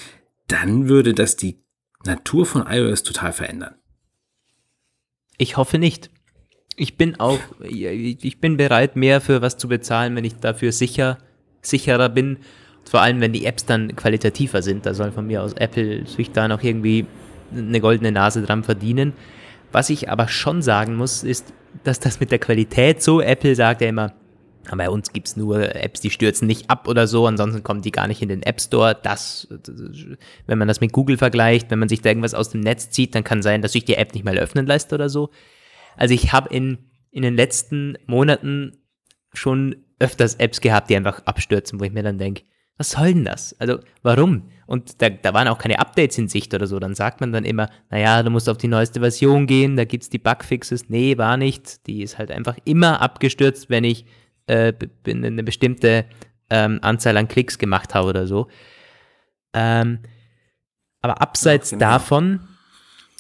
dann 0.48 0.88
würde 0.88 1.14
das 1.14 1.36
die 1.36 1.62
Natur 2.04 2.46
von 2.46 2.66
iOS 2.66 3.02
total 3.02 3.32
verändern. 3.32 3.74
Ich 5.36 5.56
hoffe 5.56 5.78
nicht 5.78 6.10
ich 6.78 6.96
bin 6.96 7.18
auch, 7.18 7.40
ich 7.60 8.40
bin 8.40 8.56
bereit, 8.56 8.96
mehr 8.96 9.20
für 9.20 9.42
was 9.42 9.58
zu 9.58 9.68
bezahlen, 9.68 10.14
wenn 10.16 10.24
ich 10.24 10.36
dafür 10.36 10.72
sicher, 10.72 11.18
sicherer 11.60 12.08
bin. 12.08 12.38
Vor 12.88 13.02
allem, 13.02 13.20
wenn 13.20 13.32
die 13.32 13.44
Apps 13.44 13.66
dann 13.66 13.96
qualitativer 13.96 14.62
sind. 14.62 14.86
Da 14.86 14.94
soll 14.94 15.12
von 15.12 15.26
mir 15.26 15.42
aus 15.42 15.52
Apple 15.54 16.06
sich 16.06 16.30
da 16.30 16.48
noch 16.48 16.62
irgendwie 16.62 17.06
eine 17.52 17.80
goldene 17.80 18.12
Nase 18.12 18.42
dran 18.42 18.62
verdienen. 18.62 19.12
Was 19.72 19.90
ich 19.90 20.08
aber 20.08 20.28
schon 20.28 20.62
sagen 20.62 20.94
muss, 20.94 21.24
ist, 21.24 21.52
dass 21.84 22.00
das 22.00 22.20
mit 22.20 22.30
der 22.30 22.38
Qualität 22.38 23.02
so, 23.02 23.20
Apple 23.20 23.54
sagt 23.54 23.82
ja 23.82 23.88
immer, 23.88 24.14
bei 24.74 24.88
uns 24.88 25.12
gibt 25.12 25.28
es 25.28 25.36
nur 25.36 25.74
Apps, 25.74 26.00
die 26.00 26.10
stürzen 26.10 26.46
nicht 26.46 26.70
ab 26.70 26.88
oder 26.88 27.06
so, 27.06 27.26
ansonsten 27.26 27.62
kommen 27.62 27.82
die 27.82 27.90
gar 27.90 28.06
nicht 28.06 28.22
in 28.22 28.28
den 28.28 28.42
App 28.42 28.60
Store. 28.60 28.96
Das, 29.02 29.48
wenn 30.46 30.58
man 30.58 30.68
das 30.68 30.80
mit 30.80 30.92
Google 30.92 31.16
vergleicht, 31.16 31.70
wenn 31.70 31.78
man 31.78 31.88
sich 31.88 32.02
da 32.02 32.10
irgendwas 32.10 32.34
aus 32.34 32.50
dem 32.50 32.60
Netz 32.60 32.90
zieht, 32.90 33.14
dann 33.14 33.24
kann 33.24 33.42
sein, 33.42 33.62
dass 33.62 33.72
sich 33.72 33.84
die 33.84 33.94
App 33.94 34.14
nicht 34.14 34.24
mal 34.24 34.38
öffnen 34.38 34.66
lässt 34.66 34.92
oder 34.92 35.08
so. 35.08 35.30
Also 35.98 36.14
ich 36.14 36.32
habe 36.32 36.54
in, 36.54 36.78
in 37.10 37.22
den 37.22 37.34
letzten 37.34 37.96
Monaten 38.06 38.78
schon 39.32 39.76
öfters 39.98 40.36
Apps 40.36 40.60
gehabt, 40.60 40.90
die 40.90 40.96
einfach 40.96 41.24
abstürzen, 41.26 41.80
wo 41.80 41.84
ich 41.84 41.92
mir 41.92 42.02
dann 42.02 42.18
denke, 42.18 42.42
was 42.76 42.92
soll 42.92 43.12
denn 43.12 43.24
das? 43.24 43.58
Also 43.58 43.80
warum? 44.02 44.50
Und 44.66 45.02
da, 45.02 45.10
da 45.10 45.34
waren 45.34 45.48
auch 45.48 45.58
keine 45.58 45.80
Updates 45.80 46.16
in 46.16 46.28
Sicht 46.28 46.54
oder 46.54 46.66
so. 46.66 46.78
Dann 46.78 46.94
sagt 46.94 47.20
man 47.20 47.32
dann 47.32 47.44
immer, 47.44 47.68
naja, 47.90 48.22
du 48.22 48.30
musst 48.30 48.48
auf 48.48 48.58
die 48.58 48.68
neueste 48.68 49.00
Version 49.00 49.46
gehen, 49.46 49.76
da 49.76 49.84
gibt 49.84 50.04
es 50.04 50.10
die 50.10 50.18
Bugfixes. 50.18 50.88
Nee, 50.88 51.18
war 51.18 51.36
nicht. 51.36 51.86
Die 51.88 52.02
ist 52.02 52.18
halt 52.18 52.30
einfach 52.30 52.56
immer 52.64 53.00
abgestürzt, 53.00 53.68
wenn 53.68 53.82
ich 53.82 54.06
äh, 54.46 54.72
eine 55.06 55.42
bestimmte 55.42 56.04
ähm, 56.50 56.78
Anzahl 56.82 57.16
an 57.16 57.26
Klicks 57.26 57.58
gemacht 57.58 57.94
habe 57.94 58.08
oder 58.08 58.26
so. 58.26 58.46
Ähm, 59.52 60.00
aber 61.00 61.20
abseits 61.20 61.72
ja, 61.72 61.78
genau. 61.78 61.90
davon 61.90 62.47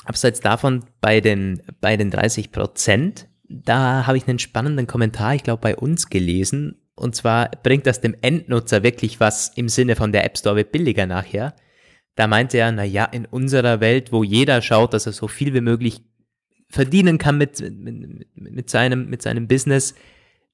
Abseits 0.08 0.40
davon 0.40 0.84
bei 1.02 1.20
den, 1.20 1.62
bei 1.80 1.98
den 1.98 2.10
30 2.10 2.50
Prozent, 2.50 3.28
da 3.48 4.06
habe 4.06 4.16
ich 4.16 4.26
einen 4.26 4.38
spannenden 4.38 4.86
Kommentar, 4.86 5.34
ich 5.34 5.42
glaube, 5.42 5.60
bei 5.60 5.76
uns 5.76 6.08
gelesen. 6.08 6.80
Und 6.94 7.14
zwar 7.14 7.50
bringt 7.62 7.86
das 7.86 8.00
dem 8.00 8.16
Endnutzer 8.22 8.82
wirklich 8.82 9.20
was 9.20 9.48
im 9.56 9.68
Sinne 9.68 9.96
von 9.96 10.10
der 10.10 10.24
App 10.24 10.38
Store 10.38 10.56
wird 10.56 10.72
billiger 10.72 11.06
nachher. 11.06 11.54
Da 12.14 12.26
meinte 12.26 12.56
er, 12.56 12.72
na 12.72 12.84
ja, 12.84 13.04
in 13.04 13.26
unserer 13.26 13.80
Welt, 13.80 14.10
wo 14.10 14.24
jeder 14.24 14.62
schaut, 14.62 14.94
dass 14.94 15.06
er 15.06 15.12
so 15.12 15.28
viel 15.28 15.52
wie 15.52 15.60
möglich 15.60 16.02
verdienen 16.70 17.18
kann 17.18 17.36
mit, 17.38 17.60
mit, 17.60 18.26
mit, 18.34 18.70
seinem, 18.70 19.08
mit 19.10 19.22
seinem 19.22 19.46
Business, 19.46 19.94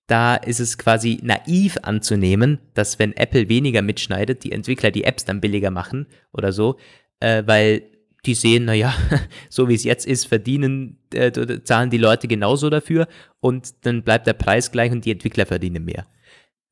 da 0.07 0.35
ist 0.35 0.61
es 0.61 0.79
quasi 0.79 1.21
naiv 1.23 1.79
anzunehmen, 1.83 2.59
dass 2.75 2.99
wenn 2.99 3.17
Apple 3.17 3.49
weniger 3.49 3.83
mitschneidet, 3.83 4.45
die 4.45 4.53
Entwickler 4.53 4.91
die 4.91 5.05
Apps 5.05 5.25
dann 5.25 5.41
billiger 5.41 5.71
machen 5.71 6.07
oder 6.33 6.53
so, 6.53 6.77
äh, 7.21 7.45
weil 7.47 7.94
die 8.27 8.35
sehen, 8.35 8.65
naja, 8.65 8.95
so 9.49 9.69
wie 9.69 9.75
es 9.75 9.85
jetzt 9.85 10.07
ist, 10.07 10.27
verdienen, 10.27 10.99
äh, 11.13 11.31
zahlen 11.63 11.91
die 11.91 11.99
Leute 11.99 12.29
genauso 12.29 12.71
dafür 12.71 13.09
und 13.41 13.87
dann 13.87 14.03
bleibt 14.03 14.27
der 14.27 14.35
Preis 14.35 14.71
gleich 14.71 14.93
und 14.93 15.05
die 15.05 15.13
Entwickler 15.13 15.47
verdienen 15.47 15.85
mehr. 15.85 16.07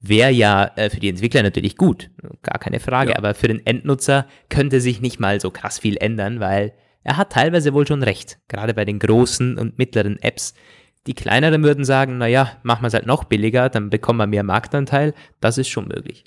wäre 0.00 0.30
ja 0.30 0.70
äh, 0.76 0.90
für 0.90 1.00
die 1.00 1.08
Entwickler 1.08 1.42
natürlich 1.42 1.76
gut, 1.76 2.10
gar 2.42 2.58
keine 2.58 2.80
Frage, 2.80 3.12
ja. 3.12 3.18
aber 3.18 3.34
für 3.34 3.48
den 3.48 3.64
Endnutzer 3.64 4.26
könnte 4.48 4.80
sich 4.80 5.00
nicht 5.00 5.20
mal 5.20 5.40
so 5.40 5.50
krass 5.50 5.78
viel 5.78 5.96
ändern, 5.96 6.40
weil 6.40 6.72
er 7.04 7.16
hat 7.16 7.32
teilweise 7.32 7.72
wohl 7.72 7.86
schon 7.86 8.02
recht, 8.02 8.38
gerade 8.48 8.74
bei 8.74 8.84
den 8.84 8.98
großen 8.98 9.58
und 9.58 9.78
mittleren 9.78 10.18
Apps. 10.20 10.54
Die 11.06 11.14
kleineren 11.14 11.64
würden 11.64 11.84
sagen, 11.84 12.18
naja, 12.18 12.52
machen 12.62 12.82
wir 12.82 12.88
es 12.88 12.94
halt 12.94 13.06
noch 13.06 13.24
billiger, 13.24 13.68
dann 13.68 13.90
bekommen 13.90 14.18
wir 14.20 14.26
mehr 14.28 14.44
Marktanteil. 14.44 15.14
Das 15.40 15.58
ist 15.58 15.68
schon 15.68 15.88
möglich. 15.88 16.24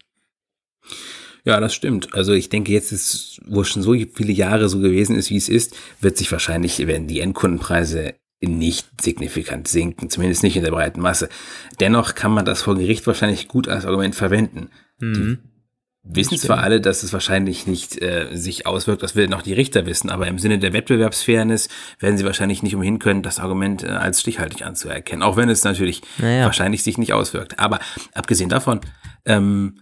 Ja, 1.45 1.59
das 1.59 1.75
stimmt. 1.75 2.13
Also 2.15 2.33
ich 2.33 2.49
denke, 2.49 2.71
jetzt 2.73 2.91
ist, 2.91 3.39
wo 3.45 3.61
es 3.61 3.69
schon 3.69 3.83
so 3.83 3.93
viele 3.93 4.33
Jahre 4.33 4.67
so 4.67 4.79
gewesen 4.79 5.15
ist, 5.15 5.29
wie 5.29 5.37
es 5.37 5.47
ist, 5.47 5.75
wird 6.01 6.17
sich 6.17 6.31
wahrscheinlich, 6.31 6.85
werden 6.87 7.07
die 7.07 7.19
Endkundenpreise 7.19 8.15
nicht 8.41 8.87
signifikant 9.01 9.67
sinken, 9.67 10.09
zumindest 10.09 10.43
nicht 10.43 10.57
in 10.57 10.63
der 10.63 10.71
breiten 10.71 11.01
Masse. 11.01 11.29
Dennoch 11.79 12.15
kann 12.15 12.31
man 12.31 12.45
das 12.45 12.63
vor 12.63 12.75
Gericht 12.75 13.05
wahrscheinlich 13.07 13.47
gut 13.47 13.67
als 13.67 13.85
Argument 13.85 14.15
verwenden. 14.15 14.69
Mhm. 14.99 15.39
Wissen 16.07 16.37
zwar 16.37 16.59
alle, 16.59 16.81
dass 16.81 17.01
es 17.01 17.13
wahrscheinlich 17.13 17.65
nicht 17.65 17.99
äh, 17.99 18.29
sich 18.33 18.67
auswirkt, 18.67 19.01
das 19.01 19.15
werden 19.15 19.33
auch 19.33 19.41
die 19.41 19.53
Richter 19.53 19.87
wissen, 19.87 20.11
aber 20.11 20.27
im 20.27 20.37
Sinne 20.37 20.59
der 20.59 20.71
Wettbewerbsfairness 20.71 21.67
werden 21.99 22.17
sie 22.17 22.25
wahrscheinlich 22.25 22.61
nicht 22.61 22.75
umhin 22.75 22.99
können, 22.99 23.23
das 23.23 23.39
Argument 23.39 23.83
äh, 23.83 23.87
als 23.87 24.21
stichhaltig 24.21 24.63
anzuerkennen, 24.65 25.23
auch 25.23 25.35
wenn 25.35 25.49
es 25.49 25.63
natürlich 25.63 26.03
naja. 26.19 26.45
wahrscheinlich 26.45 26.83
sich 26.83 26.99
nicht 26.99 27.13
auswirkt. 27.13 27.59
Aber 27.59 27.79
abgesehen 28.13 28.49
davon, 28.49 28.81
ähm, 29.25 29.79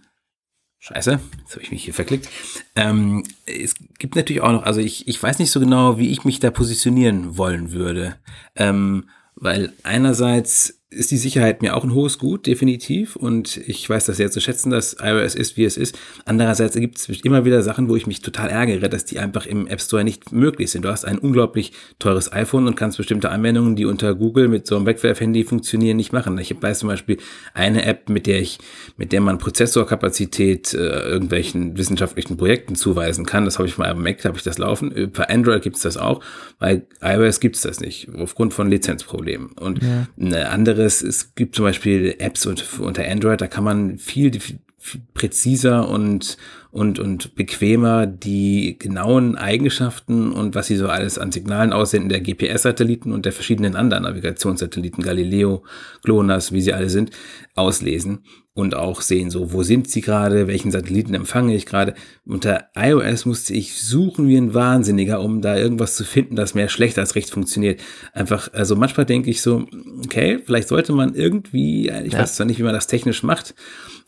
Scheiße, 0.86 1.18
jetzt 1.38 1.52
habe 1.52 1.62
ich 1.62 1.70
mich 1.70 1.82
hier 1.82 1.94
verklickt. 1.94 2.28
Ähm, 2.76 3.24
es 3.46 3.74
gibt 3.98 4.16
natürlich 4.16 4.42
auch 4.42 4.52
noch, 4.52 4.64
also 4.64 4.80
ich, 4.80 5.08
ich 5.08 5.22
weiß 5.22 5.38
nicht 5.38 5.50
so 5.50 5.58
genau, 5.58 5.96
wie 5.96 6.10
ich 6.10 6.26
mich 6.26 6.40
da 6.40 6.50
positionieren 6.50 7.38
wollen 7.38 7.72
würde. 7.72 8.16
Ähm, 8.54 9.08
weil 9.34 9.72
einerseits 9.82 10.83
ist 10.94 11.10
die 11.10 11.16
Sicherheit 11.16 11.62
mir 11.62 11.76
auch 11.76 11.84
ein 11.84 11.92
hohes 11.92 12.18
Gut, 12.18 12.46
definitiv. 12.46 13.16
Und 13.16 13.56
ich 13.56 13.88
weiß 13.88 14.06
das 14.06 14.16
sehr 14.16 14.30
zu 14.30 14.40
schätzen, 14.40 14.70
dass 14.70 14.96
iOS 15.00 15.34
ist, 15.34 15.56
wie 15.56 15.64
es 15.64 15.76
ist. 15.76 15.98
Andererseits 16.24 16.76
gibt 16.76 16.98
es 16.98 17.08
immer 17.08 17.44
wieder 17.44 17.62
Sachen, 17.62 17.88
wo 17.88 17.96
ich 17.96 18.06
mich 18.06 18.20
total 18.20 18.50
ärgere, 18.50 18.88
dass 18.88 19.04
die 19.04 19.18
einfach 19.18 19.46
im 19.46 19.66
App 19.66 19.80
Store 19.80 20.04
nicht 20.04 20.32
möglich 20.32 20.70
sind. 20.70 20.84
Du 20.84 20.88
hast 20.88 21.04
ein 21.04 21.18
unglaublich 21.18 21.72
teures 21.98 22.32
iPhone 22.32 22.66
und 22.66 22.76
kannst 22.76 22.96
bestimmte 22.96 23.30
Anwendungen, 23.30 23.76
die 23.76 23.84
unter 23.84 24.14
Google 24.14 24.48
mit 24.48 24.66
so 24.66 24.76
einem 24.76 24.86
Wegwerf-Handy 24.86 25.44
funktionieren, 25.44 25.96
nicht 25.96 26.12
machen. 26.12 26.38
Ich 26.38 26.54
weiß 26.60 26.80
zum 26.80 26.88
Beispiel 26.88 27.18
eine 27.52 27.84
App, 27.84 28.08
mit 28.08 28.26
der 28.26 28.40
ich, 28.40 28.58
mit 28.96 29.12
der 29.12 29.20
man 29.20 29.38
Prozessorkapazität 29.38 30.74
äh, 30.74 30.78
irgendwelchen 30.78 31.76
wissenschaftlichen 31.76 32.36
Projekten 32.36 32.76
zuweisen 32.76 33.26
kann. 33.26 33.44
Das 33.44 33.58
habe 33.58 33.68
ich 33.68 33.78
mal 33.78 33.88
am 33.88 34.02
Mac, 34.02 34.24
habe 34.24 34.36
ich 34.36 34.42
das 34.42 34.58
laufen. 34.58 35.10
Bei 35.12 35.28
Android 35.28 35.62
gibt 35.62 35.76
es 35.76 35.82
das 35.82 35.96
auch. 35.96 36.22
Bei 36.58 36.82
iOS 37.02 37.40
gibt 37.40 37.56
es 37.56 37.62
das 37.62 37.80
nicht, 37.80 38.08
aufgrund 38.16 38.54
von 38.54 38.70
Lizenzproblemen. 38.70 39.52
Und 39.52 39.82
ja. 39.82 40.06
eine 40.20 40.50
andere 40.50 40.83
anderes. 40.84 41.02
Es 41.02 41.34
gibt 41.34 41.56
zum 41.56 41.64
Beispiel 41.64 42.16
Apps 42.18 42.46
unter 42.46 43.08
Android, 43.08 43.40
da 43.40 43.46
kann 43.46 43.64
man 43.64 43.98
viel, 43.98 44.38
viel 44.78 45.00
präziser 45.14 45.88
und, 45.88 46.36
und, 46.74 46.98
und 46.98 47.36
bequemer 47.36 48.04
die 48.04 48.76
genauen 48.80 49.36
Eigenschaften 49.36 50.32
und 50.32 50.56
was 50.56 50.66
sie 50.66 50.74
so 50.74 50.88
alles 50.88 51.20
an 51.20 51.30
Signalen 51.30 51.72
aussenden 51.72 52.08
der 52.08 52.20
GPS-Satelliten 52.20 53.12
und 53.12 53.26
der 53.26 53.32
verschiedenen 53.32 53.76
anderen 53.76 54.02
Navigationssatelliten, 54.02 55.04
Galileo, 55.04 55.62
GLONASS, 56.02 56.50
wie 56.50 56.60
sie 56.60 56.72
alle 56.72 56.90
sind, 56.90 57.12
auslesen 57.54 58.24
und 58.54 58.74
auch 58.74 59.02
sehen, 59.02 59.30
so, 59.30 59.52
wo 59.52 59.62
sind 59.62 59.88
sie 59.88 60.00
gerade, 60.00 60.48
welchen 60.48 60.72
Satelliten 60.72 61.14
empfange 61.14 61.54
ich 61.54 61.64
gerade. 61.64 61.94
Unter 62.26 62.64
iOS 62.74 63.24
musste 63.24 63.54
ich 63.54 63.80
suchen 63.80 64.26
wie 64.26 64.36
ein 64.36 64.52
Wahnsinniger, 64.52 65.20
um 65.20 65.42
da 65.42 65.56
irgendwas 65.56 65.94
zu 65.94 66.02
finden, 66.02 66.34
das 66.34 66.54
mehr 66.54 66.68
schlecht 66.68 66.98
als 66.98 67.14
recht 67.14 67.30
funktioniert. 67.30 67.80
Einfach, 68.12 68.52
also 68.52 68.74
manchmal 68.74 69.06
denke 69.06 69.30
ich 69.30 69.42
so, 69.42 69.64
okay, 70.04 70.40
vielleicht 70.44 70.66
sollte 70.66 70.92
man 70.92 71.14
irgendwie, 71.14 71.88
ich 71.88 72.14
ja. 72.14 72.18
weiß 72.18 72.34
zwar 72.34 72.46
nicht, 72.46 72.58
wie 72.58 72.64
man 72.64 72.74
das 72.74 72.88
technisch 72.88 73.22
macht, 73.22 73.54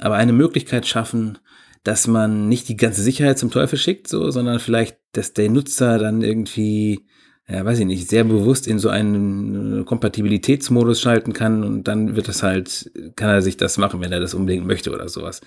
aber 0.00 0.16
eine 0.16 0.32
Möglichkeit 0.32 0.84
schaffen, 0.84 1.38
dass 1.86 2.06
man 2.06 2.48
nicht 2.48 2.68
die 2.68 2.76
ganze 2.76 3.02
Sicherheit 3.02 3.38
zum 3.38 3.50
Teufel 3.50 3.78
schickt, 3.78 4.08
so, 4.08 4.30
sondern 4.30 4.58
vielleicht, 4.58 4.98
dass 5.12 5.32
der 5.32 5.50
Nutzer 5.50 5.98
dann 5.98 6.22
irgendwie 6.22 7.06
ja, 7.48 7.64
weiß 7.64 7.78
ich 7.78 7.86
nicht, 7.86 8.08
sehr 8.08 8.24
bewusst 8.24 8.66
in 8.66 8.78
so 8.78 8.88
einen 8.88 9.84
Kompatibilitätsmodus 9.84 11.00
schalten 11.00 11.32
kann 11.32 11.62
und 11.62 11.84
dann 11.84 12.16
wird 12.16 12.28
es 12.28 12.42
halt, 12.42 12.90
kann 13.14 13.30
er 13.30 13.42
sich 13.42 13.56
das 13.56 13.78
machen, 13.78 14.00
wenn 14.00 14.10
er 14.10 14.20
das 14.20 14.34
unbedingt 14.34 14.66
möchte 14.66 14.92
oder 14.92 15.08
sowas. 15.08 15.40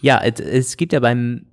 Ja, 0.00 0.20
es 0.22 0.76
gibt 0.76 0.92
ja 0.92 1.00
beim, 1.00 1.46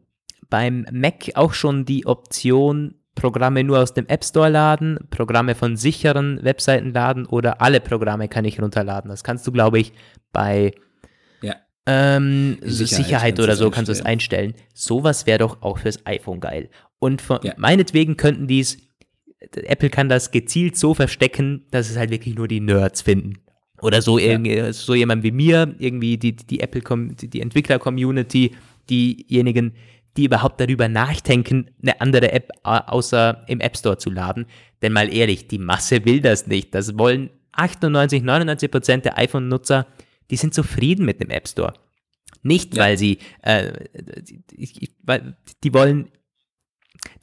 beim 0.50 0.86
Mac 0.92 1.32
auch 1.36 1.54
schon 1.54 1.86
die 1.86 2.08
Option, 2.08 2.96
Programme 3.14 3.64
nur 3.64 3.80
aus 3.80 3.94
dem 3.94 4.08
App 4.08 4.24
Store 4.24 4.50
laden, 4.50 5.00
Programme 5.10 5.54
von 5.54 5.76
sicheren 5.76 6.40
Webseiten 6.44 6.94
laden 6.94 7.26
oder 7.26 7.62
alle 7.62 7.80
Programme 7.80 8.28
kann 8.28 8.46
ich 8.46 8.62
runterladen. 8.62 9.10
Das 9.10 9.24
kannst 9.24 9.46
du, 9.46 9.52
glaube 9.52 9.80
ich, 9.80 9.94
bei. 10.32 10.72
Ähm, 11.88 12.58
Sicherheit, 12.62 13.06
Sicherheit 13.06 13.40
oder 13.40 13.56
so 13.56 13.70
kannst 13.72 13.88
du 13.90 13.94
es 13.94 14.06
einstellen. 14.06 14.54
Sowas 14.74 15.26
wäre 15.26 15.40
doch 15.40 15.62
auch 15.62 15.80
fürs 15.80 16.06
iPhone 16.06 16.40
geil. 16.40 16.70
Und 17.00 17.22
von, 17.22 17.40
ja. 17.44 17.54
meinetwegen 17.58 18.18
könnten 18.18 18.48
die 18.48 18.60
es 18.60 18.78
Apple 19.40 19.90
kann 19.90 20.10
das 20.10 20.32
gezielt 20.32 20.78
so 20.78 20.94
verstecken, 20.94 21.66
dass 21.72 21.90
es 21.90 21.98
halt 21.98 22.10
wirklich 22.10 22.36
nur 22.36 22.48
die 22.48 22.60
Nerds 22.60 23.02
finden. 23.02 23.36
Oder 23.82 24.02
so, 24.02 24.18
ja. 24.18 24.74
so 24.74 24.96
jemand 24.96 25.24
wie 25.24 25.32
mir, 25.32 25.76
irgendwie 25.78 26.18
die, 26.18 26.36
die 26.36 26.60
Apple, 26.62 26.82
die 27.14 27.42
Entwickler-Community, 27.42 28.56
diejenigen, 28.90 29.74
die 30.18 30.26
überhaupt 30.26 30.60
darüber 30.60 30.88
nachdenken, 30.88 31.70
eine 31.82 32.02
andere 32.02 32.32
App 32.32 32.52
außer 32.64 33.44
im 33.48 33.60
App 33.60 33.78
Store 33.78 33.98
zu 33.98 34.10
laden. 34.10 34.48
Denn 34.82 34.94
mal 34.94 35.14
ehrlich, 35.14 35.48
die 35.48 35.60
Masse 35.60 36.04
will 36.06 36.22
das 36.22 36.48
nicht. 36.48 36.74
Das 36.74 36.98
wollen 36.98 37.30
98, 37.52 38.24
99 38.24 38.72
Prozent 38.72 39.06
der 39.06 39.20
iPhone-Nutzer, 39.20 39.86
die 40.30 40.38
sind 40.38 40.54
zufrieden 40.54 41.06
mit 41.06 41.22
dem 41.22 41.30
App 41.30 41.48
Store. 41.48 41.74
Nicht, 42.44 42.76
ja. 42.76 42.84
weil 42.84 42.98
sie, 42.98 43.20
äh, 43.42 43.72
die, 44.52 44.90
die 45.64 45.74
wollen 45.74 46.12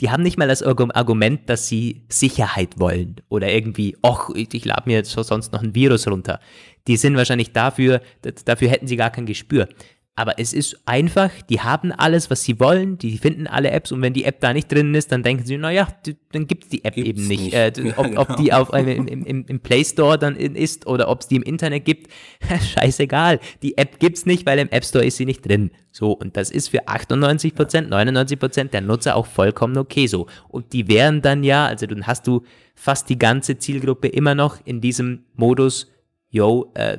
die 0.00 0.10
haben 0.10 0.22
nicht 0.22 0.38
mal 0.38 0.48
das 0.48 0.62
Argument, 0.62 1.48
dass 1.48 1.68
sie 1.68 2.04
Sicherheit 2.08 2.78
wollen 2.78 3.16
oder 3.28 3.52
irgendwie, 3.52 3.96
ach, 4.02 4.30
ich 4.34 4.64
lade 4.64 4.82
mir 4.86 4.96
jetzt 4.96 5.10
sonst 5.10 5.52
noch 5.52 5.62
ein 5.62 5.74
Virus 5.74 6.08
runter. 6.08 6.40
Die 6.86 6.96
sind 6.96 7.16
wahrscheinlich 7.16 7.52
dafür, 7.52 8.00
dafür 8.44 8.68
hätten 8.68 8.86
sie 8.86 8.96
gar 8.96 9.10
kein 9.10 9.26
Gespür. 9.26 9.68
Aber 10.16 10.38
es 10.38 10.52
ist 10.52 10.80
einfach, 10.86 11.30
die 11.48 11.60
haben 11.60 11.90
alles, 11.90 12.30
was 12.30 12.44
sie 12.44 12.60
wollen, 12.60 12.98
die 12.98 13.18
finden 13.18 13.48
alle 13.48 13.72
Apps 13.72 13.90
und 13.90 14.00
wenn 14.00 14.12
die 14.12 14.24
App 14.24 14.38
da 14.38 14.52
nicht 14.52 14.70
drin 14.70 14.94
ist, 14.94 15.10
dann 15.10 15.24
denken 15.24 15.44
sie, 15.44 15.56
naja, 15.56 15.88
dann 16.30 16.46
gibt 16.46 16.64
es 16.64 16.70
die 16.70 16.84
App 16.84 16.94
gibt's 16.94 17.10
eben 17.10 17.26
nicht. 17.26 17.42
nicht. 17.42 17.54
Äh, 17.54 17.72
ob, 17.96 18.06
genau. 18.06 18.20
ob, 18.20 18.36
die 18.36 18.52
auf, 18.52 18.72
äh, 18.72 18.94
im, 18.94 19.08
im, 19.08 19.44
im, 19.44 19.60
Play 19.60 19.84
Store 19.84 20.16
dann 20.16 20.36
ist 20.36 20.86
oder 20.86 21.08
ob 21.08 21.22
es 21.22 21.26
die 21.26 21.34
im 21.34 21.42
Internet 21.42 21.84
gibt, 21.84 22.12
scheißegal. 22.48 23.40
Die 23.62 23.76
App 23.76 23.98
gibt's 23.98 24.24
nicht, 24.24 24.46
weil 24.46 24.60
im 24.60 24.68
App 24.68 24.84
Store 24.84 25.04
ist 25.04 25.16
sie 25.16 25.26
nicht 25.26 25.48
drin. 25.48 25.72
So, 25.90 26.12
und 26.12 26.36
das 26.36 26.52
ist 26.52 26.68
für 26.68 26.86
98%, 26.86 27.88
99% 27.88 28.70
der 28.70 28.82
Nutzer 28.82 29.16
auch 29.16 29.26
vollkommen 29.26 29.76
okay 29.78 30.06
so. 30.06 30.28
Und 30.48 30.72
die 30.72 30.86
wären 30.86 31.22
dann 31.22 31.42
ja, 31.42 31.66
also 31.66 31.86
dann 31.86 32.06
hast 32.06 32.28
du 32.28 32.42
fast 32.76 33.08
die 33.08 33.18
ganze 33.18 33.58
Zielgruppe 33.58 34.06
immer 34.06 34.36
noch 34.36 34.58
in 34.64 34.80
diesem 34.80 35.24
Modus, 35.34 35.90
yo, 36.30 36.70
äh, 36.74 36.98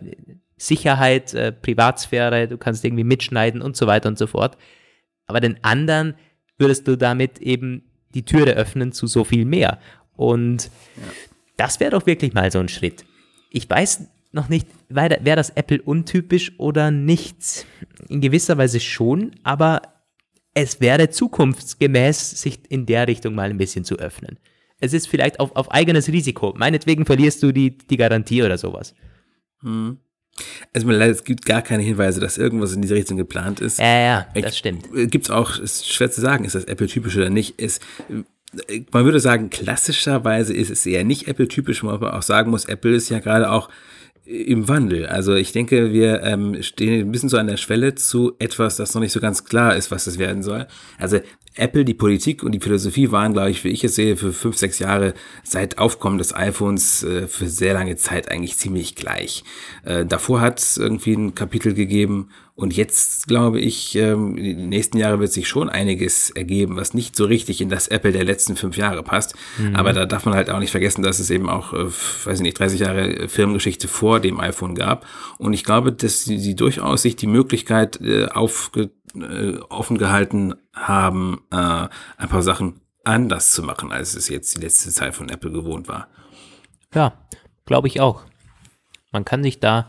Sicherheit, 0.65 1.33
äh, 1.33 1.51
Privatsphäre, 1.51 2.47
du 2.47 2.57
kannst 2.57 2.83
irgendwie 2.83 3.03
mitschneiden 3.03 3.61
und 3.61 3.77
so 3.77 3.85
weiter 3.87 4.09
und 4.09 4.17
so 4.17 4.27
fort. 4.27 4.57
Aber 5.27 5.39
den 5.39 5.63
anderen 5.63 6.15
würdest 6.57 6.87
du 6.87 6.95
damit 6.97 7.39
eben 7.39 7.83
die 8.13 8.25
Türe 8.25 8.53
öffnen 8.53 8.91
zu 8.91 9.07
so 9.07 9.23
viel 9.23 9.45
mehr. 9.45 9.79
Und 10.15 10.65
ja. 10.95 11.03
das 11.57 11.79
wäre 11.79 11.91
doch 11.91 12.05
wirklich 12.05 12.33
mal 12.33 12.51
so 12.51 12.59
ein 12.59 12.69
Schritt. 12.69 13.05
Ich 13.51 13.69
weiß 13.69 14.07
noch 14.31 14.49
nicht, 14.49 14.67
wäre 14.89 15.35
das 15.35 15.51
Apple 15.51 15.81
untypisch 15.81 16.53
oder 16.57 16.91
nicht. 16.91 17.65
In 18.09 18.21
gewisser 18.21 18.57
Weise 18.57 18.79
schon, 18.79 19.35
aber 19.43 19.81
es 20.53 20.81
wäre 20.81 21.09
zukunftsgemäß, 21.09 22.41
sich 22.41 22.59
in 22.69 22.85
der 22.85 23.07
Richtung 23.07 23.35
mal 23.35 23.49
ein 23.49 23.57
bisschen 23.57 23.85
zu 23.85 23.97
öffnen. 23.97 24.39
Es 24.79 24.93
ist 24.93 25.07
vielleicht 25.07 25.39
auf, 25.39 25.55
auf 25.55 25.71
eigenes 25.71 26.07
Risiko. 26.07 26.53
Meinetwegen 26.57 27.05
verlierst 27.05 27.43
du 27.43 27.51
die, 27.51 27.77
die 27.77 27.97
Garantie 27.97 28.43
oder 28.43 28.57
sowas. 28.57 28.95
Hm. 29.61 29.99
Also 30.73 30.89
es 30.89 31.23
gibt 31.23 31.45
gar 31.45 31.61
keine 31.61 31.83
Hinweise, 31.83 32.19
dass 32.19 32.37
irgendwas 32.37 32.73
in 32.73 32.81
diese 32.81 32.95
Richtung 32.95 33.17
geplant 33.17 33.61
ist. 33.61 33.79
Ja, 33.79 33.99
ja, 33.99 34.27
das 34.33 34.57
stimmt. 34.57 34.85
Äh, 34.95 35.07
gibt 35.07 35.25
es 35.25 35.31
auch, 35.31 35.57
ist 35.59 35.89
schwer 35.91 36.11
zu 36.11 36.21
sagen, 36.21 36.45
ist 36.45 36.55
das 36.55 36.65
Apple-typisch 36.65 37.15
oder 37.15 37.29
nicht. 37.29 37.59
Ist, 37.59 37.81
man 38.91 39.05
würde 39.05 39.19
sagen, 39.19 39.49
klassischerweise 39.49 40.53
ist 40.53 40.69
es 40.69 40.85
eher 40.85 41.03
nicht 41.03 41.27
Apple-typisch, 41.27 41.83
wo 41.83 41.87
man 41.87 42.03
auch 42.03 42.21
sagen 42.21 42.51
muss, 42.51 42.65
Apple 42.65 42.95
ist 42.95 43.09
ja 43.09 43.19
gerade 43.19 43.49
auch 43.49 43.69
im 44.25 44.67
Wandel. 44.67 45.05
Also 45.05 45.35
ich 45.35 45.51
denke, 45.51 45.93
wir 45.93 46.23
ähm, 46.23 46.61
stehen 46.63 47.07
ein 47.07 47.11
bisschen 47.11 47.29
so 47.29 47.37
an 47.37 47.47
der 47.47 47.57
Schwelle 47.57 47.95
zu 47.95 48.33
etwas, 48.39 48.75
das 48.75 48.93
noch 48.95 49.01
nicht 49.01 49.11
so 49.11 49.19
ganz 49.19 49.45
klar 49.45 49.75
ist, 49.75 49.91
was 49.91 50.05
das 50.05 50.17
werden 50.17 50.41
soll. 50.41 50.67
Also 50.97 51.19
Apple, 51.57 51.85
die 51.85 51.93
Politik 51.93 52.43
und 52.43 52.51
die 52.51 52.59
Philosophie 52.59 53.11
waren, 53.11 53.33
glaube 53.33 53.49
ich, 53.49 53.63
wie 53.63 53.69
ich 53.69 53.83
es 53.83 53.95
sehe, 53.95 54.17
für 54.17 54.33
fünf, 54.33 54.57
sechs 54.57 54.79
Jahre 54.79 55.13
seit 55.43 55.77
Aufkommen 55.77 56.17
des 56.17 56.35
iPhones 56.35 57.03
äh, 57.03 57.27
für 57.27 57.47
sehr 57.47 57.73
lange 57.73 57.95
Zeit 57.95 58.29
eigentlich 58.29 58.57
ziemlich 58.57 58.95
gleich. 58.95 59.43
Äh, 59.83 60.05
davor 60.05 60.41
hat 60.41 60.59
es 60.59 60.77
irgendwie 60.77 61.13
ein 61.13 61.35
Kapitel 61.35 61.73
gegeben 61.73 62.29
und 62.55 62.75
jetzt 62.75 63.27
glaube 63.27 63.59
ich, 63.59 63.95
ähm, 63.95 64.37
in 64.37 64.57
den 64.57 64.69
nächsten 64.69 64.97
Jahren 64.97 65.19
wird 65.19 65.31
sich 65.31 65.47
schon 65.49 65.67
einiges 65.67 66.29
ergeben, 66.29 66.77
was 66.77 66.93
nicht 66.93 67.15
so 67.15 67.25
richtig 67.25 67.59
in 67.59 67.67
das 67.67 67.89
Apple 67.89 68.13
der 68.13 68.23
letzten 68.23 68.55
fünf 68.55 68.77
Jahre 68.77 69.03
passt. 69.03 69.35
Mhm. 69.57 69.75
Aber 69.75 69.91
da 69.91 70.05
darf 70.05 70.25
man 70.25 70.35
halt 70.35 70.49
auch 70.49 70.59
nicht 70.59 70.71
vergessen, 70.71 71.03
dass 71.03 71.19
es 71.19 71.29
eben 71.29 71.49
auch, 71.49 71.73
äh, 71.73 71.85
weiß 71.85 72.39
ich 72.39 72.43
nicht, 72.43 72.57
30 72.57 72.79
Jahre 72.79 73.27
Firmengeschichte 73.27 73.89
vor 73.89 74.21
dem 74.21 74.39
iPhone 74.39 74.73
gab. 74.73 75.05
Und 75.37 75.51
ich 75.51 75.65
glaube, 75.65 75.91
dass 75.91 76.23
sie, 76.23 76.39
sie 76.39 76.55
durchaus 76.55 77.01
sich 77.01 77.17
die 77.17 77.27
Möglichkeit 77.27 77.99
äh, 78.01 78.27
aufge, 78.27 78.89
äh, 79.21 79.59
offen 79.69 79.97
gehalten 79.97 80.55
haben, 80.73 81.41
äh, 81.51 81.55
ein 82.17 82.29
paar 82.29 82.43
Sachen 82.43 82.81
anders 83.03 83.51
zu 83.51 83.63
machen, 83.63 83.91
als 83.91 84.15
es 84.15 84.29
jetzt 84.29 84.55
die 84.55 84.61
letzte 84.61 84.89
Zeit 84.89 85.15
von 85.15 85.29
Apple 85.29 85.51
gewohnt 85.51 85.87
war. 85.87 86.07
Ja, 86.93 87.13
glaube 87.65 87.87
ich 87.87 88.01
auch. 88.01 88.23
Man 89.11 89.25
kann 89.25 89.43
sich 89.43 89.59
da 89.59 89.87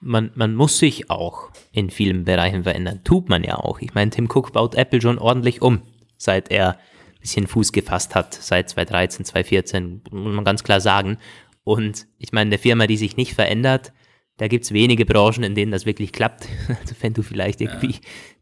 man, 0.00 0.30
man 0.34 0.54
muss 0.54 0.78
sich 0.78 1.10
auch 1.10 1.50
in 1.72 1.90
vielen 1.90 2.24
Bereichen 2.24 2.62
verändern. 2.62 3.00
Tut 3.04 3.28
man 3.28 3.44
ja 3.44 3.56
auch. 3.56 3.80
Ich 3.80 3.94
meine, 3.94 4.10
Tim 4.10 4.28
Cook 4.32 4.52
baut 4.52 4.74
Apple 4.74 5.00
schon 5.00 5.18
ordentlich 5.18 5.62
um, 5.62 5.82
seit 6.16 6.50
er 6.50 6.74
ein 6.74 7.20
bisschen 7.20 7.46
Fuß 7.46 7.72
gefasst 7.72 8.14
hat, 8.14 8.34
seit 8.34 8.68
2013, 8.70 9.24
2014, 9.24 10.02
muss 10.10 10.34
man 10.34 10.44
ganz 10.44 10.62
klar 10.62 10.80
sagen. 10.80 11.18
Und 11.64 12.06
ich 12.18 12.32
meine, 12.32 12.48
eine 12.48 12.58
Firma, 12.58 12.86
die 12.86 12.96
sich 12.96 13.16
nicht 13.16 13.34
verändert, 13.34 13.92
da 14.36 14.46
gibt 14.46 14.64
es 14.64 14.72
wenige 14.72 15.04
Branchen, 15.04 15.42
in 15.42 15.54
denen 15.54 15.72
das 15.72 15.84
wirklich 15.84 16.12
klappt. 16.12 16.46
Also 16.80 16.94
wenn 17.00 17.12
du 17.12 17.22
vielleicht 17.22 17.60
irgendwie 17.60 17.92
ja. 17.92 18.00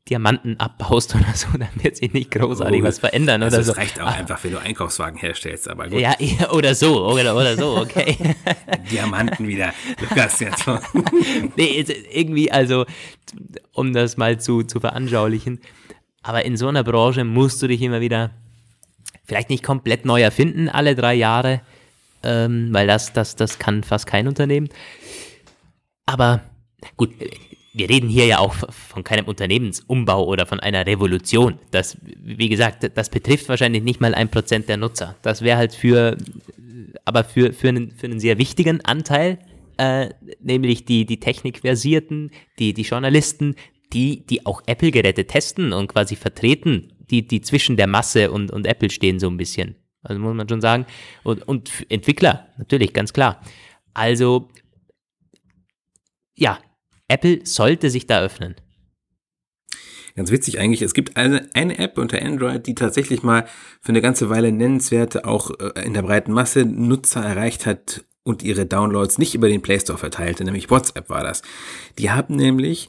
Diamanten 0.08 0.58
abbaust 0.60 1.14
oder 1.16 1.34
so, 1.34 1.48
dann 1.58 1.68
wird 1.82 1.96
sich 1.96 2.12
nicht 2.12 2.30
großartig 2.30 2.82
oh, 2.82 2.84
was 2.84 2.98
verändern 2.98 3.42
also 3.42 3.56
oder 3.56 3.58
das 3.58 3.66
so. 3.66 3.72
Das 3.72 3.80
reicht 3.80 4.00
auch 4.00 4.06
ah. 4.06 4.10
einfach, 4.10 4.42
wenn 4.44 4.52
du 4.52 4.58
Einkaufswagen 4.58 5.18
herstellst, 5.18 5.68
aber 5.68 5.88
gut. 5.88 6.00
Ja, 6.00 6.14
oder 6.52 6.74
so, 6.74 7.06
oder, 7.06 7.34
oder 7.36 7.56
so, 7.56 7.76
okay. 7.78 8.16
Diamanten 8.90 9.46
wieder, 9.48 9.72
Lukas 10.00 10.40
jetzt. 10.40 10.64
Nee, 11.56 11.84
irgendwie, 12.12 12.50
also, 12.50 12.86
um 13.72 13.92
das 13.92 14.16
mal 14.16 14.38
zu, 14.38 14.62
zu 14.62 14.80
veranschaulichen, 14.80 15.60
aber 16.22 16.44
in 16.44 16.56
so 16.56 16.68
einer 16.68 16.84
Branche 16.84 17.24
musst 17.24 17.62
du 17.62 17.66
dich 17.66 17.82
immer 17.82 18.00
wieder 18.00 18.30
vielleicht 19.24 19.50
nicht 19.50 19.64
komplett 19.64 20.04
neu 20.04 20.22
erfinden, 20.22 20.68
alle 20.68 20.94
drei 20.94 21.14
Jahre, 21.14 21.60
ähm, 22.22 22.68
weil 22.72 22.86
das, 22.86 23.12
das, 23.12 23.36
das 23.36 23.58
kann 23.58 23.82
fast 23.82 24.06
kein 24.06 24.28
Unternehmen. 24.28 24.68
Aber 26.04 26.42
gut, 26.96 27.10
wir 27.76 27.90
reden 27.90 28.08
hier 28.08 28.24
ja 28.24 28.38
auch 28.38 28.54
von 28.54 29.04
keinem 29.04 29.26
Unternehmensumbau 29.26 30.24
oder 30.24 30.46
von 30.46 30.60
einer 30.60 30.86
Revolution. 30.86 31.58
Das, 31.72 31.98
wie 32.02 32.48
gesagt, 32.48 32.90
das 32.94 33.10
betrifft 33.10 33.50
wahrscheinlich 33.50 33.82
nicht 33.82 34.00
mal 34.00 34.14
ein 34.14 34.30
Prozent 34.30 34.68
der 34.70 34.78
Nutzer. 34.78 35.14
Das 35.20 35.42
wäre 35.42 35.58
halt 35.58 35.74
für, 35.74 36.16
aber 37.04 37.22
für, 37.22 37.52
für, 37.52 37.68
einen, 37.68 37.90
für 37.90 38.06
einen 38.06 38.18
sehr 38.18 38.38
wichtigen 38.38 38.82
Anteil, 38.82 39.38
äh, 39.76 40.08
nämlich 40.40 40.86
die, 40.86 41.04
die 41.04 41.20
Technikversierten, 41.20 42.30
die, 42.58 42.72
die 42.72 42.82
Journalisten, 42.82 43.56
die, 43.92 44.24
die 44.24 44.46
auch 44.46 44.62
Apple-Geräte 44.64 45.26
testen 45.26 45.74
und 45.74 45.88
quasi 45.88 46.16
vertreten, 46.16 46.94
die, 47.10 47.26
die 47.28 47.42
zwischen 47.42 47.76
der 47.76 47.88
Masse 47.88 48.30
und, 48.30 48.50
und 48.50 48.66
Apple 48.66 48.88
stehen 48.88 49.18
so 49.18 49.28
ein 49.28 49.36
bisschen. 49.36 49.76
Also 50.02 50.18
muss 50.18 50.34
man 50.34 50.48
schon 50.48 50.62
sagen. 50.62 50.86
Und, 51.24 51.46
und 51.46 51.70
Entwickler, 51.90 52.48
natürlich, 52.56 52.94
ganz 52.94 53.12
klar. 53.12 53.42
Also, 53.92 54.48
ja, 56.34 56.58
Apple 57.08 57.40
sollte 57.44 57.90
sich 57.90 58.06
da 58.06 58.20
öffnen. 58.20 58.56
Ganz 60.16 60.30
witzig 60.30 60.58
eigentlich, 60.58 60.80
es 60.80 60.94
gibt 60.94 61.18
eine, 61.18 61.48
eine 61.52 61.78
App 61.78 61.98
unter 61.98 62.22
Android, 62.22 62.66
die 62.66 62.74
tatsächlich 62.74 63.22
mal 63.22 63.46
für 63.82 63.90
eine 63.90 64.00
ganze 64.00 64.30
Weile 64.30 64.50
nennenswerte, 64.50 65.26
auch 65.26 65.50
äh, 65.60 65.84
in 65.84 65.92
der 65.92 66.02
breiten 66.02 66.32
Masse 66.32 66.64
Nutzer 66.64 67.22
erreicht 67.22 67.66
hat 67.66 68.04
und 68.26 68.42
ihre 68.42 68.64
Downloads 68.64 69.18
nicht 69.18 69.34
über 69.34 69.48
den 69.48 69.60
Play 69.62 69.78
Store 69.78 69.98
verteilte, 69.98 70.44
nämlich 70.44 70.70
WhatsApp 70.70 71.10
war 71.10 71.22
das. 71.22 71.42
Die 71.98 72.10
haben 72.10 72.34
nämlich 72.34 72.88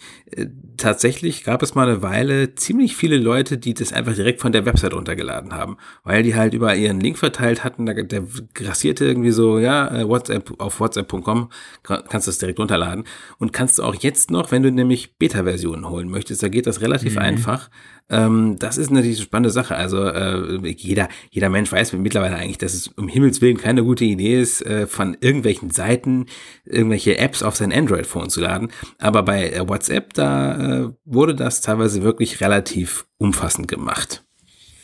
tatsächlich 0.78 1.44
gab 1.44 1.64
es 1.64 1.74
mal 1.76 1.88
eine 1.88 2.02
Weile 2.02 2.56
ziemlich 2.56 2.96
viele 2.96 3.18
Leute, 3.18 3.58
die 3.58 3.74
das 3.74 3.94
einfach 3.94 4.14
direkt 4.14 4.42
von 4.42 4.52
der 4.52 4.66
Website 4.66 4.94
runtergeladen 4.94 5.54
haben, 5.54 5.78
weil 6.04 6.24
die 6.24 6.36
halt 6.36 6.54
über 6.54 6.76
ihren 6.76 7.00
Link 7.00 7.18
verteilt 7.18 7.64
hatten, 7.64 7.86
da, 7.86 7.94
der 7.94 8.24
grassierte 8.54 9.06
irgendwie 9.06 9.32
so, 9.32 9.60
ja, 9.60 9.88
äh, 9.88 10.08
WhatsApp 10.08 10.60
auf 10.60 10.80
whatsapp.com 10.80 11.50
kannst 11.84 12.28
du 12.28 12.32
das 12.32 12.38
direkt 12.40 12.60
runterladen 12.60 13.06
und 13.38 13.54
kannst 13.54 13.80
du 13.80 13.84
auch 13.84 13.96
jetzt 13.96 14.30
noch, 14.30 14.52
wenn 14.52 14.64
du 14.64 14.72
nämlich 14.72 15.18
Beta-Versionen 15.18 15.90
holen 15.90 16.10
möchtest, 16.10 16.44
da 16.44 16.50
geht 16.50 16.68
das 16.68 16.82
relativ 16.82 17.16
mhm. 17.16 17.22
einfach, 17.22 17.70
ähm, 18.10 18.56
das 18.58 18.78
ist 18.78 18.90
natürlich 18.90 19.18
eine 19.18 19.26
spannende 19.26 19.50
Sache. 19.50 19.76
Also 19.76 20.04
äh, 20.06 20.60
jeder, 20.70 21.10
jeder 21.30 21.50
Mensch 21.50 21.72
weiß 21.72 21.94
mittlerweile 21.94 22.36
eigentlich, 22.36 22.58
dass 22.58 22.74
es 22.74 22.88
um 22.90 23.08
Himmels 23.08 23.42
Willen 23.42 23.58
keine 23.58 23.84
gute 23.84 24.06
Idee 24.06 24.40
ist, 24.40 24.66
äh, 24.66 24.88
von 24.88 25.18
irgendwelchen 25.20 25.72
Seiten 25.72 26.28
irgendwelche 26.66 27.18
Apps 27.18 27.44
auf 27.44 27.56
sein 27.56 27.74
Android-Phone 27.74 28.30
zu 28.30 28.42
laden. 28.42 28.70
Aber 28.98 29.24
bei 29.24 29.50
äh, 29.50 29.68
WhatsApp, 29.68 30.14
da 30.18 30.86
äh, 30.86 30.94
wurde 31.06 31.36
das 31.36 31.62
teilweise 31.62 32.04
wirklich 32.04 32.42
relativ 32.42 33.06
umfassend 33.18 33.68
gemacht. 33.68 34.24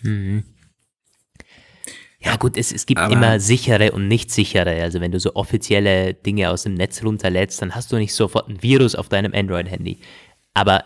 Mhm. 0.02 0.44
Ja 2.20 2.38
gut, 2.38 2.58
es, 2.58 2.72
es 2.72 2.86
gibt 2.86 3.02
Aber 3.02 3.14
immer 3.14 3.40
sichere 3.40 3.92
und 3.92 4.08
nicht 4.08 4.32
sichere. 4.32 4.82
Also 4.82 5.02
wenn 5.02 5.12
du 5.12 5.20
so 5.20 5.36
offizielle 5.36 6.14
Dinge 6.14 6.50
aus 6.50 6.64
dem 6.64 6.74
Netz 6.74 7.04
runterlädst, 7.04 7.62
dann 7.62 7.76
hast 7.76 7.92
du 7.92 7.98
nicht 7.98 8.14
sofort 8.14 8.48
ein 8.48 8.64
Virus 8.64 8.96
auf 8.96 9.10
deinem 9.10 9.34
Android-Handy. 9.34 10.00
Aber 10.54 10.86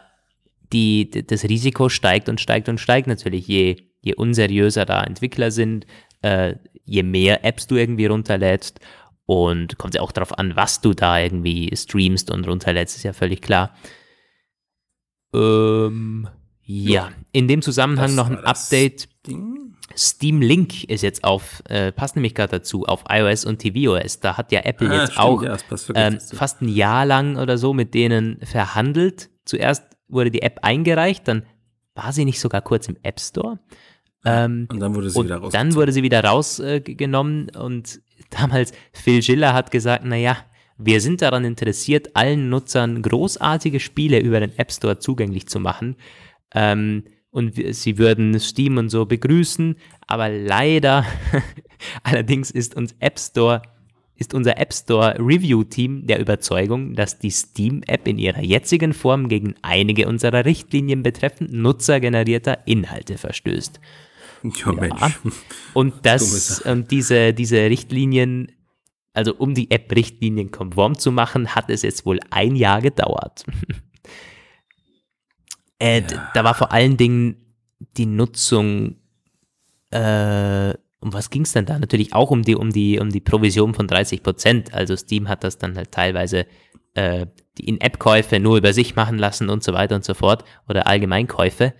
die, 0.74 1.10
das 1.12 1.44
Risiko 1.44 1.90
steigt 1.90 2.28
und 2.28 2.42
steigt 2.42 2.70
und 2.70 2.80
steigt 2.80 3.08
natürlich, 3.08 3.48
je, 3.48 3.76
je 4.02 4.16
unseriöser 4.16 4.86
da 4.86 5.04
Entwickler 5.04 5.52
sind, 5.52 5.86
äh, 6.22 6.56
je 6.86 7.04
mehr 7.04 7.46
Apps 7.46 7.68
du 7.68 7.76
irgendwie 7.76 8.08
runterlädst 8.08 8.80
und 9.28 9.78
kommt 9.78 9.94
ja 9.94 10.02
auch 10.02 10.12
darauf 10.12 10.38
an, 10.40 10.56
was 10.56 10.82
du 10.82 10.94
da 10.94 11.20
irgendwie 11.20 11.70
streamst 11.76 12.32
und 12.32 12.48
runterlädst, 12.48 12.98
ist 12.98 13.04
ja 13.04 13.14
völlig 13.14 13.42
klar. 13.42 13.76
Ähm, 15.34 16.28
ja, 16.64 17.12
in 17.32 17.48
dem 17.48 17.62
Zusammenhang 17.62 18.16
noch 18.16 18.30
ein 18.30 18.44
Update. 18.44 19.10
Ding? 19.26 19.76
Steam 19.96 20.42
Link 20.42 20.84
ist 20.84 21.02
jetzt 21.02 21.24
auf, 21.24 21.64
äh, 21.70 21.92
passt 21.92 22.16
nämlich 22.16 22.36
gerade 22.36 22.60
dazu, 22.60 22.86
auf 22.86 23.06
iOS 23.10 23.46
und 23.46 23.60
tvOS. 23.62 24.20
Da 24.20 24.38
hat 24.38 24.52
ja 24.52 24.62
Apple 24.62 24.90
ah, 24.90 25.02
jetzt 25.02 25.14
stimmt, 25.14 25.26
auch 25.26 25.44
ja, 25.44 25.58
ähm, 25.96 26.20
fast 26.20 26.62
ein 26.62 26.70
Jahr 26.70 27.06
lang 27.06 27.38
oder 27.38 27.58
so 27.58 27.74
mit 27.74 27.94
denen 27.94 28.40
verhandelt. 28.44 29.30
Zuerst 29.46 29.84
wurde 30.08 30.30
die 30.30 30.42
App 30.42 30.60
eingereicht, 30.62 31.28
dann 31.28 31.44
war 31.96 32.12
sie 32.12 32.26
nicht 32.26 32.40
sogar 32.40 32.62
kurz 32.62 32.88
im 32.88 32.98
App 33.02 33.20
Store. 33.20 33.60
Ähm, 34.24 34.68
und 34.72 34.80
dann 34.80 34.94
wurde 34.94 35.10
sie 35.10 35.24
wieder 35.24 35.38
rausgenommen. 35.38 35.52
Dann 35.52 35.76
wurde 35.76 35.92
sie 35.92 36.04
wieder 36.04 36.24
rausgenommen 36.24 37.50
äh, 37.54 37.58
und 37.58 38.02
damals 38.30 38.74
Phil 38.92 39.24
Schiller 39.24 39.54
hat 39.54 39.72
gesagt, 39.72 40.06
naja, 40.06 40.38
wir 40.78 41.02
sind 41.02 41.22
daran 41.22 41.46
interessiert, 41.46 42.16
allen 42.16 42.50
Nutzern 42.50 43.02
großartige 43.02 43.80
Spiele 43.80 44.20
über 44.20 44.40
den 44.40 44.58
App 44.58 44.72
Store 44.72 45.00
zugänglich 45.00 45.48
zu 45.48 45.60
machen. 45.60 45.96
Ähm, 46.54 47.04
und 47.30 47.56
sie 47.76 47.98
würden 47.98 48.40
Steam 48.40 48.78
und 48.78 48.90
so 48.90 49.06
begrüßen, 49.06 49.76
aber 50.08 50.30
leider, 50.30 51.06
allerdings 52.04 52.52
ist 52.52 52.76
uns 52.76 52.96
App 53.00 53.20
Store 53.20 53.62
ist 54.18 54.34
unser 54.34 54.58
App 54.58 54.74
Store 54.74 55.16
Review 55.20 55.64
Team 55.64 56.08
der 56.08 56.20
Überzeugung, 56.20 56.96
dass 56.96 57.20
die 57.20 57.30
Steam 57.30 57.84
App 57.86 58.08
in 58.08 58.18
ihrer 58.18 58.42
jetzigen 58.42 58.94
Form 58.94 59.30
gegen 59.30 59.56
einige 59.62 60.08
unserer 60.08 60.44
Richtlinien 60.46 61.04
betreffend 61.04 61.54
nutzergenerierter 61.54 62.66
Inhalte 62.66 63.18
verstößt. 63.18 63.80
Ja, 64.44 64.72
Mensch. 64.72 65.20
Und 65.74 65.94
das, 66.04 66.62
und 66.62 66.92
diese, 66.92 67.34
diese 67.34 67.58
Richtlinien, 67.58 68.52
also 69.18 69.36
um 69.36 69.54
die 69.54 69.72
App-Richtlinien 69.72 70.52
konform 70.52 70.98
zu 70.98 71.12
machen, 71.12 71.56
hat 71.56 71.70
es 71.70 71.82
jetzt 71.82 72.06
wohl 72.06 72.20
ein 72.30 72.56
Jahr 72.56 72.82
gedauert. 72.82 73.44
äh, 75.80 76.02
ja. 76.02 76.32
Da 76.34 76.44
war 76.44 76.54
vor 76.54 76.72
allen 76.72 76.98
Dingen 76.98 77.56
die 77.98 78.06
Nutzung 78.06 78.96
äh, 79.92 80.74
um 81.00 81.14
was 81.14 81.30
ging 81.30 81.44
es 81.44 81.54
denn 81.54 81.66
da? 81.66 81.78
Natürlich 81.80 82.14
auch 82.14 82.32
um 82.32 82.44
die, 82.44 82.56
um 82.56 82.72
die, 82.72 83.00
um 83.00 83.10
die 83.10 83.20
Provision 83.20 83.74
von 83.74 83.88
30 83.88 84.24
Prozent. 84.24 84.74
Also 84.74 84.96
Steam 84.96 85.30
hat 85.30 85.44
das 85.44 85.58
dann 85.58 85.76
halt 85.76 85.92
teilweise 85.92 86.46
äh, 86.96 87.28
die 87.58 87.68
In-App-Käufe 87.68 88.40
nur 88.40 88.58
über 88.58 88.74
sich 88.74 88.96
machen 88.96 89.18
lassen 89.18 89.50
und 89.50 89.64
so 89.64 89.74
weiter 89.74 89.96
und 89.96 90.06
so 90.06 90.14
fort 90.14 90.44
oder 90.68 90.88
Allgemeinkäufe. 90.88 91.74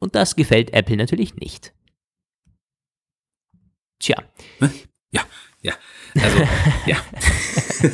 Und 0.00 0.14
das 0.14 0.36
gefällt 0.36 0.72
Apple 0.72 0.96
natürlich 0.96 1.36
nicht. 1.36 1.72
Tja. 4.00 4.22
Ja, 5.10 5.24
ja. 5.62 5.74
Also, 6.14 6.38
ja. 6.86 6.96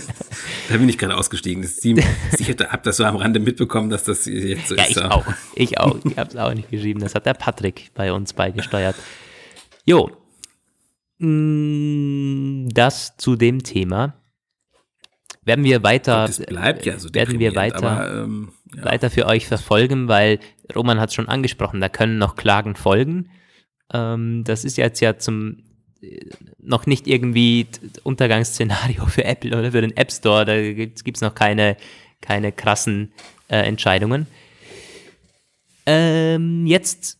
da 0.69 0.77
bin 0.77 0.89
ich 0.89 0.99
gerade 0.99 1.17
ausgestiegen. 1.17 1.63
Das 1.63 1.77
Team, 1.77 1.99
ich 2.39 2.49
habe 2.49 2.83
das 2.83 2.97
so 2.97 3.05
am 3.05 3.17
Rande 3.17 3.41
mitbekommen, 3.41 3.91
dass 3.91 4.05
das 4.05 4.27
jetzt 4.27 4.69
so 4.69 4.77
ja, 4.77 4.85
ist. 4.85 4.97
Ja, 4.97 5.05
ich 5.07 5.11
auch. 5.11 5.27
Ich 5.55 5.79
auch. 5.79 5.97
Ich 6.05 6.19
habe 6.19 6.31
es 6.31 6.37
auch 6.37 6.55
nicht 6.55 6.71
geschrieben. 6.71 7.01
Das 7.01 7.15
hat 7.15 7.27
der 7.27 7.35
Patrick 7.35 7.91
bei 7.95 8.13
uns 8.13 8.33
beigesteuert. 8.33 8.97
Jo. 9.85 10.11
Mm, 11.19 12.69
das 12.71 13.17
zu 13.17 13.37
dem 13.37 13.63
Thema. 13.63 14.15
Werden 15.43 15.65
wir 15.65 15.83
weiter. 15.83 16.27
Das 16.27 16.39
bleibt 16.39 16.87
ja 16.87 16.99
so 16.99 17.13
Werden 17.13 17.39
wir 17.39 17.55
weiter. 17.55 17.91
Aber, 17.91 18.23
ähm, 18.23 18.53
ja. 18.75 18.85
weiter 18.85 19.11
für 19.11 19.27
euch 19.27 19.47
verfolgen, 19.47 20.09
weil 20.09 20.41
Roman 20.75 21.01
hat 21.01 21.11
es 21.11 21.15
schon 21.15 21.29
angesprochen, 21.29 21.81
da 21.81 21.89
können 21.89 22.19
noch 22.19 22.35
Klagen 22.35 22.77
folgen. 22.77 23.31
Ähm, 23.93 24.43
das 24.45 24.65
ist 24.65 24.79
jetzt 24.79 25.01
ja 25.01 25.19
zum 25.19 25.59
noch 26.59 26.87
nicht 26.87 27.07
irgendwie 27.07 27.67
Untergangsszenario 28.03 29.07
für 29.07 29.25
Apple 29.25 29.57
oder 29.57 29.73
für 29.73 29.81
den 29.81 29.97
App 29.97 30.13
Store. 30.13 30.45
Da 30.45 30.61
gibt 30.61 31.17
es 31.17 31.21
noch 31.21 31.35
keine, 31.35 31.77
keine 32.21 32.53
krassen 32.53 33.13
äh, 33.49 33.59
Entscheidungen. 33.59 34.27
Ähm, 35.87 36.67
jetzt 36.67 37.19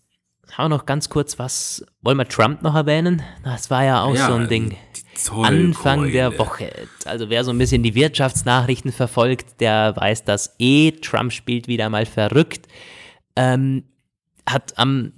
auch 0.57 0.69
noch 0.69 0.87
ganz 0.87 1.09
kurz 1.09 1.39
was. 1.39 1.85
Wollen 2.03 2.17
wir 2.17 2.29
Trump 2.29 2.63
noch 2.63 2.75
erwähnen? 2.75 3.23
Das 3.43 3.71
war 3.71 3.85
ja 3.85 4.03
auch 4.03 4.15
ja, 4.15 4.29
so 4.29 4.35
ein 4.35 4.49
Ding. 4.49 4.77
Anfang 5.43 6.11
der 6.11 6.39
Woche. 6.39 6.73
Also 7.05 7.31
wer 7.31 7.45
so 7.45 7.53
ein 7.53 7.59
bisschen 7.59 7.83
die 7.83 7.95
Wirtschaftsnachrichten 7.95 8.93
verfolgt, 8.93 9.61
der 9.61 9.95
weiß 9.97 10.25
das 10.25 10.57
eh. 10.59 10.93
Trump 10.93 11.33
spielt 11.33 11.69
wieder 11.69 11.89
mal 11.89 12.07
verrückt. 12.07 12.67
Ähm, 13.37 13.85
hat 14.47 14.77
am 14.77 15.13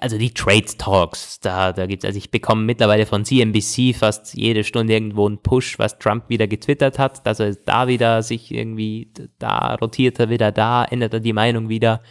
also 0.00 0.18
die 0.18 0.32
Trade 0.32 0.66
Talks, 0.76 1.40
da, 1.40 1.72
da 1.72 1.86
gibt's, 1.86 2.04
also 2.04 2.18
ich 2.18 2.30
bekomme 2.30 2.62
mittlerweile 2.62 3.06
von 3.06 3.24
CNBC 3.24 3.94
fast 3.94 4.34
jede 4.34 4.62
Stunde 4.62 4.92
irgendwo 4.92 5.26
einen 5.26 5.38
Push, 5.38 5.78
was 5.78 5.98
Trump 5.98 6.28
wieder 6.28 6.46
getwittert 6.46 6.98
hat, 6.98 7.26
dass 7.26 7.40
er 7.40 7.54
da 7.54 7.88
wieder 7.88 8.22
sich 8.22 8.52
irgendwie, 8.52 9.10
da 9.38 9.74
rotiert 9.76 10.20
er 10.20 10.28
wieder, 10.28 10.52
da 10.52 10.84
ändert 10.84 11.14
er 11.14 11.20
die 11.20 11.32
Meinung 11.32 11.68
wieder 11.68 12.02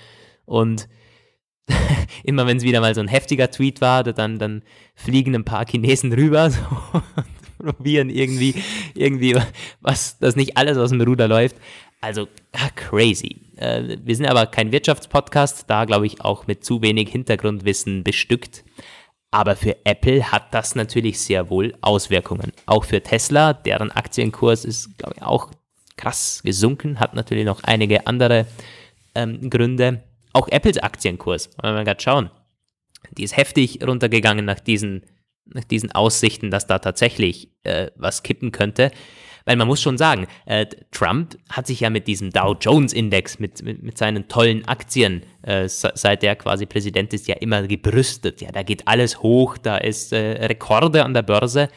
und 0.45 0.89
immer 2.23 2.47
wenn 2.47 2.57
es 2.57 2.63
wieder 2.63 2.81
mal 2.81 2.95
so 2.95 3.01
ein 3.01 3.07
heftiger 3.07 3.51
Tweet 3.51 3.81
war, 3.81 4.03
dann, 4.03 4.39
dann 4.39 4.63
fliegen 4.95 5.35
ein 5.35 5.45
paar 5.45 5.65
Chinesen 5.67 6.11
rüber 6.11 6.49
so, 6.49 6.59
und 7.59 7.75
probieren 7.75 8.09
irgendwie, 8.09 8.55
irgendwie 8.95 9.35
was, 9.81 10.17
dass 10.17 10.35
nicht 10.35 10.57
alles 10.57 10.77
aus 10.77 10.89
dem 10.89 11.01
Ruder 11.01 11.27
läuft. 11.27 11.57
Also 12.01 12.27
ah, 12.53 12.69
crazy. 12.75 13.41
Äh, 13.57 13.97
wir 14.03 14.15
sind 14.15 14.25
aber 14.25 14.45
kein 14.47 14.71
Wirtschaftspodcast, 14.71 15.69
da 15.69 15.85
glaube 15.85 16.05
ich 16.05 16.21
auch 16.21 16.47
mit 16.47 16.63
zu 16.63 16.81
wenig 16.81 17.09
Hintergrundwissen 17.09 18.03
bestückt. 18.03 18.63
Aber 19.31 19.55
für 19.55 19.77
Apple 19.85 20.31
hat 20.31 20.53
das 20.53 20.75
natürlich 20.75 21.19
sehr 21.19 21.49
wohl 21.49 21.75
Auswirkungen. 21.81 22.51
Auch 22.65 22.85
für 22.85 23.01
Tesla, 23.01 23.53
deren 23.53 23.91
Aktienkurs 23.91 24.65
ist, 24.65 24.97
glaube 24.97 25.15
ich, 25.17 25.23
auch 25.23 25.51
krass 25.97 26.41
gesunken, 26.43 26.99
hat 26.99 27.13
natürlich 27.13 27.45
noch 27.45 27.63
einige 27.63 28.07
andere 28.07 28.47
ähm, 29.13 29.49
Gründe. 29.49 30.03
Auch 30.33 30.47
Apples 30.47 30.77
Aktienkurs, 30.77 31.49
wollen 31.57 31.73
wir 31.73 31.77
mal 31.79 31.83
gerade 31.83 32.01
schauen. 32.01 32.31
Die 33.17 33.23
ist 33.23 33.37
heftig 33.37 33.85
runtergegangen 33.85 34.45
nach 34.45 34.59
diesen, 34.59 35.05
nach 35.45 35.63
diesen 35.63 35.91
Aussichten, 35.91 36.49
dass 36.49 36.67
da 36.67 36.79
tatsächlich 36.79 37.51
äh, 37.63 37.91
was 37.95 38.23
kippen 38.23 38.51
könnte. 38.51 38.91
Weil 39.49 39.55
man 39.55 39.67
muss 39.67 39.81
schon 39.81 39.97
sagen, 39.97 40.27
äh, 40.45 40.67
Trump 40.91 41.35
hat 41.49 41.65
sich 41.65 41.79
ja 41.79 41.89
mit 41.89 42.05
diesem 42.05 42.29
Dow 42.29 42.55
Jones 42.61 42.93
Index, 42.93 43.39
mit, 43.39 43.63
mit, 43.63 43.81
mit 43.81 43.97
seinen 43.97 44.27
tollen 44.27 44.63
Aktien, 44.67 45.23
äh, 45.41 45.67
seit 45.67 46.23
er 46.23 46.35
quasi 46.35 46.67
Präsident 46.67 47.15
ist, 47.15 47.27
ja 47.27 47.33
immer 47.33 47.65
gebrüstet. 47.65 48.41
Ja, 48.41 48.51
da 48.51 48.61
geht 48.61 48.87
alles 48.87 49.23
hoch, 49.23 49.57
da 49.57 49.77
ist 49.77 50.13
äh, 50.13 50.45
Rekorde 50.45 51.03
an 51.03 51.15
der 51.15 51.23
Börse 51.23 51.69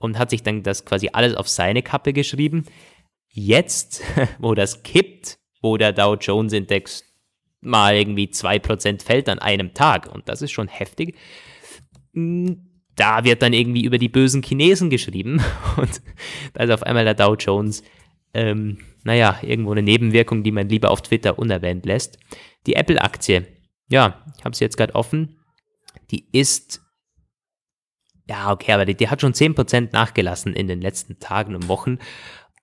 und 0.00 0.18
hat 0.18 0.30
sich 0.30 0.42
dann 0.42 0.62
das 0.62 0.86
quasi 0.86 1.10
alles 1.12 1.34
auf 1.34 1.50
seine 1.50 1.82
Kappe 1.82 2.14
geschrieben. 2.14 2.64
Jetzt, 3.28 4.02
wo 4.38 4.54
das 4.54 4.82
kippt, 4.82 5.36
wo 5.60 5.76
der 5.76 5.92
Dow 5.92 6.14
Jones 6.14 6.54
Index 6.54 7.04
mal 7.60 7.94
irgendwie 7.94 8.28
2% 8.28 9.04
fällt 9.04 9.28
an 9.28 9.38
einem 9.38 9.74
Tag, 9.74 10.10
und 10.10 10.30
das 10.30 10.40
ist 10.40 10.52
schon 10.52 10.68
heftig, 10.68 11.14
da 12.98 13.24
wird 13.24 13.42
dann 13.42 13.52
irgendwie 13.52 13.84
über 13.84 13.98
die 13.98 14.08
bösen 14.08 14.42
Chinesen 14.42 14.90
geschrieben. 14.90 15.40
Und 15.76 16.02
da 16.54 16.64
ist 16.64 16.70
auf 16.70 16.82
einmal 16.82 17.04
der 17.04 17.14
Dow 17.14 17.34
Jones, 17.34 17.82
ähm, 18.34 18.78
naja, 19.04 19.38
irgendwo 19.42 19.72
eine 19.72 19.82
Nebenwirkung, 19.82 20.42
die 20.42 20.52
man 20.52 20.68
lieber 20.68 20.90
auf 20.90 21.02
Twitter 21.02 21.38
unerwähnt 21.38 21.86
lässt. 21.86 22.18
Die 22.66 22.74
Apple-Aktie, 22.74 23.46
ja, 23.88 24.24
ich 24.36 24.44
habe 24.44 24.54
sie 24.54 24.64
jetzt 24.64 24.76
gerade 24.76 24.94
offen, 24.94 25.38
die 26.10 26.26
ist, 26.32 26.82
ja, 28.28 28.52
okay, 28.52 28.72
aber 28.72 28.84
die, 28.84 28.94
die 28.94 29.08
hat 29.08 29.20
schon 29.20 29.32
10% 29.32 29.90
nachgelassen 29.92 30.54
in 30.54 30.68
den 30.68 30.80
letzten 30.80 31.18
Tagen 31.18 31.54
und 31.54 31.68
Wochen 31.68 31.98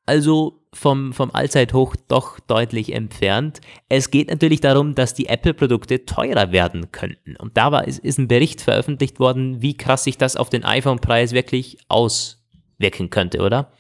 also 0.06 0.62
vom, 0.74 1.14
vom 1.14 1.32
Allzeithoch 1.32 1.96
doch 2.08 2.40
deutlich 2.40 2.94
entfernt. 2.94 3.62
Es 3.90 4.12
geht 4.12 4.30
natürlich 4.30 4.62
darum, 4.62 4.94
dass 4.94 5.14
die 5.14 5.28
Apple-Produkte 5.28 6.06
teurer 6.06 6.52
werden 6.52 6.92
könnten. 6.92 7.36
Und 7.38 7.58
da 7.58 7.72
war, 7.72 7.88
ist, 7.88 8.00
ist 8.00 8.20
ein 8.20 8.28
Bericht 8.28 8.62
veröffentlicht 8.62 9.20
worden, 9.20 9.62
wie 9.62 9.78
krass 9.78 10.04
sich 10.04 10.18
das 10.18 10.36
auf 10.36 10.50
den 10.50 10.64
iPhone-Preis 10.64 11.32
wirklich 11.32 11.78
auswirken 11.88 13.10
könnte, 13.10 13.40
oder? 13.42 13.72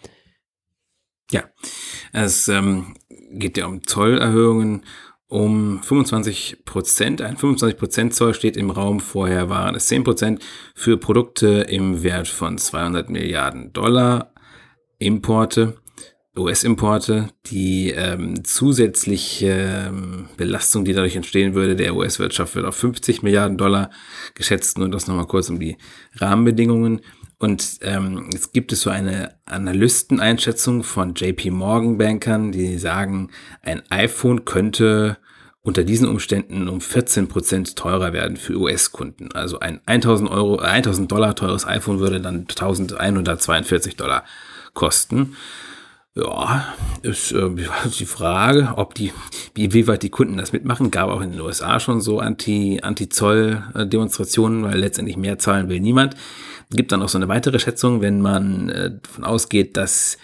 Ja, 1.32 1.44
es 2.14 2.48
ähm, 2.48 2.96
geht 3.32 3.58
ja 3.58 3.66
um 3.66 3.86
Zollerhöhungen 3.86 4.86
um 5.28 5.82
25 5.82 6.66
Prozent. 6.66 7.22
Ein 7.22 7.36
25 7.36 7.80
Prozent 7.80 8.14
Zoll 8.14 8.34
steht 8.34 8.56
im 8.56 8.70
Raum. 8.70 9.00
Vorher 9.00 9.50
waren 9.50 9.76
es 9.76 9.88
10 9.88 10.04
Prozent 10.04 10.46
für 10.76 10.98
Produkte 10.98 11.48
im 11.68 12.04
Wert 12.04 12.28
von 12.28 12.58
200 12.58 13.10
Milliarden 13.10 13.74
Dollar. 13.74 14.34
Importe 15.00 15.78
US-Importe, 16.38 17.30
die 17.48 17.92
ähm, 17.92 18.44
zusätzliche 18.44 19.88
ähm, 19.88 20.30
Belastung, 20.38 20.86
die 20.86 20.94
dadurch 20.94 21.16
entstehen 21.16 21.54
würde, 21.54 21.76
der 21.76 21.96
US-Wirtschaft 21.96 22.56
wird 22.56 22.66
auf 22.66 22.76
50 22.76 23.24
Milliarden 23.24 23.58
Dollar 23.58 23.90
geschätzt. 24.34 24.78
Nur 24.78 24.90
das 24.90 25.08
nochmal 25.08 25.28
kurz 25.28 25.50
um 25.50 25.60
die 25.60 25.78
Rahmenbedingungen. 26.16 27.02
Und 27.38 27.80
ähm, 27.82 28.30
jetzt 28.32 28.54
gibt 28.54 28.72
es 28.72 28.82
so 28.82 28.90
eine 28.90 29.36
Analysteneinschätzung 29.46 30.84
von 30.84 31.14
JP 31.16 31.52
Morgan 31.52 31.98
Bankern, 31.98 32.52
die 32.52 32.78
sagen, 32.78 33.30
ein 33.62 33.84
iPhone 33.90 34.46
könnte 34.46 35.18
unter 35.62 35.84
diesen 35.84 36.08
Umständen 36.08 36.68
um 36.70 36.80
14 36.80 37.28
Prozent 37.28 37.76
teurer 37.76 38.14
werden 38.14 38.38
für 38.38 38.56
US-Kunden. 38.56 39.32
Also 39.34 39.60
ein 39.60 39.82
1000 39.86 40.30
Euro, 40.30 40.60
1000 40.60 41.12
Dollar 41.12 41.36
teures 41.36 41.66
iPhone 41.66 42.00
würde 42.00 42.22
dann 42.22 42.42
1142 42.42 43.96
Dollar 43.96 44.24
kosten. 44.74 45.36
Ja, 46.18 46.74
ist 47.02 47.34
äh, 47.34 47.50
die 48.00 48.06
Frage, 48.06 48.74
ob 48.78 48.96
die, 48.96 49.12
wie, 49.54 49.88
weit 49.88 50.04
die 50.04 50.10
Kunden 50.10 50.38
das 50.38 50.54
mitmachen. 50.54 50.90
Gab 50.90 51.10
auch 51.10 51.22
in 51.22 51.32
den 51.32 51.42
USA 51.42 51.80
schon 51.80 52.00
so 52.00 52.20
Anti, 52.20 52.80
Anti-Zoll-Demonstrationen, 52.82 54.64
weil 54.64 54.80
letztendlich 54.80 55.18
mehr 55.18 55.40
zahlen 55.40 55.68
will 55.68 55.82
niemand. 55.82 56.16
Gibt 56.72 56.92
dann 56.92 57.04
auch 57.04 57.10
so 57.10 57.18
eine 57.18 57.28
weitere 57.28 57.60
Schätzung, 57.60 58.02
wenn 58.02 58.22
man 58.22 58.70
äh, 58.70 58.92
davon 59.02 59.26
ausgeht, 59.26 59.76
dass 59.76 60.18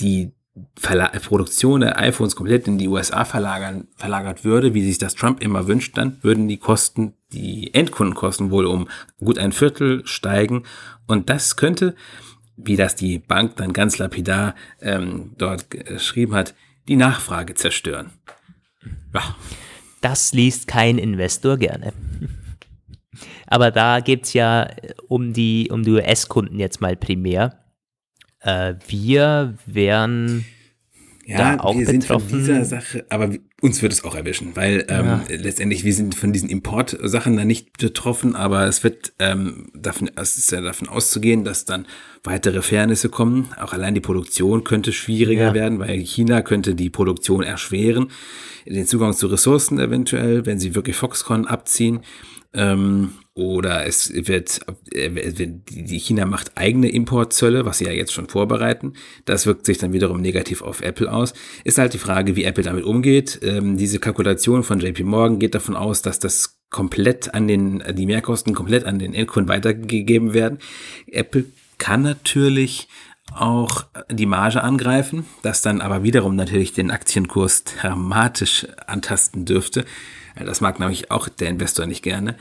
die 0.00 0.32
Verla 0.76 1.06
Produktion 1.08 1.80
der 1.80 1.98
iPhones 1.98 2.36
komplett 2.36 2.66
in 2.66 2.78
die 2.78 2.88
USA 2.88 3.24
verlagern, 3.24 3.86
verlagert 3.96 4.44
würde, 4.44 4.74
wie 4.74 4.84
sich 4.84 4.98
das 4.98 5.14
Trump 5.14 5.40
immer 5.40 5.66
wünscht, 5.66 5.96
dann 5.96 6.18
würden 6.22 6.48
die 6.48 6.56
Kosten, 6.56 7.14
die 7.32 7.72
Endkundenkosten 7.74 8.50
wohl 8.50 8.66
um 8.66 8.88
gut 9.18 9.38
ein 9.38 9.52
Viertel 9.52 10.04
steigen. 10.04 10.64
Und 11.06 11.30
das 11.30 11.56
könnte 11.56 11.94
wie 12.58 12.76
das 12.76 12.94
die 12.94 13.18
Bank 13.18 13.56
dann 13.56 13.72
ganz 13.72 13.98
lapidar 13.98 14.54
ähm, 14.82 15.32
dort 15.38 15.70
geschrieben 15.70 16.34
hat, 16.34 16.54
die 16.88 16.96
Nachfrage 16.96 17.54
zerstören. 17.54 18.10
Ja. 19.14 19.36
Das 20.00 20.32
liest 20.32 20.66
kein 20.66 20.98
Investor 20.98 21.56
gerne. 21.56 21.92
Aber 23.46 23.70
da 23.70 24.00
geht 24.00 24.24
es 24.24 24.32
ja 24.32 24.68
um 25.08 25.32
die, 25.32 25.68
um 25.70 25.82
die 25.82 25.92
US-Kunden 25.92 26.58
jetzt 26.58 26.80
mal 26.80 26.96
primär. 26.96 27.64
Äh, 28.40 28.74
wir 28.86 29.56
wären 29.66 30.44
ja, 31.28 31.56
da 31.56 31.62
auch 31.62 31.76
wir 31.76 31.84
betroffen. 31.84 32.28
sind 32.28 32.30
von 32.30 32.38
dieser 32.38 32.64
Sache, 32.64 33.04
aber 33.10 33.30
uns 33.60 33.82
wird 33.82 33.92
es 33.92 34.02
auch 34.02 34.14
erwischen, 34.14 34.56
weil 34.56 34.86
ähm, 34.88 35.04
ja. 35.04 35.24
letztendlich 35.28 35.84
wir 35.84 35.92
sind 35.92 36.14
von 36.14 36.32
diesen 36.32 36.48
Importsachen 36.48 37.36
da 37.36 37.44
nicht 37.44 37.76
betroffen, 37.76 38.34
aber 38.34 38.66
es 38.66 38.82
wird 38.82 39.12
ähm, 39.18 39.70
davon, 39.74 40.10
es 40.16 40.38
ist 40.38 40.50
ja 40.52 40.62
davon 40.62 40.88
auszugehen, 40.88 41.44
dass 41.44 41.66
dann 41.66 41.86
weitere 42.24 42.62
Fairnisse 42.62 43.10
kommen. 43.10 43.48
Auch 43.60 43.74
allein 43.74 43.94
die 43.94 44.00
Produktion 44.00 44.64
könnte 44.64 44.90
schwieriger 44.92 45.48
ja. 45.48 45.54
werden, 45.54 45.78
weil 45.80 45.98
China 45.98 46.40
könnte 46.40 46.74
die 46.74 46.88
Produktion 46.88 47.42
erschweren, 47.42 48.10
den 48.64 48.86
Zugang 48.86 49.12
zu 49.12 49.26
Ressourcen 49.26 49.78
eventuell, 49.78 50.46
wenn 50.46 50.58
sie 50.58 50.74
wirklich 50.74 50.96
Foxconn 50.96 51.46
abziehen. 51.46 52.00
Ähm, 52.54 53.10
oder 53.38 53.86
es 53.86 54.12
wird, 54.12 54.60
äh, 54.92 55.08
die 55.70 55.98
China 56.00 56.26
macht 56.26 56.52
eigene 56.56 56.90
Importzölle, 56.90 57.64
was 57.64 57.78
sie 57.78 57.84
ja 57.84 57.92
jetzt 57.92 58.12
schon 58.12 58.28
vorbereiten. 58.28 58.94
Das 59.26 59.46
wirkt 59.46 59.64
sich 59.64 59.78
dann 59.78 59.92
wiederum 59.92 60.20
negativ 60.20 60.60
auf 60.60 60.82
Apple 60.82 61.10
aus. 61.10 61.34
Ist 61.62 61.78
halt 61.78 61.94
die 61.94 61.98
Frage, 61.98 62.34
wie 62.34 62.42
Apple 62.42 62.64
damit 62.64 62.84
umgeht. 62.84 63.38
Ähm, 63.42 63.76
diese 63.76 64.00
Kalkulation 64.00 64.64
von 64.64 64.80
JP 64.80 65.04
Morgan 65.04 65.38
geht 65.38 65.54
davon 65.54 65.76
aus, 65.76 66.02
dass 66.02 66.18
das 66.18 66.58
komplett 66.68 67.32
an 67.32 67.46
den, 67.46 67.82
die 67.92 68.06
Mehrkosten 68.06 68.54
komplett 68.54 68.84
an 68.84 68.98
den 68.98 69.14
Endkunden 69.14 69.48
weitergegeben 69.48 70.34
werden. 70.34 70.58
Apple 71.06 71.44
kann 71.78 72.02
natürlich 72.02 72.88
auch 73.32 73.84
die 74.10 74.26
Marge 74.26 74.64
angreifen, 74.64 75.26
das 75.42 75.62
dann 75.62 75.80
aber 75.80 76.02
wiederum 76.02 76.34
natürlich 76.34 76.72
den 76.72 76.90
Aktienkurs 76.90 77.62
dramatisch 77.62 78.66
antasten 78.86 79.44
dürfte. 79.44 79.84
Das 80.44 80.60
mag 80.60 80.78
nämlich 80.78 81.10
auch 81.10 81.28
der 81.28 81.48
Investor 81.48 81.86
nicht 81.86 82.02
gerne. 82.02 82.36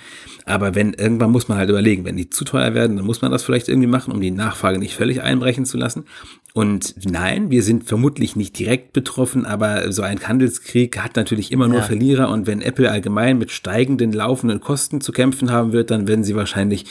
Aber 0.45 0.75
wenn, 0.75 0.93
irgendwann 0.93 1.31
muss 1.31 1.47
man 1.47 1.57
halt 1.57 1.69
überlegen, 1.69 2.05
wenn 2.05 2.17
die 2.17 2.29
zu 2.29 2.45
teuer 2.45 2.73
werden, 2.73 2.97
dann 2.97 3.05
muss 3.05 3.21
man 3.21 3.31
das 3.31 3.43
vielleicht 3.43 3.67
irgendwie 3.67 3.87
machen, 3.87 4.13
um 4.13 4.21
die 4.21 4.31
Nachfrage 4.31 4.79
nicht 4.79 4.95
völlig 4.95 5.21
einbrechen 5.21 5.65
zu 5.65 5.77
lassen. 5.77 6.05
Und 6.53 6.95
nein, 7.05 7.51
wir 7.51 7.61
sind 7.63 7.83
vermutlich 7.83 8.35
nicht 8.35 8.57
direkt 8.57 8.93
betroffen, 8.93 9.45
aber 9.45 9.91
so 9.91 10.01
ein 10.01 10.27
Handelskrieg 10.27 10.97
hat 10.97 11.15
natürlich 11.15 11.51
immer 11.51 11.67
nur 11.67 11.79
ja. 11.79 11.83
Verlierer. 11.83 12.29
Und 12.29 12.47
wenn 12.47 12.61
Apple 12.61 12.89
allgemein 12.89 13.37
mit 13.37 13.51
steigenden 13.51 14.11
laufenden 14.11 14.59
Kosten 14.59 15.01
zu 15.01 15.11
kämpfen 15.11 15.51
haben 15.51 15.71
wird, 15.71 15.91
dann 15.91 16.07
werden 16.07 16.23
sie 16.23 16.35
wahrscheinlich 16.35 16.85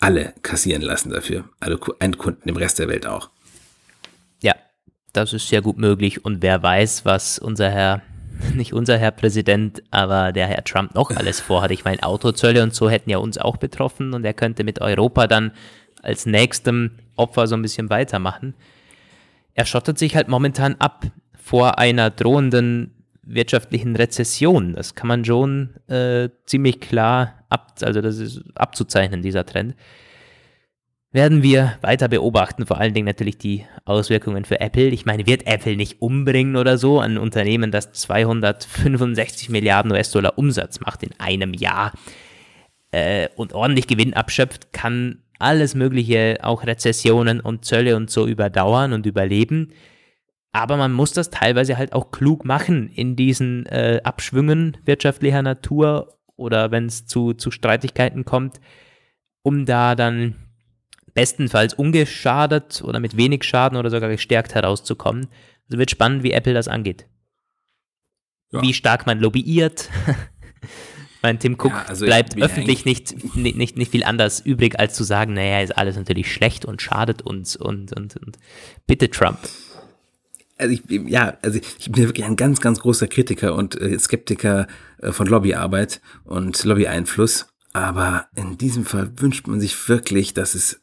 alle 0.00 0.34
kassieren 0.42 0.82
lassen 0.82 1.10
dafür. 1.10 1.44
Alle 1.60 1.78
Endkunden 1.98 2.48
im 2.48 2.56
Rest 2.56 2.78
der 2.78 2.88
Welt 2.88 3.06
auch. 3.06 3.30
Ja, 4.42 4.54
das 5.12 5.32
ist 5.32 5.48
sehr 5.48 5.62
gut 5.62 5.78
möglich. 5.78 6.24
Und 6.24 6.42
wer 6.42 6.62
weiß, 6.62 7.04
was 7.04 7.38
unser 7.38 7.70
Herr, 7.70 8.02
nicht 8.54 8.72
unser 8.72 8.98
Herr 8.98 9.10
Präsident, 9.10 9.82
aber 9.90 10.32
der 10.32 10.46
Herr 10.46 10.64
Trump 10.64 10.94
noch 10.94 11.10
alles 11.10 11.40
vorhat. 11.40 11.70
Ich 11.70 11.84
meine, 11.84 12.02
Autozölle 12.02 12.62
und 12.62 12.74
so 12.74 12.90
hätten 12.90 13.10
ja 13.10 13.18
uns 13.18 13.38
auch 13.38 13.56
betroffen 13.56 14.14
und 14.14 14.24
er 14.24 14.34
könnte 14.34 14.64
mit 14.64 14.80
Europa 14.80 15.26
dann 15.26 15.52
als 16.02 16.26
nächstem 16.26 16.92
Opfer 17.16 17.46
so 17.46 17.54
ein 17.54 17.62
bisschen 17.62 17.90
weitermachen. 17.90 18.54
Er 19.54 19.66
schottet 19.66 19.98
sich 19.98 20.16
halt 20.16 20.28
momentan 20.28 20.76
ab 20.78 21.06
vor 21.34 21.78
einer 21.78 22.10
drohenden 22.10 22.94
wirtschaftlichen 23.22 23.96
Rezession. 23.96 24.74
Das 24.74 24.94
kann 24.94 25.08
man 25.08 25.24
schon 25.24 25.70
äh, 25.88 26.28
ziemlich 26.46 26.80
klar 26.80 27.44
ab, 27.48 27.74
also 27.82 28.00
das 28.00 28.18
ist 28.18 28.42
abzuzeichnen, 28.54 29.22
dieser 29.22 29.46
Trend. 29.46 29.74
Werden 31.12 31.42
wir 31.42 31.76
weiter 31.82 32.08
beobachten, 32.08 32.64
vor 32.64 32.78
allen 32.78 32.94
Dingen 32.94 33.04
natürlich 33.06 33.36
die 33.36 33.66
Auswirkungen 33.84 34.46
für 34.46 34.60
Apple. 34.60 34.86
Ich 34.86 35.04
meine, 35.04 35.26
wird 35.26 35.46
Apple 35.46 35.76
nicht 35.76 36.00
umbringen 36.00 36.56
oder 36.56 36.78
so? 36.78 37.00
Ein 37.00 37.18
Unternehmen, 37.18 37.70
das 37.70 37.92
265 37.92 39.50
Milliarden 39.50 39.92
US-Dollar 39.92 40.38
Umsatz 40.38 40.80
macht 40.80 41.02
in 41.02 41.10
einem 41.18 41.52
Jahr 41.52 41.92
äh, 42.92 43.28
und 43.36 43.52
ordentlich 43.52 43.86
Gewinn 43.88 44.14
abschöpft, 44.14 44.72
kann 44.72 45.22
alles 45.38 45.74
Mögliche, 45.74 46.38
auch 46.42 46.64
Rezessionen 46.64 47.40
und 47.40 47.66
Zölle 47.66 47.96
und 47.96 48.10
so 48.10 48.26
überdauern 48.26 48.94
und 48.94 49.04
überleben. 49.04 49.72
Aber 50.52 50.78
man 50.78 50.92
muss 50.94 51.12
das 51.12 51.28
teilweise 51.28 51.76
halt 51.76 51.92
auch 51.92 52.10
klug 52.10 52.46
machen 52.46 52.88
in 52.88 53.16
diesen 53.16 53.66
äh, 53.66 54.00
Abschwüngen 54.02 54.78
wirtschaftlicher 54.86 55.42
Natur 55.42 56.18
oder 56.36 56.70
wenn 56.70 56.86
es 56.86 57.04
zu, 57.04 57.34
zu 57.34 57.50
Streitigkeiten 57.50 58.24
kommt, 58.24 58.60
um 59.42 59.66
da 59.66 59.94
dann 59.94 60.36
bestenfalls 61.14 61.74
ungeschadet 61.74 62.82
oder 62.84 63.00
mit 63.00 63.16
wenig 63.16 63.44
Schaden 63.44 63.78
oder 63.78 63.90
sogar 63.90 64.08
gestärkt 64.08 64.54
herauszukommen. 64.54 65.28
Also 65.66 65.78
wird 65.78 65.90
spannend, 65.90 66.22
wie 66.22 66.32
Apple 66.32 66.54
das 66.54 66.68
angeht. 66.68 67.06
Ja. 68.50 68.62
Wie 68.62 68.74
stark 68.74 69.06
man 69.06 69.18
lobbyiert, 69.18 69.88
mein 71.22 71.38
Tim 71.38 71.54
Cook 71.54 71.72
ja, 71.72 71.84
also 71.88 72.04
bleibt 72.04 72.40
öffentlich 72.40 72.84
nicht, 72.84 73.34
nicht, 73.34 73.56
nicht, 73.56 73.76
nicht 73.76 73.90
viel 73.90 74.04
anders 74.04 74.40
übrig, 74.40 74.78
als 74.78 74.94
zu 74.94 75.04
sagen, 75.04 75.34
naja, 75.34 75.60
ist 75.60 75.76
alles 75.76 75.96
natürlich 75.96 76.30
schlecht 76.32 76.64
und 76.64 76.82
schadet 76.82 77.22
uns 77.22 77.56
und, 77.56 77.96
und, 77.96 78.16
und 78.16 78.38
bitte 78.86 79.08
Trump. 79.10 79.38
Also 80.58 80.74
ich, 80.74 80.82
ja, 81.08 81.38
also 81.42 81.58
ich 81.78 81.90
bin 81.90 82.04
wirklich 82.06 82.26
ein 82.26 82.36
ganz, 82.36 82.60
ganz 82.60 82.80
großer 82.80 83.08
Kritiker 83.08 83.54
und 83.54 83.80
äh, 83.80 83.98
Skeptiker 83.98 84.66
äh, 84.98 85.12
von 85.12 85.26
Lobbyarbeit 85.26 86.00
und 86.24 86.62
Lobbyeinfluss. 86.62 87.46
Aber 87.72 88.26
in 88.36 88.58
diesem 88.58 88.84
Fall 88.84 89.10
wünscht 89.16 89.46
man 89.46 89.60
sich 89.60 89.88
wirklich, 89.88 90.34
dass 90.34 90.54
es, 90.54 90.81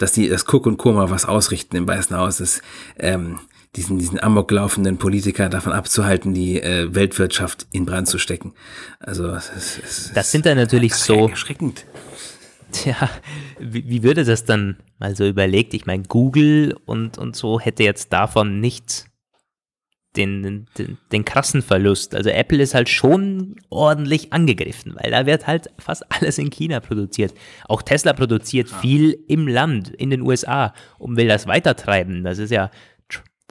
dass 0.00 0.12
die, 0.12 0.28
das 0.28 0.44
Cook 0.46 0.66
und 0.66 0.76
Koma 0.76 1.10
was 1.10 1.24
ausrichten 1.24 1.76
im 1.76 1.86
Weißen 1.86 2.16
Haus. 2.16 2.38
Dass, 2.38 2.60
ähm, 2.98 3.38
diesen, 3.76 3.98
diesen 3.98 4.20
amok 4.20 4.50
laufenden 4.50 4.98
Politiker 4.98 5.48
davon 5.48 5.72
abzuhalten, 5.72 6.34
die 6.34 6.60
äh, 6.60 6.92
Weltwirtschaft 6.92 7.66
in 7.70 7.86
Brand 7.86 8.08
zu 8.08 8.18
stecken. 8.18 8.52
Also 8.98 9.28
es, 9.28 9.50
es, 9.78 10.12
das 10.12 10.32
sind 10.32 10.46
dann 10.46 10.56
natürlich 10.56 10.94
so 10.94 11.28
erschreckend. 11.28 11.84
Tja, 12.72 13.10
wie, 13.58 13.88
wie 13.88 14.02
würde 14.02 14.24
das 14.24 14.44
dann 14.44 14.76
mal 14.98 15.14
so 15.14 15.26
überlegt? 15.26 15.74
Ich 15.74 15.86
meine, 15.86 16.04
Google 16.04 16.76
und, 16.84 17.18
und 17.18 17.36
so 17.36 17.60
hätte 17.60 17.82
jetzt 17.82 18.12
davon 18.12 18.60
nicht 18.60 19.06
den, 20.16 20.66
den, 20.76 20.98
den 21.12 21.24
krassen 21.24 21.62
Verlust. 21.62 22.14
Also 22.14 22.30
Apple 22.30 22.60
ist 22.60 22.74
halt 22.74 22.88
schon 22.88 23.56
ordentlich 23.68 24.32
angegriffen, 24.32 24.96
weil 24.96 25.10
da 25.12 25.26
wird 25.26 25.46
halt 25.46 25.70
fast 25.78 26.04
alles 26.12 26.38
in 26.38 26.50
China 26.50 26.80
produziert. 26.80 27.32
Auch 27.68 27.82
Tesla 27.82 28.12
produziert 28.12 28.70
ja. 28.70 28.78
viel 28.78 29.18
im 29.28 29.46
Land, 29.46 29.88
in 29.90 30.10
den 30.10 30.22
USA 30.22 30.74
und 30.98 31.16
will 31.16 31.28
das 31.28 31.46
weitertreiben. 31.46 32.24
Das 32.24 32.38
ist 32.38 32.50
ja 32.50 32.70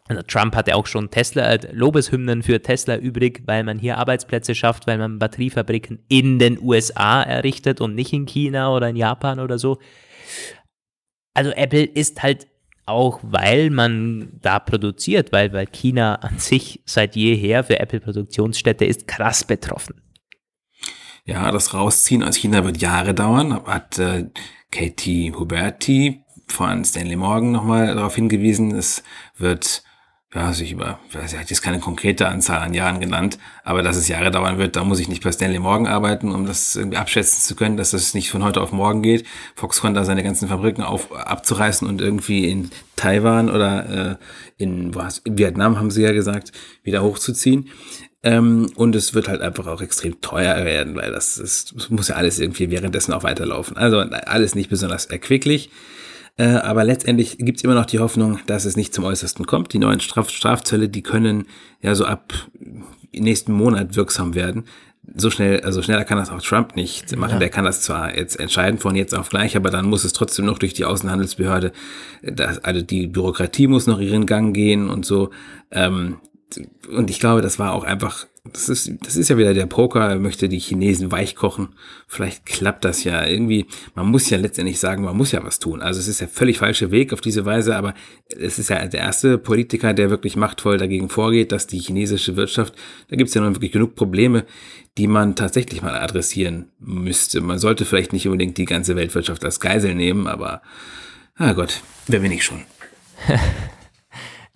also 0.10 0.24
Trump 0.24 0.56
hatte 0.56 0.76
auch 0.76 0.88
schon 0.88 1.12
Tesla, 1.12 1.54
äh, 1.54 1.60
Lobeshymnen 1.72 2.42
für 2.42 2.62
Tesla 2.62 2.98
übrig, 2.98 3.44
weil 3.46 3.64
man 3.64 3.78
hier 3.78 4.00
Arbeitsplätze 4.00 4.56
schafft, 4.56 4.88
weil 4.88 4.98
man 4.98 5.20
Batteriefabriken 5.20 6.00
in 6.08 6.40
den 6.40 6.60
USA 6.60 7.22
errichtet 7.22 7.80
und 7.80 7.94
nicht 7.94 8.12
in 8.12 8.26
China 8.26 8.76
oder 8.76 8.90
in 8.90 8.96
Japan 8.96 9.40
oder 9.40 9.60
so. 9.60 9.78
Also 11.36 11.52
Apple 11.52 11.84
ist 11.84 12.24
halt 12.24 12.48
auch, 12.90 13.20
weil 13.24 13.70
man 13.70 14.30
da 14.42 14.60
produziert, 14.60 15.32
weil, 15.32 15.54
weil 15.54 15.68
China 15.68 16.16
an 16.16 16.40
sich 16.40 16.82
seit 16.86 17.16
jeher 17.16 17.64
für 17.64 17.80
Apple 17.80 18.00
Produktionsstätte 18.00 18.86
ist, 18.86 19.08
krass 19.08 19.44
betroffen. 19.44 20.02
Ja, 21.26 21.52
das 21.52 21.74
Rausziehen 21.74 22.24
aus 22.24 22.36
China 22.36 22.64
wird 22.64 22.82
Jahre 22.82 23.14
dauern, 23.14 23.64
hat 23.66 24.00
äh, 24.00 24.30
Katie 24.72 25.32
Huberti 25.34 26.24
von 26.48 26.84
Stanley 26.84 27.16
Morgan 27.16 27.52
nochmal 27.52 27.94
darauf 27.94 28.16
hingewiesen. 28.16 28.76
Es 28.76 29.04
wird 29.38 29.84
ja, 30.34 30.54
sich 30.54 30.72
über, 30.72 31.00
er 31.12 31.40
hat 31.40 31.50
jetzt 31.50 31.64
keine 31.64 31.80
konkrete 31.80 32.28
Anzahl 32.28 32.60
an 32.60 32.76
Jahren 32.76 33.00
genannt, 33.00 33.40
aber 33.64 33.82
dass 33.82 33.98
es 33.98 34.08
Jahre 34.08 34.30
dauern 34.30 34.60
wird, 34.60 34.76
da 34.76 34.84
muss 34.84 35.00
ich 35.00 35.08
nicht 35.08 35.24
bei 35.24 35.32
Stanley 35.32 35.58
Morgan 35.58 35.88
arbeiten, 35.88 36.32
um 36.32 36.46
das 36.46 36.76
irgendwie 36.76 36.98
abschätzen 36.98 37.42
zu 37.42 37.56
können, 37.56 37.78
dass 37.78 37.92
das 37.92 38.14
nicht 38.14 38.30
von 38.30 38.44
heute 38.44 38.62
auf 38.62 38.72
morgen 38.72 39.02
geht. 39.02 39.26
Foxconn 39.56 39.96
da 39.96 40.06
seine 40.06 40.24
ganzen 40.24 40.48
Fabriken 40.48 40.84
auf, 40.84 41.12
abzureißen 41.12 41.88
und 41.88 42.00
irgendwie 42.00 42.48
in 42.48 42.70
Taiwan 42.96 43.50
oder 43.50 44.20
äh, 44.60 44.64
in, 44.64 44.94
was, 44.94 45.18
in 45.20 45.40
Vietnam, 45.40 45.80
haben 45.80 45.90
sie 45.90 46.04
ja 46.04 46.12
gesagt, 46.12 46.52
wieder 46.84 47.02
hochzuziehen. 47.02 47.70
Ähm, 48.22 48.72
und 48.76 48.96
es 48.96 49.16
wird 49.16 49.30
halt 49.30 49.42
einfach 49.42 49.66
auch 49.66 49.82
extrem 49.82 50.22
teuer 50.22 50.64
werden, 50.64 50.96
weil 50.96 51.12
das, 51.12 51.40
ist, 51.40 51.74
das 51.76 51.90
muss 51.90 52.10
ja 52.10 52.16
alles 52.16 52.38
irgendwie 52.38 52.70
währenddessen 52.70 53.14
auch 53.14 53.24
weiterlaufen. 53.24 53.78
Also 53.78 53.98
alles 54.00 54.54
nicht 54.54 54.70
besonders 54.70 55.06
erquicklich. 55.06 55.72
Äh, 56.40 56.56
aber 56.56 56.86
letztendlich 56.86 57.38
gibt 57.38 57.58
es 57.58 57.66
immer 57.66 57.76
noch 57.76 57.86
die 57.86 58.00
Hoffnung, 58.00 58.40
dass 58.46 58.64
es 58.64 58.78
nicht 58.78 58.94
zum 58.94 59.04
Äußersten 59.04 59.46
kommt. 59.46 59.74
Die 59.74 59.78
neuen 59.78 60.00
Straf 60.00 60.30
Strafzölle, 60.30 60.88
die 60.88 61.04
können 61.04 61.48
ja 61.82 61.94
so 61.96 62.06
ab 62.06 62.34
nächsten 63.12 63.52
Monat 63.52 63.98
wirksam 63.98 64.36
werden. 64.36 64.64
So 65.16 65.32
schnell, 65.32 65.60
also 65.62 65.82
schneller 65.82 66.06
kann 66.06 66.18
das 66.18 66.30
auch 66.30 66.42
Trump 66.42 66.78
nicht 66.78 67.14
machen. 67.18 67.34
Ja. 67.34 67.40
Der 67.40 67.50
kann 67.50 67.66
das 67.66 67.82
zwar 67.82 68.16
jetzt 68.16 68.40
entscheiden 68.40 68.80
von 68.80 68.96
jetzt 68.96 69.14
auf 69.14 69.28
gleich, 69.28 69.58
aber 69.58 69.70
dann 69.70 69.86
muss 69.86 70.06
es 70.06 70.14
trotzdem 70.14 70.46
noch 70.46 70.60
durch 70.60 70.74
die 70.74 70.86
Außenhandelsbehörde. 70.86 71.74
Das, 72.24 72.64
also 72.64 72.82
die 72.82 73.08
Bürokratie 73.08 73.68
muss 73.68 73.86
noch 73.86 74.00
ihren 74.00 74.26
Gang 74.26 74.56
gehen 74.56 74.90
und 74.90 75.06
so. 75.06 75.32
Ähm, 75.72 76.20
und 76.90 77.10
ich 77.10 77.20
glaube, 77.20 77.42
das 77.42 77.60
war 77.60 77.74
auch 77.74 77.84
einfach 77.84 78.28
das 78.46 78.70
ist, 78.70 78.92
das 79.02 79.16
ist 79.16 79.30
ja 79.30 79.38
wieder 79.38 79.54
der 79.54 79.66
Poker, 79.66 80.10
er 80.10 80.20
möchte 80.20 80.50
die 80.50 80.60
Chinesen 80.60 81.12
weich 81.12 81.36
kochen. 81.36 81.70
Vielleicht 82.08 82.46
klappt 82.46 82.86
das 82.86 83.04
ja 83.04 83.26
irgendwie. 83.26 83.66
Man 83.96 84.08
muss 84.08 84.30
ja 84.30 84.38
letztendlich 84.38 84.80
sagen, 84.80 85.04
man 85.04 85.18
muss 85.18 85.32
ja 85.32 85.44
was 85.44 85.60
tun. 85.60 85.82
Also 85.82 86.00
es 86.00 86.08
ist 86.08 86.22
der 86.22 86.28
völlig 86.28 86.58
falsche 86.58 86.92
Weg 86.92 87.14
auf 87.14 87.22
diese 87.22 87.46
Weise, 87.46 87.76
aber 87.76 87.94
es 88.28 88.58
ist 88.58 88.70
ja 88.70 88.86
der 88.88 89.02
erste 89.02 89.38
Politiker, 89.38 89.94
der 89.94 90.10
wirklich 90.10 90.36
machtvoll 90.36 90.78
dagegen 90.78 91.10
vorgeht, 91.10 91.52
dass 91.52 91.68
die 91.68 91.80
chinesische 91.80 92.36
Wirtschaft, 92.36 92.74
da 93.10 93.16
gibt 93.16 93.30
es 93.30 93.34
ja 93.34 93.42
noch 93.42 93.52
wirklich 93.52 93.72
genug 93.72 93.96
Probleme, 93.96 94.46
die 94.98 95.08
man 95.08 95.36
tatsächlich 95.36 95.82
mal 95.82 95.96
adressieren 95.96 96.72
müsste. 96.80 97.42
Man 97.42 97.60
sollte 97.60 97.86
vielleicht 97.86 98.14
nicht 98.14 98.28
unbedingt 98.28 98.58
die 98.58 98.66
ganze 98.66 98.96
Weltwirtschaft 98.96 99.44
als 99.46 99.60
Geisel 99.60 99.96
nehmen, 99.96 100.28
aber, 100.28 100.62
ah 101.36 101.54
Gott, 101.54 101.82
wer 102.08 102.20
bin 102.20 102.32
ich 102.32 102.44
schon? 102.44 102.64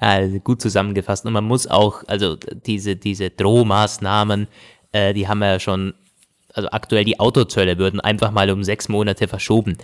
Also 0.03 0.39
gut 0.39 0.61
zusammengefasst. 0.61 1.25
Und 1.25 1.31
man 1.31 1.45
muss 1.45 1.65
auch, 1.65 2.03
also 2.07 2.35
diese, 2.35 2.97
diese 2.97 3.29
Drohmaßnahmen, 3.29 4.47
äh, 4.91 5.13
die 5.13 5.29
haben 5.29 5.39
wir 5.39 5.53
ja 5.53 5.59
schon, 5.59 5.93
also 6.53 6.69
aktuell 6.71 7.05
die 7.05 7.21
Autozölle 7.21 7.77
würden 7.77 8.01
einfach 8.01 8.31
mal 8.31 8.49
um 8.51 8.65
sechs 8.65 8.89
Monate 8.89 9.29
verschoben. 9.29 9.77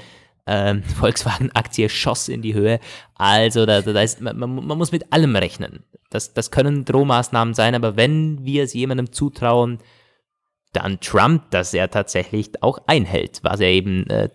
Ähm, 0.45 0.84
Volkswagen-Aktie 0.99 1.88
schoss 1.88 2.28
in 2.28 2.41
die 2.41 2.53
Höhe. 2.53 2.82
Also 3.15 3.65
da, 3.65 3.82
da 3.82 4.01
ist, 4.01 4.20
man, 4.20 4.38
man 4.38 4.78
muss 4.78 4.91
mit 4.91 5.13
allem 5.13 5.38
rechnen. 5.38 5.86
Das, 6.09 6.34
das 6.34 6.51
können 6.51 6.84
Drohmaßnahmen 6.84 7.53
sein, 7.53 7.74
aber 7.74 7.95
wenn 7.95 8.43
wir 8.43 8.63
es 8.63 8.74
jemandem 8.74 9.13
zutrauen, 9.13 9.80
dann 10.74 10.99
Trump, 10.99 11.49
dass 11.51 11.74
er 11.74 11.89
tatsächlich 11.89 12.61
auch 12.61 12.80
einhält, 12.88 13.39
was 13.43 13.61
er 13.61 13.70
eben 13.70 14.05
äh, 14.07 14.30